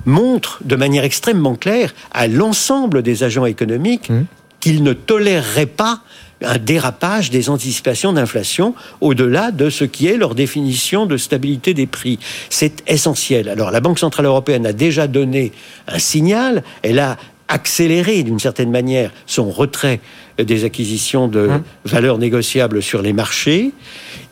montre 0.06 0.60
de 0.64 0.76
manière 0.76 1.04
extrêmement 1.04 1.56
claire 1.56 1.94
à 2.12 2.28
l'ensemble 2.28 3.02
des 3.02 3.24
agents 3.24 3.46
économiques 3.46 4.10
hum. 4.10 4.26
qu'ils 4.60 4.84
ne 4.84 4.94
toléreraient 4.94 5.66
pas 5.66 6.02
un 6.42 6.58
dérapage 6.58 7.30
des 7.30 7.50
anticipations 7.50 8.14
d'inflation 8.14 8.76
au-delà 9.02 9.52
de 9.52 9.70
ce 9.70 9.84
qui 9.84 10.08
est 10.08 10.18
leur 10.18 10.36
définition 10.36 11.06
de 11.06 11.18
stabilité 11.18 11.74
des 11.74 11.88
prix. 11.88 12.20
C'est 12.50 12.84
essentiel. 12.88 13.50
Alors 13.50 13.72
la 13.72 13.80
Banque 13.80 14.00
Centrale 14.00 14.26
Européenne 14.26 14.66
a 14.66 14.74
déjà 14.74 15.08
donné 15.08 15.52
un 15.88 16.00
signal, 16.00 16.64
elle 16.84 17.00
a 17.00 17.18
accéléré 17.48 18.24
d'une 18.24 18.40
certaine 18.40 18.72
manière 18.72 19.12
son 19.26 19.50
retrait 19.50 20.02
des 20.38 20.66
acquisitions 20.66 21.28
de 21.28 21.50
hein 21.50 21.64
valeurs 21.86 22.18
négociables 22.18 22.84
sur 22.84 23.02
les 23.02 23.14
marchés. 23.14 23.72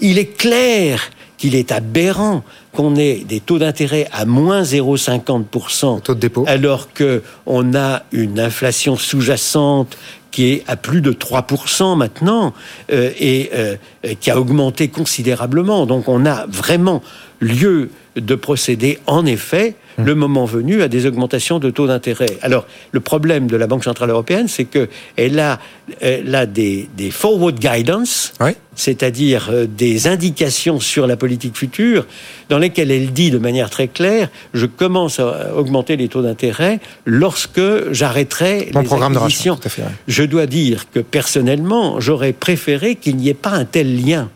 Il 0.01 0.20
est 0.20 0.38
clair 0.38 1.10
qu'il 1.38 1.56
est 1.56 1.72
aberrant 1.72 2.44
qu'on 2.72 2.96
ait 2.96 3.24
des 3.28 3.40
taux 3.40 3.60
d'intérêt 3.60 4.08
à 4.12 4.26
moins 4.26 4.64
0,50%, 4.64 6.48
alors 6.48 6.90
qu'on 6.94 7.76
a 7.76 8.04
une 8.12 8.40
inflation 8.40 8.96
sous-jacente 8.96 9.98
qui 10.32 10.52
est 10.52 10.64
à 10.68 10.76
plus 10.76 11.00
de 11.00 11.14
3% 11.14 11.98
maintenant 11.98 12.54
euh, 12.92 13.10
et 13.18 13.52
euh, 13.54 13.78
qui 14.20 14.30
a 14.32 14.40
augmenté 14.40 14.90
considérablement. 14.90 15.86
Donc 15.86 16.10
on 16.10 16.26
a 16.26 16.46
vraiment 16.48 17.02
lieu 17.40 17.90
de 18.16 18.36
procéder 18.36 18.99
en 19.07 19.26
effet 19.26 19.76
le 19.97 20.16
moment 20.16 20.45
venu 20.45 20.82
à 20.82 20.88
des 20.88 21.05
augmentations 21.05 21.59
de 21.59 21.70
taux 21.70 21.88
d'intérêt. 21.88 22.38
Alors, 22.41 22.68
le 22.91 22.99
problème 22.99 23.47
de 23.47 23.55
la 23.55 23.68
Banque 23.68 23.84
Centrale 23.84 24.09
Européenne, 24.09 24.47
c'est 24.47 24.66
qu'elle 24.66 25.39
a, 25.39 25.59
elle 26.01 26.36
a 26.36 26.45
des, 26.45 26.89
des 26.97 27.11
forward 27.11 27.57
guidance, 27.59 28.34
c'est-à-dire 28.76 29.49
euh, 29.51 29.68
des 29.68 30.07
indications 30.07 30.80
sur 30.80 31.07
la 31.07 31.16
politique 31.16 31.55
future, 31.55 32.05
dans 32.49 32.57
lesquelles 32.57 32.91
elle 32.91 33.13
dit 33.13 33.32
de 33.32 33.38
manière 33.38 33.70
très 33.70 33.88
claire, 33.88 34.30
je 34.53 34.66
commence 34.66 35.20
à 35.20 35.55
augmenter 35.55 35.95
les 35.95 36.09
taux 36.09 36.22
d'intérêt 36.22 36.80
lorsque 37.05 37.61
j'arrêterai 37.91 38.72
les 38.74 38.84
programme 38.84 39.16
acquisitions. 39.16 39.55
De 39.55 39.61
Je 40.07 40.24
dois 40.24 40.45
dire 40.45 40.91
que 40.91 40.99
personnellement, 40.99 41.99
j'aurais 41.99 42.34
préféré 42.34 42.95
qu'il 42.95 43.16
n'y 43.16 43.30
ait 43.30 43.34
pas 43.34 43.51
un 43.51 43.66
tel 43.66 44.05
lien 44.05 44.30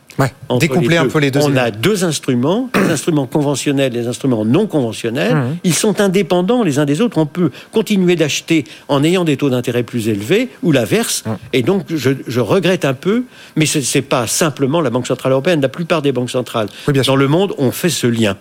découpler 0.59 0.97
un 0.97 1.07
peu 1.07 1.19
les 1.19 1.31
deux. 1.31 1.39
On 1.41 1.55
a 1.55 1.71
deux 1.71 2.03
instruments, 2.03 2.69
des 2.73 2.91
instruments 2.91 3.25
conventionnels 3.25 3.95
et 3.95 4.01
des 4.01 4.07
instruments 4.07 4.45
non 4.45 4.67
conventionnels. 4.67 5.35
Mmh. 5.35 5.57
Ils 5.63 5.73
sont 5.73 6.01
indépendants 6.01 6.63
les 6.63 6.79
uns 6.79 6.85
des 6.85 7.01
autres. 7.01 7.17
On 7.17 7.25
peut 7.25 7.51
continuer 7.71 8.15
d'acheter 8.15 8.65
en 8.87 9.03
ayant 9.03 9.23
des 9.23 9.37
taux 9.37 9.49
d'intérêt 9.49 9.83
plus 9.83 10.09
élevés 10.09 10.49
ou 10.63 10.71
l'inverse. 10.71 11.23
Mmh. 11.25 11.31
Et 11.53 11.63
donc, 11.63 11.85
je, 11.89 12.39
regrette 12.39 12.85
un 12.85 12.93
peu, 12.93 13.23
mais 13.55 13.65
ce 13.65 13.79
n'est 13.79 14.01
pas 14.01 14.27
simplement 14.27 14.81
la 14.81 14.89
Banque 14.89 15.07
Centrale 15.07 15.31
Européenne. 15.33 15.61
La 15.61 15.69
plupart 15.69 16.01
des 16.01 16.11
banques 16.11 16.31
centrales 16.31 16.67
dans 17.05 17.15
le 17.15 17.27
monde 17.27 17.53
ont 17.57 17.71
fait 17.71 17.89
ce 17.89 18.07
lien. 18.07 18.37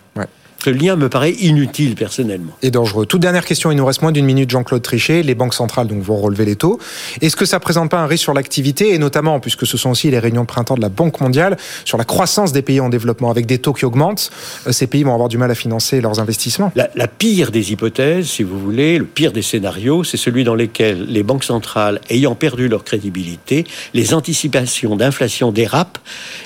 Ce 0.65 0.71
lien 0.71 0.97
me 0.97 1.09
paraît 1.09 1.33
inutile 1.33 1.95
personnellement. 1.95 2.53
Et 2.63 2.71
dangereux. 2.71 3.07
Toute 3.07 3.21
dernière 3.21 3.45
question, 3.45 3.71
il 3.71 3.77
nous 3.77 3.87
reste 3.87 4.03
moins 4.03 4.13
d'une 4.13 4.27
minute, 4.27 4.51
Jean-Claude 4.51 4.83
Trichet. 4.83 5.23
Les 5.23 5.35
banques 5.35 5.55
centrales 5.55 5.87
donc, 5.87 6.03
vont 6.03 6.17
relever 6.17 6.45
les 6.45 6.57
taux. 6.57 6.79
Est-ce 7.21 7.37
que 7.37 7.45
ça 7.45 7.61
présente 7.61 7.91
pas 7.91 8.01
un 8.01 8.07
risque 8.07 8.25
sur 8.25 8.35
l'activité, 8.35 8.93
et 8.93 8.99
notamment, 8.99 9.39
puisque 9.39 9.67
ce 9.67 9.77
sont 9.77 9.91
aussi 9.91 10.11
les 10.11 10.19
réunions 10.19 10.43
de 10.43 10.47
printemps 10.47 10.75
de 10.75 10.81
la 10.81 10.89
Banque 10.89 11.21
mondiale, 11.21 11.57
sur 11.85 11.97
la 11.97 12.05
croissance 12.05 12.53
des 12.53 12.63
pays 12.63 12.81
en 12.81 12.89
développement, 12.89 13.31
avec 13.31 13.47
des 13.47 13.59
taux 13.59 13.73
qui 13.73 13.85
augmentent, 13.85 14.31
euh, 14.67 14.73
ces 14.73 14.87
pays 14.87 15.05
vont 15.05 15.15
avoir 15.15 15.29
du 15.29 15.39
mal 15.39 15.51
à 15.51 15.55
financer 15.55 16.01
leurs 16.01 16.19
investissements 16.21 16.73
la, 16.75 16.89
la 16.95 17.09
pire 17.09 17.51
des 17.51 17.73
hypothèses, 17.73 18.27
si 18.27 18.43
vous 18.43 18.59
voulez, 18.59 18.99
le 18.99 19.05
pire 19.05 19.33
des 19.33 19.43
scénarios, 19.43 20.05
c'est 20.05 20.17
celui 20.17 20.45
dans 20.45 20.55
lequel 20.55 21.07
les 21.07 21.23
banques 21.23 21.45
centrales, 21.45 22.01
ayant 22.11 22.35
perdu 22.35 22.69
leur 22.69 22.85
crédibilité, 22.85 23.65
les 23.95 24.15
anticipations 24.15 24.97
d'inflation 24.97 25.53
dérapent. 25.53 25.99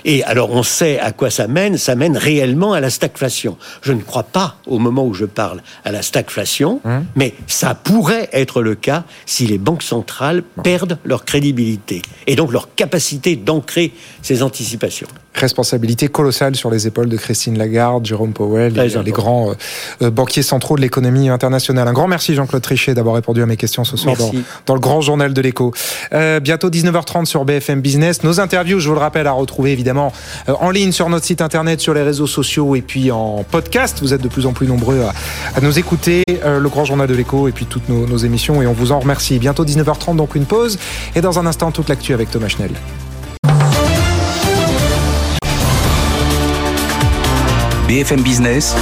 Et 0.04 0.22
alors 0.24 0.50
on 0.50 0.62
sait 0.62 0.98
à 0.98 1.12
quoi 1.12 1.30
ça 1.30 1.46
mène, 1.46 1.78
ça 1.78 1.94
mène 1.94 2.16
réellement 2.16 2.72
à 2.72 2.80
la 2.80 2.90
stagflation. 2.90 3.56
Je 3.82 3.92
ne 3.92 4.01
ne 4.02 4.06
crois 4.06 4.22
pas, 4.22 4.56
au 4.66 4.78
moment 4.78 5.06
où 5.06 5.14
je 5.14 5.24
parle, 5.24 5.62
à 5.84 5.92
la 5.92 6.02
stagflation, 6.02 6.80
hein 6.84 7.04
mais 7.16 7.34
ça 7.46 7.74
pourrait 7.74 8.28
être 8.32 8.62
le 8.62 8.74
cas 8.74 9.04
si 9.26 9.46
les 9.46 9.58
banques 9.58 9.82
centrales 9.82 10.42
perdent 10.62 10.98
leur 11.04 11.24
crédibilité 11.24 12.02
et 12.26 12.36
donc 12.36 12.52
leur 12.52 12.74
capacité 12.74 13.36
d'ancrer 13.36 13.92
ces 14.22 14.42
anticipations 14.42 15.08
responsabilité 15.34 16.08
colossale 16.08 16.56
sur 16.56 16.70
les 16.70 16.86
épaules 16.86 17.08
de 17.08 17.16
Christine 17.16 17.56
Lagarde, 17.56 18.04
Jérôme 18.04 18.32
Powell, 18.32 18.74
les, 18.74 18.88
les 19.02 19.10
grands 19.10 19.50
euh, 19.50 19.54
euh, 20.02 20.10
banquiers 20.10 20.42
centraux 20.42 20.76
de 20.76 20.82
l'économie 20.82 21.28
internationale. 21.28 21.88
Un 21.88 21.92
grand 21.92 22.08
merci 22.08 22.34
Jean-Claude 22.34 22.62
Trichet 22.62 22.94
d'avoir 22.94 23.14
répondu 23.14 23.42
à 23.42 23.46
mes 23.46 23.56
questions 23.56 23.84
ce 23.84 23.96
soir 23.96 24.16
dans, 24.66 24.74
le 24.74 24.80
grand 24.80 25.00
journal 25.00 25.32
de 25.32 25.40
l'écho. 25.40 25.72
Euh, 26.12 26.40
bientôt 26.40 26.70
19h30 26.70 27.24
sur 27.24 27.44
BFM 27.44 27.80
Business. 27.80 28.22
Nos 28.24 28.40
interviews, 28.40 28.78
je 28.80 28.88
vous 28.88 28.94
le 28.94 29.00
rappelle, 29.00 29.26
à 29.26 29.32
retrouver 29.32 29.72
évidemment 29.72 30.12
en 30.48 30.70
ligne 30.70 30.92
sur 30.92 31.08
notre 31.08 31.24
site 31.24 31.40
internet, 31.40 31.80
sur 31.80 31.94
les 31.94 32.02
réseaux 32.02 32.26
sociaux 32.26 32.76
et 32.76 32.82
puis 32.82 33.10
en 33.10 33.44
podcast. 33.50 33.98
Vous 34.02 34.14
êtes 34.14 34.22
de 34.22 34.28
plus 34.28 34.46
en 34.46 34.52
plus 34.52 34.66
nombreux 34.66 35.00
à, 35.56 35.60
nous 35.60 35.78
écouter. 35.78 36.22
le 36.28 36.68
grand 36.68 36.84
journal 36.84 37.08
de 37.08 37.14
l'écho 37.14 37.48
et 37.48 37.52
puis 37.52 37.66
toutes 37.66 37.88
nos, 37.88 38.06
nos 38.06 38.16
émissions 38.18 38.62
et 38.62 38.66
on 38.66 38.72
vous 38.72 38.92
en 38.92 39.00
remercie. 39.00 39.38
Bientôt 39.38 39.64
19h30 39.64 40.16
donc 40.16 40.34
une 40.34 40.46
pause 40.46 40.78
et 41.14 41.20
dans 41.20 41.38
un 41.38 41.46
instant 41.46 41.70
toute 41.70 41.88
l'actu 41.88 42.14
avec 42.14 42.30
Thomas 42.30 42.48
Schnell. 42.48 42.72
BFM 47.92 48.22
Business, 48.22 48.74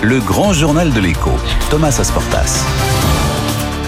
le 0.00 0.18
grand 0.20 0.54
journal 0.54 0.94
de 0.94 0.98
l'écho, 0.98 1.30
Thomas 1.68 1.94
Asportas. 2.00 2.64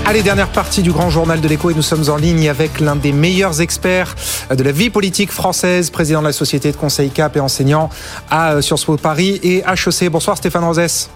Allez, 0.04 0.22
dernière 0.22 0.52
partie 0.52 0.82
du 0.82 0.92
grand 0.92 1.08
journal 1.08 1.40
de 1.40 1.48
l'écho 1.48 1.70
et 1.70 1.74
nous 1.74 1.80
sommes 1.80 2.10
en 2.10 2.16
ligne 2.16 2.50
avec 2.50 2.80
l'un 2.80 2.96
des 2.96 3.12
meilleurs 3.12 3.62
experts 3.62 4.14
de 4.54 4.62
la 4.62 4.72
vie 4.72 4.90
politique 4.90 5.32
française, 5.32 5.88
président 5.88 6.20
de 6.20 6.26
la 6.26 6.34
société 6.34 6.70
de 6.70 6.76
conseil 6.76 7.08
CAP 7.08 7.38
et 7.38 7.40
enseignant 7.40 7.88
à 8.30 8.60
Sciences 8.60 8.84
Po 8.84 8.98
Paris 8.98 9.40
et 9.42 9.60
HEC. 9.60 10.10
Bonsoir 10.10 10.36
Stéphane 10.36 10.64
Rosès. 10.64 11.08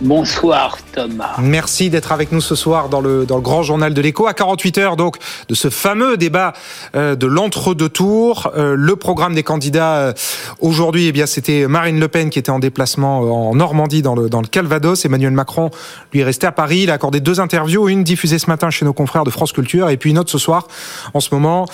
Bonsoir 0.00 0.76
Thomas. 0.92 1.36
Merci 1.40 1.88
d'être 1.88 2.10
avec 2.10 2.32
nous 2.32 2.40
ce 2.40 2.56
soir 2.56 2.88
dans 2.88 3.00
le, 3.00 3.26
dans 3.26 3.36
le 3.36 3.42
grand 3.42 3.62
journal 3.62 3.94
de 3.94 4.00
l'écho 4.00 4.26
à 4.26 4.34
48 4.34 4.78
heures 4.78 4.96
donc 4.96 5.18
de 5.48 5.54
ce 5.54 5.70
fameux 5.70 6.16
débat 6.16 6.52
euh, 6.96 7.14
de 7.14 7.28
l'entre-deux 7.28 7.88
tours. 7.88 8.50
Euh, 8.56 8.74
le 8.76 8.96
programme 8.96 9.34
des 9.34 9.44
candidats 9.44 9.94
euh, 9.94 10.12
aujourd'hui, 10.58 11.06
eh 11.06 11.12
bien 11.12 11.26
c'était 11.26 11.68
Marine 11.68 12.00
Le 12.00 12.08
Pen 12.08 12.30
qui 12.30 12.40
était 12.40 12.50
en 12.50 12.58
déplacement 12.58 13.20
en 13.20 13.54
Normandie 13.54 14.02
dans 14.02 14.16
le, 14.16 14.28
dans 14.28 14.40
le 14.40 14.48
Calvados. 14.48 15.04
Emmanuel 15.04 15.30
Macron 15.30 15.70
lui 16.12 16.20
est 16.20 16.24
resté 16.24 16.48
à 16.48 16.52
Paris. 16.52 16.80
Il 16.82 16.90
a 16.90 16.94
accordé 16.94 17.20
deux 17.20 17.38
interviews, 17.38 17.88
une 17.88 18.02
diffusée 18.02 18.40
ce 18.40 18.50
matin 18.50 18.70
chez 18.70 18.84
nos 18.84 18.92
confrères 18.92 19.24
de 19.24 19.30
France 19.30 19.52
Culture 19.52 19.90
et 19.90 19.96
puis 19.96 20.10
une 20.10 20.18
autre 20.18 20.30
ce 20.30 20.38
soir 20.38 20.66
en 21.14 21.20
ce 21.20 21.32
moment 21.32 21.66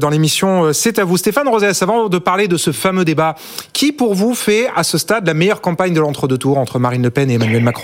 dans 0.00 0.10
l'émission 0.10 0.72
C'est 0.72 0.98
à 0.98 1.04
vous. 1.04 1.16
Stéphane 1.16 1.48
Rosès, 1.48 1.80
avant 1.80 2.08
de 2.08 2.18
parler 2.18 2.48
de 2.48 2.56
ce 2.56 2.72
fameux 2.72 3.04
débat, 3.04 3.36
qui 3.72 3.92
pour 3.92 4.14
vous 4.14 4.34
fait 4.34 4.68
à 4.74 4.82
ce 4.82 4.98
stade 4.98 5.26
la 5.26 5.34
meilleure 5.34 5.60
campagne 5.60 5.94
de 5.94 6.00
l'entre-deux 6.00 6.38
tours 6.38 6.58
entre 6.58 6.78
Marine 6.78 7.02
Le 7.02 7.10
Pen 7.10 7.30
et 7.30 7.34
Emmanuel 7.34 7.62
Macron 7.62 7.77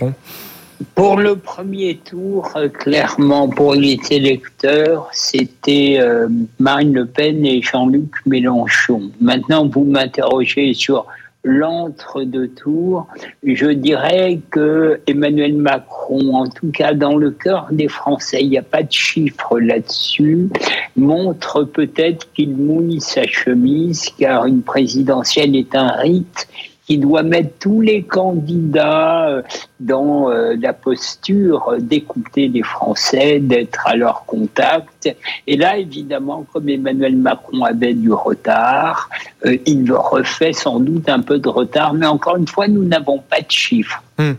Pour 0.95 1.17
le 1.17 1.37
premier 1.37 1.97
tour, 1.97 2.51
euh, 2.57 2.69
clairement, 2.69 3.49
pour 3.49 3.75
les 3.75 3.99
électeurs, 4.11 5.09
c'était 5.13 5.99
euh, 6.01 6.29
Marine 6.59 6.93
Le 6.93 7.07
Pen 7.07 7.45
et 7.47 7.63
Jean-Luc 7.63 8.11
Mélenchon. 8.27 9.11
Maintenant, 9.21 9.69
vous 9.69 9.85
m'interrogez 9.85 10.75
sur 10.75 11.07
l'entre-deux 11.45 12.49
tours. 12.49 13.07
Je 13.45 13.67
dirais 13.67 14.41
que 14.51 15.01
Emmanuel 15.07 15.55
Macron, 15.55 16.35
en 16.35 16.49
tout 16.49 16.71
cas 16.73 16.95
dans 16.95 17.17
le 17.17 17.31
cœur 17.31 17.69
des 17.71 17.89
Français, 17.89 18.39
il 18.41 18.49
n'y 18.51 18.59
a 18.59 18.63
pas 18.63 18.83
de 18.83 18.91
chiffres 18.91 19.61
là-dessus, 19.61 20.49
montre 20.97 21.65
peut-être 21.65 22.33
qu'il 22.33 22.57
mouille 22.57 23.01
sa 23.01 23.25
chemise, 23.25 24.09
car 24.19 24.47
une 24.47 24.63
présidentielle 24.63 25.55
est 25.55 25.75
un 25.75 25.93
rite 25.93 26.49
qui 26.87 26.99
doit 26.99 27.23
mettre 27.23 27.59
tous 27.59 27.81
les 27.81 28.03
candidats 28.03 29.29
euh, 29.29 29.43
dans 29.81 30.31
euh, 30.31 30.55
la 30.61 30.73
posture 30.73 31.75
d'écouter 31.79 32.49
les 32.49 32.63
Français, 32.63 33.39
d'être 33.41 33.87
à 33.87 33.97
leur 33.97 34.25
contact. 34.27 35.09
Et 35.47 35.57
là, 35.57 35.79
évidemment, 35.79 36.47
comme 36.53 36.69
Emmanuel 36.69 37.17
Macron 37.17 37.65
avait 37.65 37.95
du 37.95 38.13
retard, 38.13 39.09
euh, 39.47 39.57
il 39.67 39.91
refait 39.93 40.53
sans 40.53 40.81
doute 40.81 41.09
un 41.09 41.21
peu 41.21 41.39
de 41.39 41.49
retard, 41.49 41.95
mais 41.95 42.07
encore 42.07 42.37
une 42.37 42.49
fois, 42.49 42.69
nous 42.69 42.85
n'avons 42.85 43.19
pas 43.19 43.41
de 43.41 43.51
chiffres. 43.51 44.03
Hmm. 44.19 44.35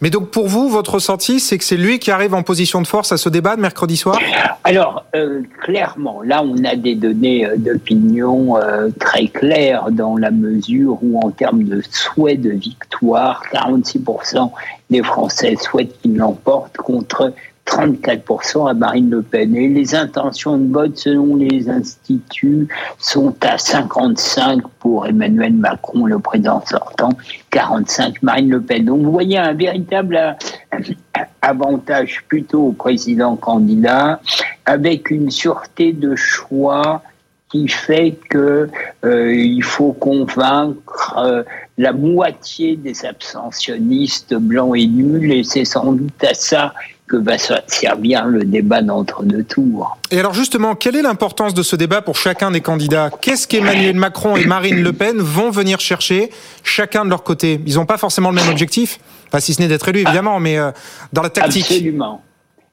Mais 0.00 0.10
donc 0.10 0.30
pour 0.30 0.46
vous, 0.46 0.68
votre 0.68 0.94
ressenti, 0.94 1.40
c'est 1.40 1.58
que 1.58 1.64
c'est 1.64 1.76
lui 1.76 1.98
qui 1.98 2.12
arrive 2.12 2.32
en 2.32 2.44
position 2.44 2.80
de 2.80 2.86
force 2.86 3.10
à 3.10 3.16
ce 3.16 3.28
débat 3.28 3.56
de 3.56 3.60
mercredi 3.60 3.96
soir? 3.96 4.18
Alors, 4.62 5.04
euh, 5.16 5.42
clairement, 5.62 6.22
là, 6.22 6.42
on 6.44 6.62
a 6.64 6.76
des 6.76 6.94
données 6.94 7.46
euh, 7.46 7.56
d'opinion 7.56 8.56
euh, 8.56 8.90
très 9.00 9.26
claires 9.26 9.90
dans 9.90 10.16
la 10.16 10.30
mesure 10.30 10.98
où, 11.02 11.18
en 11.18 11.30
termes 11.30 11.64
de 11.64 11.82
souhait 11.90 12.36
de 12.36 12.50
victoire, 12.50 13.42
46% 13.52 14.52
des 14.90 15.02
Français 15.02 15.56
souhaitent 15.56 16.00
qu'il 16.00 16.16
l'emporte 16.16 16.76
contre 16.76 17.32
34% 17.68 18.70
à 18.70 18.74
Marine 18.74 19.10
Le 19.10 19.22
Pen. 19.22 19.54
Et 19.54 19.68
les 19.68 19.94
intentions 19.94 20.56
de 20.56 20.72
vote, 20.72 20.96
selon 20.96 21.36
les 21.36 21.68
instituts, 21.68 22.66
sont 22.98 23.34
à 23.42 23.58
55 23.58 24.62
pour 24.80 25.06
Emmanuel 25.06 25.52
Macron, 25.52 26.06
le 26.06 26.18
président 26.18 26.62
sortant, 26.66 27.10
45 27.50 28.22
Marine 28.22 28.50
Le 28.50 28.60
Pen. 28.60 28.84
Donc 28.84 29.02
vous 29.02 29.12
voyez 29.12 29.38
un 29.38 29.52
véritable 29.52 30.36
avantage 31.42 32.24
plutôt 32.28 32.68
au 32.68 32.72
président 32.72 33.36
candidat, 33.36 34.20
avec 34.64 35.10
une 35.10 35.30
sûreté 35.30 35.92
de 35.92 36.16
choix 36.16 37.02
qui 37.50 37.66
fait 37.66 38.14
que 38.28 38.68
euh, 39.04 39.34
il 39.34 39.62
faut 39.62 39.92
convaincre 39.92 41.16
euh, 41.16 41.42
la 41.78 41.92
moitié 41.92 42.76
des 42.76 43.06
abstentionnistes 43.06 44.34
blancs 44.34 44.76
et 44.76 44.86
nuls, 44.86 45.32
et 45.32 45.44
c'est 45.44 45.64
sans 45.64 45.92
doute 45.92 46.24
à 46.24 46.34
ça 46.34 46.74
que 47.08 47.16
va 47.16 47.36
servir 47.38 48.26
le 48.26 48.44
débat 48.44 48.82
d'entre 48.82 49.24
deux 49.24 49.42
tours. 49.42 49.98
Et 50.10 50.20
alors 50.20 50.34
justement, 50.34 50.74
quelle 50.74 50.96
est 50.96 51.02
l'importance 51.02 51.54
de 51.54 51.62
ce 51.62 51.74
débat 51.74 52.02
pour 52.02 52.16
chacun 52.16 52.50
des 52.50 52.60
candidats? 52.60 53.10
Qu'est-ce 53.20 53.48
qu'Emmanuel 53.48 53.96
Macron 53.96 54.36
et 54.36 54.44
Marine 54.44 54.82
Le 54.82 54.92
Pen 54.92 55.18
vont 55.18 55.50
venir 55.50 55.80
chercher 55.80 56.30
chacun 56.62 57.04
de 57.04 57.10
leur 57.10 57.22
côté? 57.22 57.60
Ils 57.66 57.74
n'ont 57.74 57.86
pas 57.86 57.98
forcément 57.98 58.28
le 58.30 58.36
même 58.36 58.48
objectif, 58.48 59.00
pas 59.30 59.40
si 59.40 59.54
ce 59.54 59.62
n'est 59.62 59.68
d'être 59.68 59.88
élus 59.88 60.00
évidemment, 60.00 60.38
mais 60.38 60.58
euh, 60.58 60.70
dans 61.12 61.22
la 61.22 61.30
tactique. 61.30 61.64
Absolument. 61.64 62.22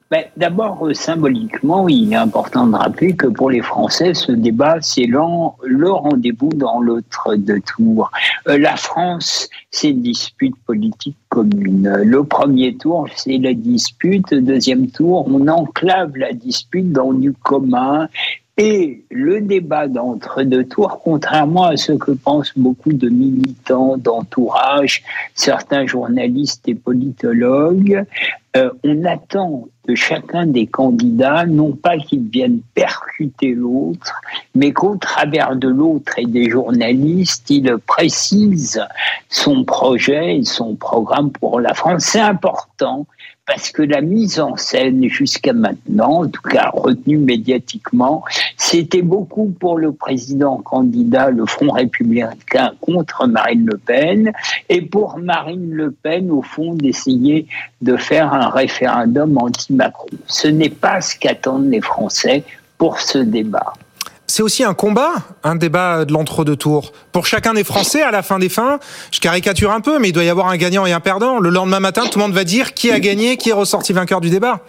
Ben, 0.08 0.24
D'abord, 0.36 0.86
euh, 0.86 0.94
symboliquement, 0.94 1.88
il 1.88 2.12
est 2.12 2.16
important 2.16 2.66
de 2.68 2.76
rappeler 2.76 3.16
que 3.16 3.26
pour 3.26 3.50
les 3.50 3.60
Français, 3.60 4.14
ce 4.14 4.30
débat, 4.30 4.76
c'est 4.80 5.06
le 5.06 5.90
rendez-vous 5.90 6.50
dans 6.50 6.80
l'autre 6.80 7.34
de 7.34 7.58
tour. 7.58 8.12
Euh, 8.46 8.56
la 8.56 8.76
France, 8.76 9.48
c'est 9.72 9.90
une 9.90 10.02
dispute 10.02 10.54
politique 10.64 11.16
commune. 11.28 12.02
Le 12.04 12.22
premier 12.22 12.76
tour, 12.76 13.08
c'est 13.16 13.38
la 13.38 13.52
dispute. 13.52 14.32
Deuxième 14.32 14.88
tour, 14.90 15.26
on 15.26 15.48
enclave 15.48 16.16
la 16.16 16.32
dispute 16.32 16.92
dans 16.92 17.12
du 17.12 17.32
commun 17.32 18.08
et 18.58 19.04
le 19.10 19.42
débat 19.42 19.86
d'entre 19.86 20.42
deux 20.42 20.64
tours, 20.64 21.00
contrairement 21.04 21.64
à 21.64 21.76
ce 21.76 21.92
que 21.92 22.12
pensent 22.12 22.52
beaucoup 22.56 22.92
de 22.92 23.08
militants 23.08 23.98
d'entourage, 23.98 25.02
certains 25.34 25.86
journalistes 25.86 26.66
et 26.66 26.74
politologues, 26.74 28.04
euh, 28.56 28.70
on 28.84 29.04
attend 29.04 29.68
de 29.86 29.94
chacun 29.94 30.46
des 30.46 30.66
candidats, 30.66 31.44
non 31.44 31.72
pas 31.72 31.98
qu'ils 31.98 32.28
viennent 32.28 32.60
percuter 32.74 33.54
l'autre, 33.54 34.14
mais 34.54 34.72
qu'au 34.72 34.96
travers 34.96 35.54
de 35.54 35.68
l'autre 35.68 36.18
et 36.18 36.24
des 36.24 36.48
journalistes, 36.48 37.50
il 37.50 37.76
précise 37.86 38.82
son 39.28 39.64
projet 39.64 40.38
et 40.38 40.44
son 40.44 40.74
programme 40.76 41.30
pour 41.30 41.60
la 41.60 41.74
France. 41.74 42.04
C'est 42.04 42.20
important 42.20 43.06
parce 43.46 43.70
que 43.70 43.82
la 43.82 44.00
mise 44.00 44.40
en 44.40 44.56
scène 44.56 45.08
jusqu'à 45.08 45.52
maintenant, 45.52 46.24
en 46.24 46.28
tout 46.28 46.42
cas 46.42 46.70
retenue 46.72 47.18
médiatiquement, 47.18 48.24
c'était 48.56 49.02
beaucoup 49.02 49.54
pour 49.60 49.78
le 49.78 49.92
président 49.92 50.56
candidat, 50.58 51.30
le 51.30 51.46
Front 51.46 51.70
républicain 51.70 52.72
contre 52.80 53.26
Marine 53.28 53.66
Le 53.66 53.78
Pen, 53.78 54.32
et 54.68 54.82
pour 54.82 55.18
Marine 55.18 55.70
Le 55.70 55.92
Pen, 55.92 56.30
au 56.30 56.42
fond, 56.42 56.74
d'essayer 56.74 57.46
de 57.80 57.96
faire 57.96 58.34
un 58.34 58.48
référendum 58.48 59.38
anti-Macron. 59.38 60.08
Ce 60.26 60.48
n'est 60.48 60.68
pas 60.68 61.00
ce 61.00 61.16
qu'attendent 61.16 61.70
les 61.70 61.80
Français 61.80 62.42
pour 62.78 63.00
ce 63.00 63.18
débat. 63.18 63.72
C'est 64.26 64.42
aussi 64.42 64.64
un 64.64 64.74
combat, 64.74 65.12
un 65.44 65.56
débat 65.56 66.04
de 66.04 66.12
l'entre-deux 66.12 66.56
tours. 66.56 66.92
Pour 67.12 67.26
chacun 67.26 67.54
des 67.54 67.64
Français, 67.64 68.02
à 68.02 68.10
la 68.10 68.22
fin 68.22 68.38
des 68.38 68.48
fins, 68.48 68.78
je 69.12 69.20
caricature 69.20 69.70
un 69.70 69.80
peu, 69.80 69.98
mais 69.98 70.08
il 70.08 70.12
doit 70.12 70.24
y 70.24 70.28
avoir 70.28 70.48
un 70.48 70.56
gagnant 70.56 70.86
et 70.86 70.92
un 70.92 71.00
perdant. 71.00 71.38
Le 71.38 71.50
lendemain 71.50 71.80
matin, 71.80 72.02
tout 72.10 72.18
le 72.18 72.24
monde 72.24 72.34
va 72.34 72.44
dire 72.44 72.74
qui 72.74 72.90
a 72.90 73.00
gagné, 73.00 73.36
qui 73.36 73.50
est 73.50 73.54
ressorti 73.54 73.92
vainqueur 73.92 74.20
du 74.20 74.30
débat. 74.30 74.60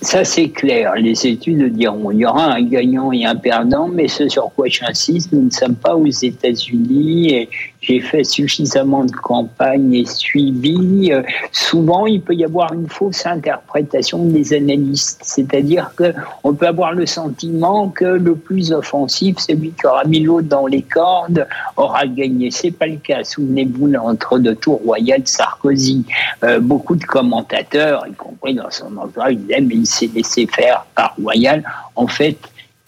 Ça, 0.00 0.22
c'est 0.22 0.50
clair. 0.50 0.92
Les 0.96 1.26
études 1.26 1.72
diront 1.72 2.10
il 2.10 2.18
y 2.18 2.26
aura 2.26 2.52
un 2.52 2.62
gagnant 2.62 3.10
et 3.10 3.24
un 3.24 3.36
perdant, 3.36 3.88
mais 3.88 4.06
ce 4.06 4.28
sur 4.28 4.50
quoi 4.54 4.66
j'insiste, 4.68 5.32
nous 5.32 5.42
ne 5.42 5.50
sommes 5.50 5.76
pas 5.76 5.96
aux 5.96 6.06
États-Unis 6.06 7.48
j'ai 7.86 8.00
fait 8.00 8.24
suffisamment 8.24 9.04
de 9.04 9.12
campagnes 9.12 9.94
et 9.94 10.06
suivi. 10.06 11.12
Euh, 11.12 11.22
souvent, 11.52 12.06
il 12.06 12.22
peut 12.22 12.34
y 12.34 12.44
avoir 12.44 12.72
une 12.72 12.88
fausse 12.88 13.26
interprétation 13.26 14.24
des 14.24 14.54
analystes, 14.54 15.20
c'est-à-dire 15.22 15.92
qu'on 15.96 16.54
peut 16.54 16.66
avoir 16.66 16.92
le 16.92 17.04
sentiment 17.04 17.88
que 17.88 18.04
le 18.04 18.36
plus 18.36 18.72
offensif, 18.72 19.36
celui 19.38 19.72
qui 19.72 19.86
aura 19.86 20.04
mis 20.04 20.20
l'autre 20.20 20.48
dans 20.48 20.66
les 20.66 20.82
cordes, 20.82 21.46
aura 21.76 22.06
gagné. 22.06 22.50
C'est 22.50 22.70
pas 22.70 22.86
le 22.86 22.96
cas. 22.96 23.22
Souvenez-vous 23.22 23.88
l'entre-deux 23.88 24.54
tours 24.56 24.80
royal 24.84 25.22
Sarkozy. 25.26 26.06
Euh, 26.42 26.60
beaucoup 26.60 26.96
de 26.96 27.04
commentateurs, 27.04 28.06
y 28.06 28.14
compris 28.14 28.54
dans 28.54 28.70
son 28.70 28.96
entourage, 28.96 29.36
disaient 29.36 29.60
mais 29.60 29.76
il 29.76 29.86
s'est 29.86 30.10
laissé 30.14 30.46
faire 30.46 30.86
par 30.94 31.14
Royal. 31.22 31.62
En 31.96 32.06
fait, 32.06 32.38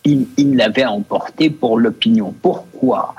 il 0.04 0.56
l'avait 0.56 0.84
emporté 0.84 1.50
pour 1.50 1.78
l'opinion. 1.78 2.32
Pourquoi? 2.40 3.14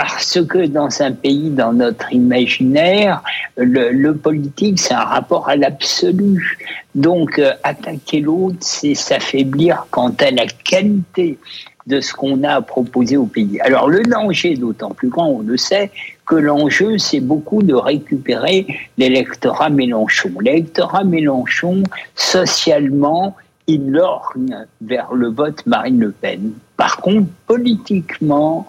Parce 0.00 0.40
que 0.48 0.66
dans 0.66 1.02
un 1.02 1.12
pays, 1.12 1.50
dans 1.50 1.74
notre 1.74 2.10
imaginaire, 2.10 3.22
le, 3.58 4.12
politique, 4.12 4.80
c'est 4.80 4.94
un 4.94 5.04
rapport 5.04 5.46
à 5.46 5.56
l'absolu. 5.56 6.56
Donc, 6.94 7.38
euh, 7.38 7.52
attaquer 7.64 8.22
l'autre, 8.22 8.56
c'est 8.60 8.94
s'affaiblir 8.94 9.86
quant 9.90 10.14
à 10.20 10.30
la 10.30 10.46
qualité 10.46 11.38
de 11.86 12.00
ce 12.00 12.14
qu'on 12.14 12.42
a 12.44 12.54
à 12.54 12.62
proposer 12.62 13.18
au 13.18 13.26
pays. 13.26 13.60
Alors, 13.60 13.90
le 13.90 14.02
danger, 14.02 14.54
d'autant 14.54 14.92
plus 14.92 15.10
grand, 15.10 15.28
on 15.28 15.40
le 15.40 15.58
sait, 15.58 15.90
que 16.26 16.36
l'enjeu, 16.36 16.96
c'est 16.96 17.20
beaucoup 17.20 17.62
de 17.62 17.74
récupérer 17.74 18.66
l'électorat 18.96 19.68
Mélenchon. 19.68 20.30
L'électorat 20.40 21.04
Mélenchon, 21.04 21.82
socialement, 22.14 23.36
il 23.66 23.90
lorgne 23.90 24.64
vers 24.80 25.12
le 25.12 25.28
vote 25.28 25.66
Marine 25.66 26.00
Le 26.00 26.10
Pen. 26.10 26.52
Par 26.78 26.96
contre, 27.02 27.28
politiquement, 27.46 28.66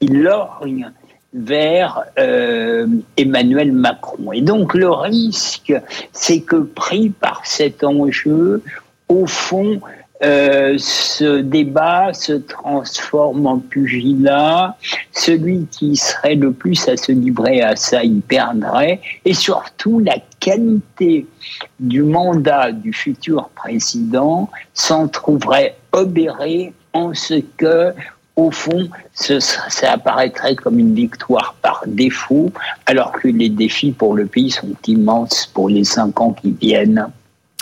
il 0.00 0.22
lorgne 0.22 0.90
vers 1.34 2.04
euh, 2.18 2.86
Emmanuel 3.16 3.72
Macron. 3.72 4.32
Et 4.32 4.40
donc 4.40 4.74
le 4.74 4.90
risque, 4.90 5.74
c'est 6.12 6.40
que 6.40 6.56
pris 6.56 7.10
par 7.10 7.44
cet 7.44 7.82
enjeu, 7.82 8.62
au 9.08 9.26
fond, 9.26 9.80
euh, 10.22 10.76
ce 10.78 11.40
débat 11.40 12.14
se 12.14 12.34
transforme 12.34 13.46
en 13.46 13.58
pugilat. 13.58 14.76
Celui 15.12 15.66
qui 15.70 15.96
serait 15.96 16.36
le 16.36 16.52
plus 16.52 16.88
à 16.88 16.96
se 16.96 17.10
livrer 17.10 17.60
à 17.60 17.74
ça, 17.74 18.04
il 18.04 18.20
perdrait. 18.20 19.00
Et 19.24 19.34
surtout, 19.34 19.98
la 19.98 20.16
qualité 20.38 21.26
du 21.80 22.02
mandat 22.04 22.70
du 22.70 22.92
futur 22.92 23.50
président 23.56 24.48
s'en 24.72 25.08
trouverait 25.08 25.76
obérée 25.92 26.72
en 26.92 27.12
ce 27.12 27.42
que 27.56 27.92
au 28.36 28.50
fond, 28.50 28.88
ça 29.12 29.92
apparaîtrait 29.92 30.56
comme 30.56 30.78
une 30.78 30.94
victoire 30.94 31.54
par 31.62 31.84
défaut, 31.86 32.50
alors 32.86 33.12
que 33.12 33.28
les 33.28 33.48
défis 33.48 33.92
pour 33.92 34.14
le 34.14 34.26
pays 34.26 34.50
sont 34.50 34.74
immenses 34.86 35.46
pour 35.46 35.68
les 35.68 35.84
cinq 35.84 36.20
ans 36.20 36.32
qui 36.32 36.50
viennent. 36.50 37.06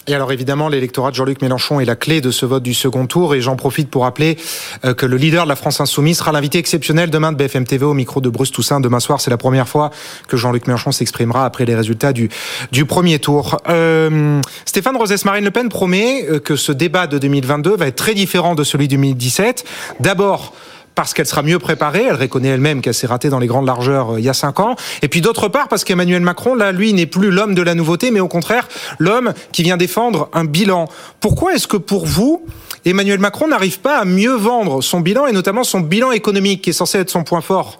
Et 0.09 0.14
alors 0.14 0.32
évidemment, 0.32 0.68
l'électorat 0.68 1.11
de 1.11 1.14
Jean-Luc 1.14 1.42
Mélenchon 1.42 1.78
est 1.78 1.84
la 1.84 1.94
clé 1.94 2.20
de 2.20 2.32
ce 2.32 2.44
vote 2.44 2.64
du 2.64 2.74
second 2.74 3.07
tour. 3.07 3.36
Et 3.36 3.40
j'en 3.40 3.55
profite 3.55 3.88
pour 3.88 4.03
rappeler 4.03 4.36
euh, 4.84 4.94
que 4.94 5.07
le 5.07 5.16
leader 5.16 5.44
de 5.44 5.48
la 5.48 5.55
France 5.55 5.80
Insoumise 5.80 6.18
sera 6.18 6.32
l'invité 6.32 6.59
exceptionnel 6.59 7.09
demain 7.09 7.30
de 7.30 7.36
BFM 7.36 7.64
TV 7.64 7.84
au 7.84 7.94
micro 7.94 8.20
de 8.20 8.28
Bruce 8.28 8.50
Toussaint. 8.50 8.80
Demain 8.80 8.98
soir, 8.98 9.20
c'est 9.20 9.30
la 9.30 9.36
première 9.36 9.68
fois 9.68 9.90
que 10.26 10.36
Jean-Luc 10.36 10.66
Mélenchon 10.66 10.90
s'exprimera 10.90 11.44
après 11.44 11.66
les 11.66 11.76
résultats 11.76 12.12
du, 12.12 12.30
du 12.72 12.84
premier 12.84 13.20
tour. 13.20 13.59
Euh, 13.68 14.40
Stéphane 14.64 14.96
Rosès-Marine 14.96 15.44
Le 15.44 15.53
Pen 15.53 15.68
promet 15.68 16.26
euh, 16.28 16.40
que 16.40 16.57
ce 16.57 16.72
débat 16.72 17.07
de 17.07 17.18
2022 17.18 17.76
va 17.76 17.86
être 17.86 17.96
très 17.96 18.14
différent 18.14 18.57
de 18.57 18.64
celui 18.64 18.88
de 18.88 18.96
2017. 18.96 19.64
D'abord, 20.00 20.53
parce 20.95 21.14
qu'elle 21.14 21.26
sera 21.26 21.43
mieux 21.43 21.59
préparée. 21.59 22.05
Elle 22.09 22.16
reconnaît 22.16 22.49
elle-même 22.49 22.80
qu'elle 22.80 22.95
s'est 22.95 23.07
ratée 23.07 23.28
dans 23.28 23.38
les 23.38 23.47
grandes 23.47 23.66
largeurs 23.66 24.14
euh, 24.14 24.20
il 24.20 24.24
y 24.24 24.28
a 24.28 24.34
cinq 24.34 24.61
ans. 24.61 24.76
Et 25.03 25.09
puis 25.09 25.20
d'autre 25.20 25.49
part, 25.49 25.68
parce 25.68 25.84
qu'Emmanuel 25.84 26.22
Macron, 26.22 26.55
là, 26.55 26.72
lui, 26.72 26.93
n'est 26.93 27.07
plus 27.07 27.30
l'homme 27.30 27.55
de 27.55 27.62
la 27.62 27.74
nouveauté, 27.74 28.11
mais 28.11 28.20
au 28.20 28.28
contraire, 28.28 28.68
l'homme 28.99 29.32
qui 29.53 29.62
vient 29.62 29.76
défendre 29.76 30.28
un 30.32 30.45
bilan. 30.45 30.88
Pourquoi 31.20 31.55
est-ce 31.55 31.66
que 31.66 31.76
pour 31.76 32.07
vous, 32.07 32.45
Emmanuel 32.84 33.18
Macron 33.18 33.49
n'arrive 33.49 33.80
pas 33.80 33.99
à 33.99 34.05
mieux 34.05 34.34
vendre 34.34 34.82
son 34.82 35.01
bilan, 35.01 35.26
et 35.26 35.32
notamment 35.32 35.64
son 35.64 35.80
bilan 35.80 36.12
économique, 36.12 36.62
qui 36.62 36.70
est 36.70 36.74
censé 36.74 36.99
être 36.99 37.11
son 37.11 37.24
point 37.24 37.40
fort? 37.40 37.78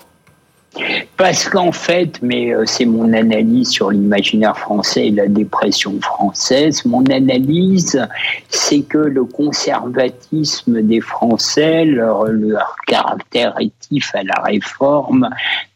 Parce 1.16 1.48
qu'en 1.48 1.72
fait, 1.72 2.18
mais 2.22 2.54
euh, 2.54 2.64
c'est 2.66 2.86
mon 2.86 3.12
analyse 3.12 3.68
sur 3.68 3.90
l'imaginaire 3.90 4.56
français 4.56 5.08
et 5.08 5.10
la 5.10 5.28
dépression 5.28 6.00
française, 6.00 6.84
mon 6.86 7.04
analyse, 7.06 8.00
c'est 8.48 8.80
que 8.80 8.98
le 8.98 9.24
conservatisme 9.24 10.82
des 10.82 11.00
Français, 11.00 11.84
leur, 11.84 12.24
caractère 12.86 13.54
rétif 13.54 14.14
à 14.14 14.22
la 14.22 14.42
réforme, 14.42 15.28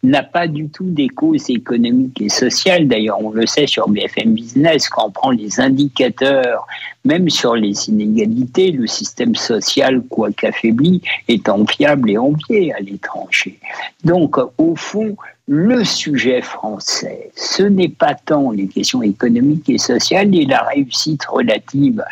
n'a 0.02 0.22
pas 0.22 0.48
du 0.48 0.68
tout 0.68 0.88
des 0.88 1.08
causes 1.08 1.50
économiques 1.50 2.20
et 2.20 2.28
sociales. 2.28 2.88
D'ailleurs, 2.88 3.22
on 3.22 3.30
le 3.30 3.46
sait 3.46 3.66
sur 3.66 3.88
BFM 3.88 4.34
Business, 4.34 4.88
quand 4.88 5.06
on 5.06 5.10
prend 5.10 5.30
les 5.30 5.60
indicateurs, 5.60 6.66
même 7.06 7.30
sur 7.30 7.54
les 7.54 7.88
inégalités, 7.88 8.72
le 8.72 8.86
système 8.86 9.34
social, 9.34 10.02
quoi 10.10 10.30
qu'affaibli, 10.32 11.00
est 11.28 11.48
enviable 11.48 12.10
et 12.10 12.18
envié 12.18 12.74
à 12.74 12.80
l'étranger. 12.80 13.58
Donc, 14.04 14.36
au 14.58 14.74
fond, 14.74 15.16
le 15.48 15.84
sujet 15.84 16.42
français, 16.42 17.30
ce 17.36 17.62
n'est 17.62 17.88
pas 17.88 18.14
tant 18.14 18.50
les 18.50 18.66
questions 18.66 19.02
économiques 19.02 19.70
et 19.70 19.78
sociales 19.78 20.34
et 20.34 20.44
la 20.44 20.62
réussite 20.62 21.24
relative 21.26 22.04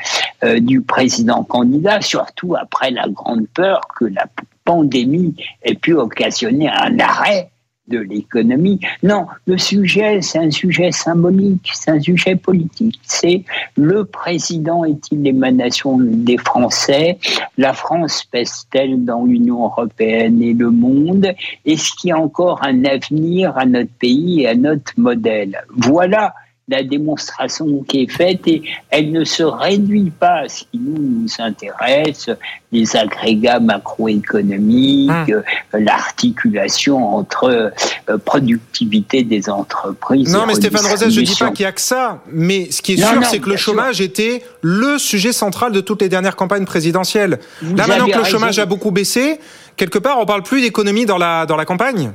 euh, 0.44 0.60
du 0.60 0.80
président 0.80 1.42
candidat, 1.42 2.00
surtout 2.00 2.54
après 2.54 2.92
la 2.92 3.08
grande 3.08 3.48
peur 3.48 3.80
que 3.98 4.04
la 4.04 4.26
pandémie 4.64 5.34
ait 5.64 5.74
pu 5.74 5.94
occasionner 5.94 6.68
un 6.68 6.98
arrêt 7.00 7.50
de 7.88 7.98
l'économie. 7.98 8.80
Non, 9.02 9.26
le 9.46 9.58
sujet, 9.58 10.22
c'est 10.22 10.38
un 10.38 10.50
sujet 10.50 10.90
symbolique, 10.90 11.70
c'est 11.74 11.90
un 11.90 12.00
sujet 12.00 12.36
politique. 12.36 12.98
C'est 13.02 13.44
le 13.76 14.04
président 14.04 14.84
est-il 14.84 15.22
l'émanation 15.22 15.98
des 16.00 16.38
Français? 16.38 17.18
La 17.58 17.72
France 17.72 18.24
pèse-t-elle 18.24 19.04
dans 19.04 19.24
l'Union 19.24 19.64
européenne 19.64 20.42
et 20.42 20.54
le 20.54 20.70
monde? 20.70 21.34
Est-ce 21.66 21.92
qu'il 21.92 22.10
y 22.10 22.12
a 22.12 22.18
encore 22.18 22.60
un 22.64 22.84
avenir 22.84 23.56
à 23.56 23.66
notre 23.66 23.92
pays 23.92 24.42
et 24.42 24.48
à 24.48 24.54
notre 24.54 24.92
modèle? 24.96 25.62
Voilà 25.76 26.34
la 26.68 26.82
démonstration 26.82 27.84
qui 27.86 28.02
est 28.02 28.10
faite 28.10 28.40
et 28.46 28.62
elle 28.90 29.12
ne 29.12 29.24
se 29.24 29.42
réduit 29.42 30.10
pas 30.10 30.44
à 30.44 30.48
ce 30.48 30.60
qui 30.60 30.78
nous, 30.78 30.96
nous 30.98 31.28
intéresse, 31.38 32.30
les 32.72 32.96
agrégats 32.96 33.60
macroéconomiques, 33.60 35.10
hum. 35.10 35.26
euh, 35.28 35.42
l'articulation 35.78 37.16
entre 37.16 37.72
euh, 38.08 38.18
productivité 38.24 39.24
des 39.24 39.50
entreprises. 39.50 40.32
Non, 40.32 40.46
mais 40.46 40.54
Stéphane 40.54 40.86
Rosès, 40.86 41.10
je 41.10 41.20
ne 41.20 41.26
dis 41.26 41.36
pas 41.38 41.50
qu'il 41.50 41.64
n'y 41.64 41.68
a 41.68 41.72
que 41.72 41.80
ça, 41.80 42.22
mais 42.32 42.70
ce 42.70 42.80
qui 42.80 42.94
est 42.94 42.96
sûr, 42.96 43.24
c'est 43.24 43.40
que 43.40 43.50
le 43.50 43.56
chômage 43.56 44.00
était 44.00 44.42
le 44.62 44.98
sujet 44.98 45.32
central 45.32 45.72
de 45.72 45.80
toutes 45.80 46.00
les 46.00 46.08
dernières 46.08 46.36
campagnes 46.36 46.64
présidentielles. 46.64 47.38
Là, 47.62 47.86
maintenant 47.86 48.06
que 48.06 48.18
le 48.18 48.24
chômage 48.24 48.58
a 48.58 48.66
beaucoup 48.66 48.90
baissé, 48.90 49.38
quelque 49.76 49.98
part, 49.98 50.18
on 50.18 50.26
parle 50.26 50.42
plus 50.42 50.62
d'économie 50.62 51.04
dans 51.04 51.18
la, 51.18 51.44
dans 51.44 51.56
la 51.56 51.66
campagne. 51.66 52.12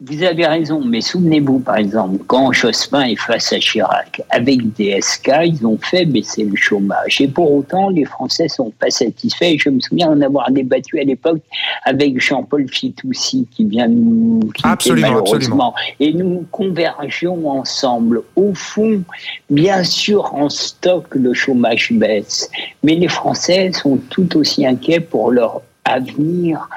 Vous 0.00 0.22
avez 0.22 0.46
raison, 0.46 0.80
mais 0.84 1.00
souvenez-vous, 1.00 1.58
par 1.58 1.76
exemple, 1.76 2.22
quand 2.28 2.52
Jospin 2.52 3.02
est 3.02 3.16
face 3.16 3.52
à 3.52 3.58
Chirac, 3.58 4.22
avec 4.30 4.60
DSK, 4.74 5.32
ils 5.44 5.66
ont 5.66 5.76
fait 5.76 6.04
baisser 6.04 6.44
le 6.44 6.54
chômage. 6.54 7.20
Et 7.20 7.26
pour 7.26 7.52
autant, 7.52 7.88
les 7.88 8.04
Français 8.04 8.46
sont 8.46 8.70
pas 8.78 8.90
satisfaits. 8.90 9.56
Je 9.58 9.70
me 9.70 9.80
souviens 9.80 10.10
en 10.10 10.20
avoir 10.20 10.52
débattu 10.52 11.00
à 11.00 11.02
l'époque 11.02 11.40
avec 11.84 12.20
Jean-Paul 12.20 12.68
Fitoussi, 12.68 13.48
qui 13.50 13.64
vient 13.64 13.88
nous 13.88 14.38
quitter 14.54 14.92
malheureusement. 14.92 15.74
Et 15.98 16.12
nous 16.12 16.46
convergions 16.52 17.50
ensemble. 17.50 18.22
Au 18.36 18.54
fond, 18.54 19.02
bien 19.50 19.82
sûr, 19.82 20.32
en 20.32 20.48
stock, 20.48 21.12
le 21.16 21.34
chômage 21.34 21.92
baisse. 21.92 22.48
Mais 22.84 22.94
les 22.94 23.08
Français 23.08 23.72
sont 23.72 23.98
tout 24.10 24.36
aussi 24.36 24.64
inquiets 24.64 25.00
pour 25.00 25.32
leur 25.32 25.60
avenir 25.84 26.68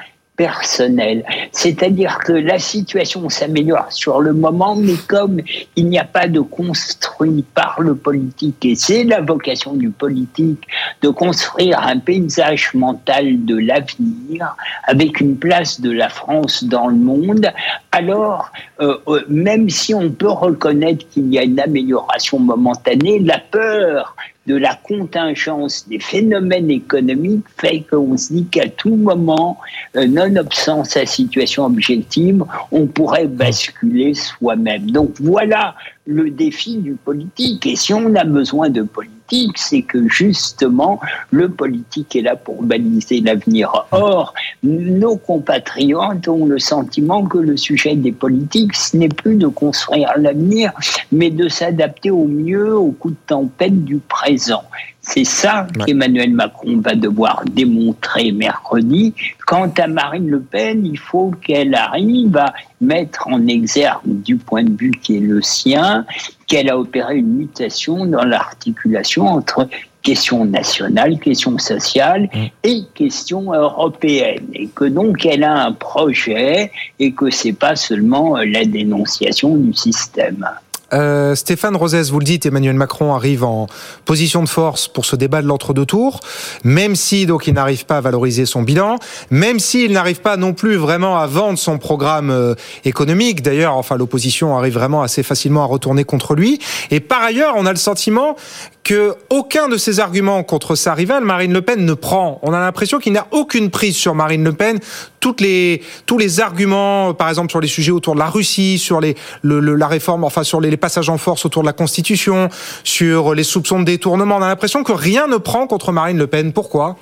C'est-à-dire 1.52 2.18
que 2.18 2.32
la 2.32 2.58
situation 2.58 3.28
s'améliore 3.28 3.92
sur 3.92 4.20
le 4.20 4.32
moment, 4.32 4.74
mais 4.74 4.94
comme 5.08 5.40
il 5.76 5.88
n'y 5.88 5.98
a 5.98 6.04
pas 6.04 6.28
de 6.28 6.40
construit 6.40 7.44
par 7.54 7.80
le 7.80 7.94
politique, 7.94 8.64
et 8.64 8.74
c'est 8.74 9.04
la 9.04 9.20
vocation 9.20 9.74
du 9.74 9.90
politique 9.90 10.66
de 11.02 11.08
construire 11.08 11.80
un 11.80 11.98
paysage 11.98 12.74
mental 12.74 13.44
de 13.44 13.56
l'avenir 13.56 14.56
avec 14.84 15.20
une 15.20 15.36
place 15.36 15.80
de 15.80 15.90
la 15.90 16.08
France 16.08 16.64
dans 16.64 16.88
le 16.88 16.96
monde, 16.96 17.46
alors 17.90 18.50
euh, 18.80 18.96
euh, 19.08 19.22
même 19.28 19.68
si 19.68 19.94
on 19.94 20.10
peut 20.10 20.30
reconnaître 20.30 21.06
qu'il 21.10 21.32
y 21.32 21.38
a 21.38 21.42
une 21.42 21.60
amélioration 21.60 22.38
momentanée, 22.38 23.18
la 23.20 23.38
peur 23.38 24.16
de 24.46 24.56
la 24.56 24.74
contingence 24.74 25.88
des 25.88 26.00
phénomènes 26.00 26.70
économiques 26.70 27.44
fait 27.56 27.84
qu'on 27.88 28.16
se 28.16 28.32
dit 28.32 28.46
qu'à 28.46 28.68
tout 28.68 28.96
moment, 28.96 29.58
euh, 29.96 30.06
nonobstant 30.06 30.84
sa 30.84 31.06
situation 31.06 31.64
objective, 31.64 32.44
on 32.72 32.86
pourrait 32.86 33.28
basculer 33.28 34.14
soi-même. 34.14 34.90
Donc 34.90 35.12
voilà 35.20 35.74
le 36.06 36.30
défi 36.30 36.76
du 36.78 36.94
politique. 36.94 37.66
Et 37.66 37.76
si 37.76 37.94
on 37.94 38.14
a 38.16 38.24
besoin 38.24 38.68
de 38.68 38.82
politique, 38.82 39.21
c'est 39.56 39.82
que 39.82 40.08
justement, 40.08 41.00
le 41.30 41.48
politique 41.48 42.16
est 42.16 42.22
là 42.22 42.36
pour 42.36 42.62
baliser 42.62 43.20
l'avenir. 43.20 43.86
Or, 43.90 44.34
nos 44.62 45.16
compatriotes 45.16 46.28
ont 46.28 46.46
le 46.46 46.58
sentiment 46.58 47.24
que 47.24 47.38
le 47.38 47.56
sujet 47.56 47.96
des 47.96 48.12
politiques, 48.12 48.74
ce 48.74 48.96
n'est 48.96 49.08
plus 49.08 49.36
de 49.36 49.46
construire 49.46 50.12
l'avenir, 50.16 50.72
mais 51.10 51.30
de 51.30 51.48
s'adapter 51.48 52.10
au 52.10 52.26
mieux 52.26 52.76
aux 52.76 52.92
coups 52.92 53.14
de 53.14 53.26
tempête 53.26 53.84
du 53.84 53.98
présent. 53.98 54.64
C'est 55.04 55.24
ça 55.24 55.66
qu'Emmanuel 55.84 56.32
Macron 56.32 56.78
va 56.78 56.94
devoir 56.94 57.42
démontrer 57.50 58.30
mercredi. 58.30 59.12
Quant 59.46 59.72
à 59.76 59.88
Marine 59.88 60.30
Le 60.30 60.40
Pen, 60.40 60.86
il 60.86 60.96
faut 60.98 61.32
qu'elle 61.44 61.74
arrive 61.74 62.36
à 62.36 62.54
mettre 62.80 63.26
en 63.26 63.44
exergue 63.48 64.00
du 64.04 64.36
point 64.36 64.62
de 64.62 64.76
vue 64.76 64.92
qui 64.92 65.16
est 65.16 65.20
le 65.20 65.42
sien, 65.42 66.06
qu'elle 66.52 66.68
a 66.68 66.78
opéré 66.78 67.16
une 67.16 67.34
mutation 67.38 68.04
dans 68.04 68.24
l'articulation 68.24 69.26
entre 69.26 69.66
questions 70.02 70.44
nationales, 70.44 71.18
questions 71.18 71.56
sociales 71.56 72.28
mm. 72.34 72.46
et 72.64 72.82
questions 72.92 73.54
européennes. 73.54 74.48
Et 74.52 74.66
que 74.66 74.84
donc 74.84 75.24
elle 75.24 75.44
a 75.44 75.64
un 75.64 75.72
projet 75.72 76.70
et 77.00 77.12
que 77.12 77.30
c'est 77.30 77.54
pas 77.54 77.74
seulement 77.74 78.36
la 78.36 78.66
dénonciation 78.66 79.56
du 79.56 79.72
système. 79.72 80.46
Euh, 80.92 81.34
Stéphane 81.34 81.76
Rosès, 81.76 82.10
vous 82.10 82.18
le 82.18 82.24
dites, 82.24 82.46
Emmanuel 82.46 82.74
Macron 82.76 83.14
arrive 83.14 83.44
en 83.44 83.66
position 84.04 84.42
de 84.42 84.48
force 84.48 84.88
pour 84.88 85.04
ce 85.04 85.16
débat 85.16 85.42
de 85.42 85.46
l'entre-deux 85.46 85.86
tours, 85.86 86.20
même 86.64 86.96
si 86.96 87.26
donc 87.26 87.46
il 87.46 87.54
n'arrive 87.54 87.86
pas 87.86 87.98
à 87.98 88.00
valoriser 88.00 88.46
son 88.46 88.62
bilan, 88.62 88.98
même 89.30 89.58
s'il 89.58 89.92
n'arrive 89.92 90.20
pas 90.20 90.36
non 90.36 90.52
plus 90.52 90.76
vraiment 90.76 91.18
à 91.18 91.26
vendre 91.26 91.58
son 91.58 91.78
programme 91.78 92.30
euh, 92.30 92.54
économique. 92.84 93.42
D'ailleurs, 93.42 93.76
enfin 93.76 93.96
l'opposition 93.96 94.56
arrive 94.56 94.74
vraiment 94.74 95.02
assez 95.02 95.22
facilement 95.22 95.62
à 95.62 95.66
retourner 95.66 96.04
contre 96.04 96.34
lui. 96.34 96.58
Et 96.90 97.00
par 97.00 97.22
ailleurs, 97.22 97.54
on 97.56 97.66
a 97.66 97.70
le 97.70 97.78
sentiment 97.78 98.36
que 98.84 99.14
aucun 99.30 99.68
de 99.68 99.76
ses 99.76 100.00
arguments 100.00 100.42
contre 100.42 100.74
sa 100.74 100.94
rivale 100.94 101.24
Marine 101.24 101.52
Le 101.52 101.62
Pen 101.62 101.84
ne 101.84 101.94
prend. 101.94 102.40
On 102.42 102.52
a 102.52 102.58
l'impression 102.58 102.98
qu'il 102.98 103.12
n'a 103.12 103.28
aucune 103.30 103.70
prise 103.70 103.96
sur 103.96 104.14
Marine 104.14 104.42
Le 104.42 104.52
Pen. 104.52 104.80
Toutes 105.20 105.40
les 105.40 105.82
tous 106.06 106.18
les 106.18 106.40
arguments, 106.40 107.14
par 107.14 107.28
exemple 107.28 107.50
sur 107.50 107.60
les 107.60 107.68
sujets 107.68 107.92
autour 107.92 108.14
de 108.14 108.18
la 108.18 108.26
Russie, 108.26 108.78
sur 108.78 109.00
les 109.00 109.14
le, 109.42 109.60
la 109.60 109.86
réforme, 109.86 110.24
enfin 110.24 110.42
sur 110.42 110.60
les, 110.60 110.76
passages 110.82 111.08
en 111.08 111.16
force 111.16 111.46
autour 111.46 111.62
de 111.62 111.68
la 111.68 111.72
Constitution, 111.72 112.50
sur 112.84 113.34
les 113.34 113.44
soupçons 113.44 113.80
de 113.80 113.86
détournement, 113.86 114.36
on 114.36 114.42
a 114.42 114.48
l'impression 114.48 114.82
que 114.84 114.92
rien 114.92 115.26
ne 115.26 115.38
prend 115.38 115.66
contre 115.66 115.92
Marine 115.92 116.18
Le 116.18 116.26
Pen. 116.26 116.52
Pourquoi? 116.52 116.96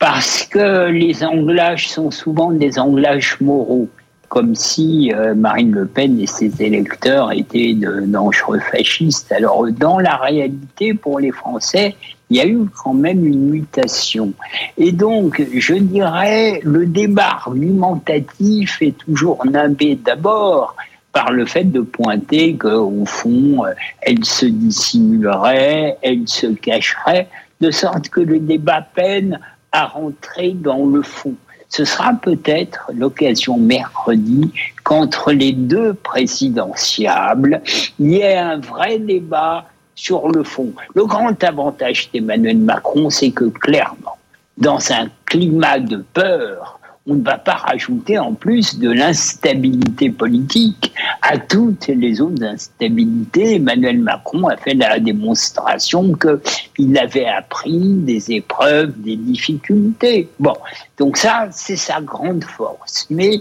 Parce 0.00 0.42
que 0.42 0.88
les 0.90 1.22
anglages 1.22 1.88
sont 1.88 2.10
souvent 2.10 2.50
des 2.50 2.78
anglages 2.78 3.36
moraux 3.40 3.88
comme 4.28 4.54
si 4.54 5.12
euh, 5.14 5.34
Marine 5.34 5.72
Le 5.72 5.86
Pen 5.86 6.18
et 6.20 6.26
ses 6.26 6.50
électeurs 6.60 7.32
étaient 7.32 7.74
de 7.74 8.00
dangereux 8.06 8.58
fascistes. 8.58 9.30
Alors, 9.30 9.66
dans 9.70 9.98
la 9.98 10.16
réalité, 10.16 10.94
pour 10.94 11.20
les 11.20 11.30
Français, 11.30 11.94
il 12.28 12.36
y 12.36 12.40
a 12.40 12.46
eu 12.46 12.66
quand 12.82 12.94
même 12.94 13.24
une 13.24 13.50
mutation. 13.50 14.32
Et 14.76 14.90
donc, 14.90 15.42
je 15.54 15.74
dirais, 15.74 16.60
le 16.64 16.86
débat 16.86 17.38
argumentatif 17.46 18.82
est 18.82 18.98
toujours 18.98 19.46
nimbé 19.46 19.94
d'abord 19.94 20.74
par 21.16 21.32
le 21.32 21.46
fait 21.46 21.64
de 21.64 21.80
pointer 21.80 22.58
qu'au 22.58 23.06
fond, 23.06 23.64
euh, 23.64 23.72
elle 24.02 24.22
se 24.22 24.44
dissimulerait, 24.44 25.96
elle 26.02 26.28
se 26.28 26.48
cacherait, 26.48 27.26
de 27.62 27.70
sorte 27.70 28.10
que 28.10 28.20
le 28.20 28.38
débat 28.38 28.82
peine 28.82 29.40
à 29.72 29.86
rentrer 29.86 30.50
dans 30.52 30.84
le 30.84 31.00
fond 31.00 31.34
ce 31.68 31.84
sera 31.84 32.12
peut-être 32.12 32.90
l'occasion 32.94 33.56
mercredi 33.56 34.52
qu'entre 34.84 35.32
les 35.32 35.52
deux 35.52 35.94
présidentiables, 35.94 37.60
il 37.98 38.12
y 38.12 38.18
ait 38.18 38.36
un 38.36 38.58
vrai 38.58 38.98
débat 38.98 39.64
sur 39.94 40.28
le 40.28 40.44
fond. 40.44 40.72
Le 40.94 41.06
grand 41.06 41.42
avantage 41.42 42.10
d'Emmanuel 42.12 42.58
Macron, 42.58 43.10
c'est 43.10 43.30
que 43.30 43.46
clairement, 43.46 44.16
dans 44.58 44.92
un 44.92 45.08
climat 45.24 45.80
de 45.80 46.04
peur, 46.14 46.75
on 47.06 47.14
ne 47.14 47.22
va 47.22 47.38
pas 47.38 47.54
rajouter 47.54 48.18
en 48.18 48.34
plus 48.34 48.78
de 48.78 48.90
l'instabilité 48.90 50.10
politique 50.10 50.92
à 51.22 51.38
toutes 51.38 51.86
les 51.86 52.20
autres 52.20 52.42
instabilités. 52.42 53.56
Emmanuel 53.56 53.98
Macron 53.98 54.48
a 54.48 54.56
fait 54.56 54.74
la 54.74 54.98
démonstration 54.98 56.12
qu'il 56.14 56.98
avait 56.98 57.26
appris 57.26 57.78
des 57.78 58.32
épreuves, 58.32 58.92
des 59.00 59.16
difficultés. 59.16 60.28
Bon, 60.40 60.56
donc 60.98 61.16
ça, 61.16 61.48
c'est 61.52 61.76
sa 61.76 62.00
grande 62.00 62.44
force. 62.44 63.06
Mais 63.10 63.40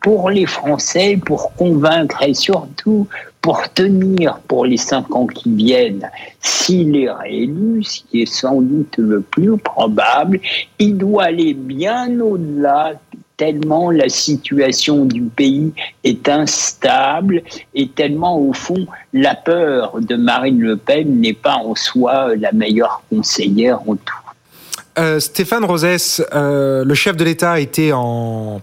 pour 0.00 0.30
les 0.30 0.46
Français, 0.46 1.18
pour 1.24 1.54
convaincre 1.54 2.22
et 2.22 2.34
surtout 2.34 3.08
pour 3.48 3.66
tenir 3.72 4.40
pour 4.46 4.66
les 4.66 4.76
cinq 4.76 5.16
ans 5.16 5.26
qui 5.26 5.50
viennent, 5.50 6.10
s'il 6.38 6.94
est 6.98 7.10
réélu, 7.10 7.82
ce 7.82 8.00
qui 8.02 8.20
est 8.20 8.30
sans 8.30 8.60
doute 8.60 8.98
le 8.98 9.22
plus 9.22 9.56
probable, 9.56 10.38
il 10.78 10.98
doit 10.98 11.24
aller 11.24 11.54
bien 11.54 12.20
au-delà 12.20 12.92
tellement 13.38 13.90
la 13.90 14.10
situation 14.10 15.06
du 15.06 15.22
pays 15.22 15.72
est 16.04 16.28
instable 16.28 17.42
et 17.74 17.88
tellement 17.88 18.38
au 18.38 18.52
fond 18.52 18.86
la 19.14 19.34
peur 19.34 19.98
de 19.98 20.16
Marine 20.16 20.60
Le 20.60 20.76
Pen 20.76 21.18
n'est 21.18 21.32
pas 21.32 21.56
en 21.56 21.74
soi 21.74 22.36
la 22.36 22.52
meilleure 22.52 23.02
conseillère 23.08 23.80
en 23.88 23.96
tout. 23.96 24.14
Euh, 24.98 25.20
Stéphane 25.20 25.64
Rosès, 25.64 26.22
euh, 26.34 26.84
le 26.84 26.94
chef 26.94 27.16
de 27.16 27.24
l'État 27.24 27.52
a 27.52 27.60
été 27.60 27.94
en 27.94 28.60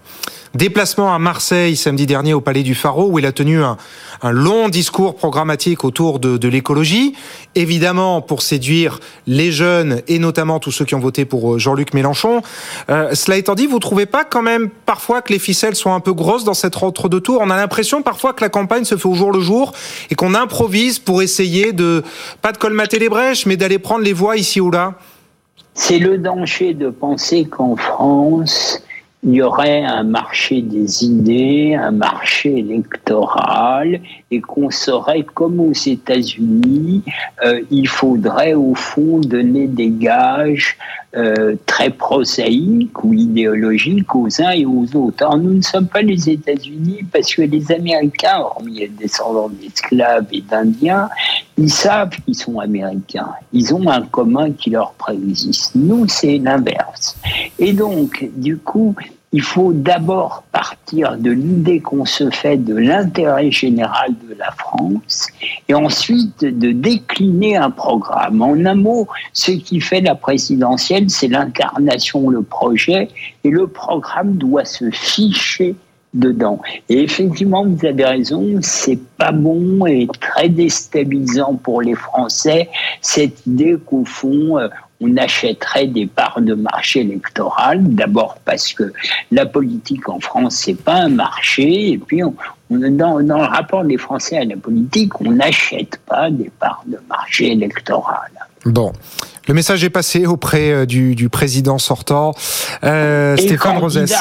déplacement 0.54 1.14
à 1.14 1.18
Marseille 1.18 1.76
samedi 1.76 2.06
dernier 2.06 2.32
au 2.32 2.40
Palais 2.40 2.62
du 2.62 2.74
Pharo 2.74 3.10
où 3.10 3.18
il 3.18 3.26
a 3.26 3.32
tenu 3.32 3.62
un, 3.62 3.76
long 4.22 4.68
discours 4.68 5.16
programmatique 5.16 5.84
autour 5.84 6.18
de, 6.18 6.48
l'écologie, 6.48 7.14
évidemment 7.54 8.22
pour 8.22 8.42
séduire 8.42 9.00
les 9.26 9.52
jeunes 9.52 10.00
et 10.08 10.18
notamment 10.18 10.58
tous 10.60 10.70
ceux 10.70 10.84
qui 10.84 10.94
ont 10.94 11.00
voté 11.00 11.24
pour 11.24 11.54
euh, 11.54 11.58
Jean-Luc 11.58 11.92
Mélenchon. 11.92 12.42
cela 12.88 13.36
étant 13.36 13.54
dit, 13.54 13.66
vous 13.66 13.78
trouvez 13.78 14.06
pas 14.06 14.24
quand 14.24 14.42
même 14.42 14.70
parfois 14.86 15.22
que 15.22 15.32
les 15.32 15.38
ficelles 15.38 15.74
sont 15.74 15.92
un 15.92 16.00
peu 16.00 16.12
grosses 16.12 16.44
dans 16.44 16.54
cette 16.54 16.76
entre-deux 16.82 17.20
tours 17.20 17.40
On 17.42 17.50
a 17.50 17.56
l'impression 17.56 18.02
parfois 18.02 18.32
que 18.32 18.42
la 18.42 18.48
campagne 18.48 18.84
se 18.84 18.96
fait 18.96 19.08
au 19.08 19.14
jour 19.14 19.32
le 19.32 19.40
jour 19.40 19.72
et 20.10 20.14
qu'on 20.14 20.34
improvise 20.34 20.98
pour 20.98 21.22
essayer 21.22 21.72
de 21.72 22.02
pas 22.42 22.52
de 22.52 22.58
colmater 22.58 22.98
les 22.98 23.08
brèches, 23.08 23.46
mais 23.46 23.56
d'aller 23.56 23.78
prendre 23.78 24.04
les 24.04 24.12
voix 24.12 24.36
ici 24.36 24.60
ou 24.60 24.70
là? 24.70 24.94
C'est 25.74 25.98
le 25.98 26.16
danger 26.16 26.72
de 26.72 26.88
penser 26.88 27.44
qu'en 27.44 27.76
France, 27.76 28.82
il 29.26 29.34
y 29.34 29.42
aurait 29.42 29.82
un 29.82 30.04
marché 30.04 30.62
des 30.62 31.04
idées, 31.04 31.74
un 31.74 31.90
marché 31.90 32.58
électoral, 32.58 34.00
et 34.30 34.40
qu'on 34.40 34.70
saurait, 34.70 35.24
comme 35.34 35.58
aux 35.58 35.72
États-Unis, 35.72 37.02
euh, 37.44 37.60
il 37.70 37.88
faudrait 37.88 38.54
au 38.54 38.76
fond 38.76 39.18
donner 39.18 39.66
des 39.66 39.90
gages 39.90 40.78
euh, 41.16 41.56
très 41.66 41.90
prosaïques 41.90 43.02
ou 43.02 43.14
idéologiques 43.14 44.14
aux 44.14 44.28
uns 44.40 44.50
et 44.50 44.66
aux 44.66 44.84
autres. 44.94 45.24
Alors, 45.24 45.38
nous 45.38 45.54
ne 45.54 45.62
sommes 45.62 45.88
pas 45.88 46.02
les 46.02 46.28
États-Unis 46.28 47.04
parce 47.10 47.34
que 47.34 47.42
les 47.42 47.72
Américains, 47.72 48.38
hormis 48.38 48.80
les 48.80 48.88
descendants 48.88 49.48
d'esclaves 49.48 50.26
et 50.30 50.42
d'Indiens, 50.42 51.08
ils 51.56 51.70
savent 51.70 52.10
qu'ils 52.10 52.34
sont 52.36 52.60
Américains. 52.60 53.30
Ils 53.52 53.74
ont 53.74 53.88
un 53.88 54.02
commun 54.02 54.52
qui 54.52 54.70
leur 54.70 54.92
préexiste. 54.92 55.74
Nous, 55.74 56.06
c'est 56.06 56.38
l'inverse. 56.38 57.16
Et 57.58 57.72
donc, 57.72 58.28
du 58.36 58.58
coup, 58.58 58.94
il 59.36 59.42
faut 59.42 59.74
d'abord 59.74 60.44
partir 60.50 61.18
de 61.18 61.30
l'idée 61.30 61.80
qu'on 61.80 62.06
se 62.06 62.30
fait 62.30 62.56
de 62.56 62.74
l'intérêt 62.74 63.50
général 63.50 64.14
de 64.26 64.34
la 64.34 64.50
France 64.52 65.26
et 65.68 65.74
ensuite 65.74 66.40
de 66.40 66.72
décliner 66.72 67.54
un 67.54 67.70
programme. 67.70 68.40
En 68.40 68.64
un 68.64 68.74
mot, 68.74 69.06
ce 69.34 69.50
qui 69.50 69.82
fait 69.82 70.00
la 70.00 70.14
présidentielle, 70.14 71.10
c'est 71.10 71.28
l'incarnation, 71.28 72.30
le 72.30 72.40
projet, 72.40 73.10
et 73.44 73.50
le 73.50 73.66
programme 73.66 74.36
doit 74.36 74.64
se 74.64 74.88
ficher 74.90 75.74
dedans. 76.14 76.62
Et 76.88 77.02
effectivement, 77.02 77.66
vous 77.66 77.84
avez 77.84 78.06
raison, 78.06 78.42
c'est 78.62 78.98
pas 79.18 79.32
bon 79.32 79.84
et 79.84 80.08
très 80.18 80.48
déstabilisant 80.48 81.56
pour 81.62 81.82
les 81.82 81.94
Français 81.94 82.70
cette 83.02 83.46
idée 83.46 83.76
qu'au 83.84 84.06
fond, 84.06 84.58
euh, 84.58 84.68
on 85.00 85.16
achèterait 85.16 85.86
des 85.86 86.06
parts 86.06 86.40
de 86.40 86.54
marché 86.54 87.00
électoral. 87.00 87.80
D'abord 87.82 88.38
parce 88.44 88.72
que 88.72 88.92
la 89.30 89.46
politique 89.46 90.08
en 90.08 90.20
France, 90.20 90.56
c'est 90.64 90.74
pas 90.74 90.94
un 90.94 91.08
marché. 91.08 91.92
Et 91.92 91.98
puis, 91.98 92.22
on, 92.24 92.34
dans, 92.70 93.20
dans, 93.20 93.38
le 93.38 93.44
rapport 93.44 93.84
des 93.84 93.98
Français 93.98 94.38
à 94.38 94.44
la 94.44 94.56
politique, 94.56 95.20
on 95.20 95.32
n'achète 95.32 95.98
pas 96.06 96.30
des 96.30 96.50
parts 96.58 96.84
de 96.86 96.98
marché 97.08 97.52
électoral. 97.52 98.30
Bon. 98.64 98.92
Le 99.46 99.54
message 99.54 99.84
est 99.84 99.90
passé 99.90 100.26
auprès 100.26 100.72
euh, 100.72 100.86
du, 100.86 101.14
du 101.14 101.28
président 101.28 101.78
sortant, 101.78 102.34
euh, 102.82 103.36
Stéphane 103.36 103.78
Rosès. 103.78 104.12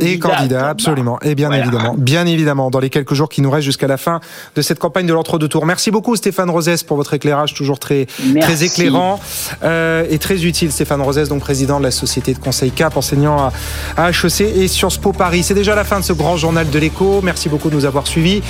Et 0.00 0.20
candidat, 0.20 0.68
absolument. 0.68 1.18
Et 1.22 1.34
bien 1.34 1.50
évidemment, 1.50 1.96
bien 1.98 2.24
évidemment, 2.24 2.70
dans 2.70 2.78
les 2.78 2.88
quelques 2.88 3.14
jours 3.14 3.28
qui 3.28 3.42
nous 3.42 3.50
restent 3.50 3.64
jusqu'à 3.64 3.88
la 3.88 3.96
fin 3.96 4.20
de 4.54 4.62
cette 4.62 4.78
campagne 4.78 5.06
de 5.06 5.12
l'entre-deux 5.12 5.48
tours. 5.48 5.66
Merci 5.66 5.90
beaucoup 5.90 6.14
Stéphane 6.14 6.50
Rosès 6.50 6.84
pour 6.84 6.96
votre 6.96 7.14
éclairage, 7.14 7.52
toujours 7.52 7.80
très, 7.80 8.06
très 8.40 8.62
éclairant 8.62 9.18
euh, 9.64 10.06
et 10.08 10.18
très 10.18 10.44
utile. 10.44 10.70
Stéphane 10.70 11.00
Rosès, 11.02 11.28
donc 11.28 11.40
président 11.40 11.80
de 11.80 11.84
la 11.84 11.90
société 11.90 12.32
de 12.32 12.38
conseil 12.38 12.70
CAP, 12.70 12.96
enseignant 12.96 13.50
à, 13.96 14.10
HEC 14.10 14.42
et 14.42 14.68
Sciences 14.68 14.98
Po 14.98 15.12
Paris. 15.12 15.42
C'est 15.42 15.54
déjà 15.54 15.74
la 15.74 15.82
fin 15.82 15.98
de 15.98 16.04
ce 16.04 16.12
grand 16.12 16.36
journal 16.36 16.70
de 16.70 16.78
l'écho. 16.78 17.20
Merci 17.20 17.48
beaucoup 17.48 17.68
de 17.68 17.74
nous 17.74 17.84
avoir 17.84 18.06
suivis. 18.06 18.40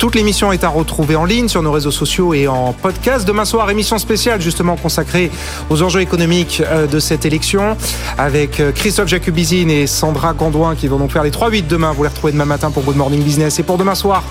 Toute 0.00 0.16
l'émission 0.16 0.50
est 0.50 0.64
à 0.64 0.68
retrouver 0.68 1.14
en 1.14 1.24
ligne 1.24 1.46
sur 1.46 1.62
nos 1.62 1.70
réseaux 1.70 1.92
sociaux 1.92 2.34
et 2.34 2.48
en 2.48 2.72
podcast. 2.72 3.28
Demain 3.28 3.44
soir, 3.44 3.70
émission 3.70 3.98
spéciale 3.98 4.40
justement 4.40 4.74
consacrée 4.74 5.30
aux 5.68 5.82
enjeux 5.82 6.00
économiques 6.00 6.64
euh, 6.66 6.88
de 6.88 6.98
cette 6.98 7.24
élection 7.24 7.76
avec 8.18 8.58
euh, 8.58 8.72
Christophe 8.72 9.08
Jacubizine 9.08 9.70
et 9.70 9.86
Sandra 9.86 10.32
Gondouin 10.32 10.74
qui 10.80 10.88
vont 10.88 10.98
donc 10.98 11.12
faire 11.12 11.22
les 11.22 11.30
3-8 11.30 11.66
demain. 11.66 11.92
Vous 11.92 12.02
les 12.02 12.08
retrouvez 12.08 12.32
demain 12.32 12.46
matin 12.46 12.70
pour 12.70 12.82
Good 12.82 12.96
Morning 12.96 13.22
Business. 13.22 13.58
Et 13.58 13.62
pour 13.62 13.78
demain 13.78 13.94
soir, 13.94 14.24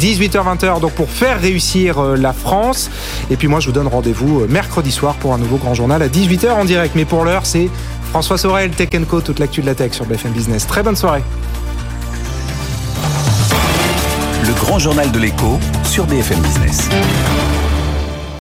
18h-20h, 0.00 0.80
donc 0.80 0.92
pour 0.92 1.10
faire 1.10 1.40
réussir 1.40 1.98
euh, 1.98 2.16
la 2.16 2.32
France. 2.32 2.90
Et 3.30 3.36
puis 3.36 3.46
moi, 3.46 3.60
je 3.60 3.66
vous 3.66 3.72
donne 3.72 3.86
rendez-vous 3.86 4.40
euh, 4.40 4.46
mercredi 4.48 4.90
soir 4.90 5.14
pour 5.16 5.34
un 5.34 5.38
nouveau 5.38 5.58
grand 5.58 5.74
journal 5.74 6.02
à 6.02 6.08
18h 6.08 6.50
en 6.52 6.64
direct. 6.64 6.94
Mais 6.96 7.04
pour 7.04 7.24
l'heure, 7.24 7.44
c'est 7.44 7.68
François 8.10 8.38
Sorel, 8.38 8.70
Tech 8.70 8.88
Co, 9.08 9.20
toute 9.20 9.38
l'actu 9.38 9.60
de 9.60 9.66
la 9.66 9.74
tech 9.74 9.92
sur 9.92 10.06
BFM 10.06 10.32
Business. 10.32 10.66
Très 10.66 10.82
bonne 10.82 10.96
soirée. 10.96 11.22
Le 14.46 14.54
grand 14.54 14.78
journal 14.78 15.12
de 15.12 15.18
l'écho 15.18 15.60
sur 15.84 16.06
BFM 16.06 16.40
Business. 16.40 16.88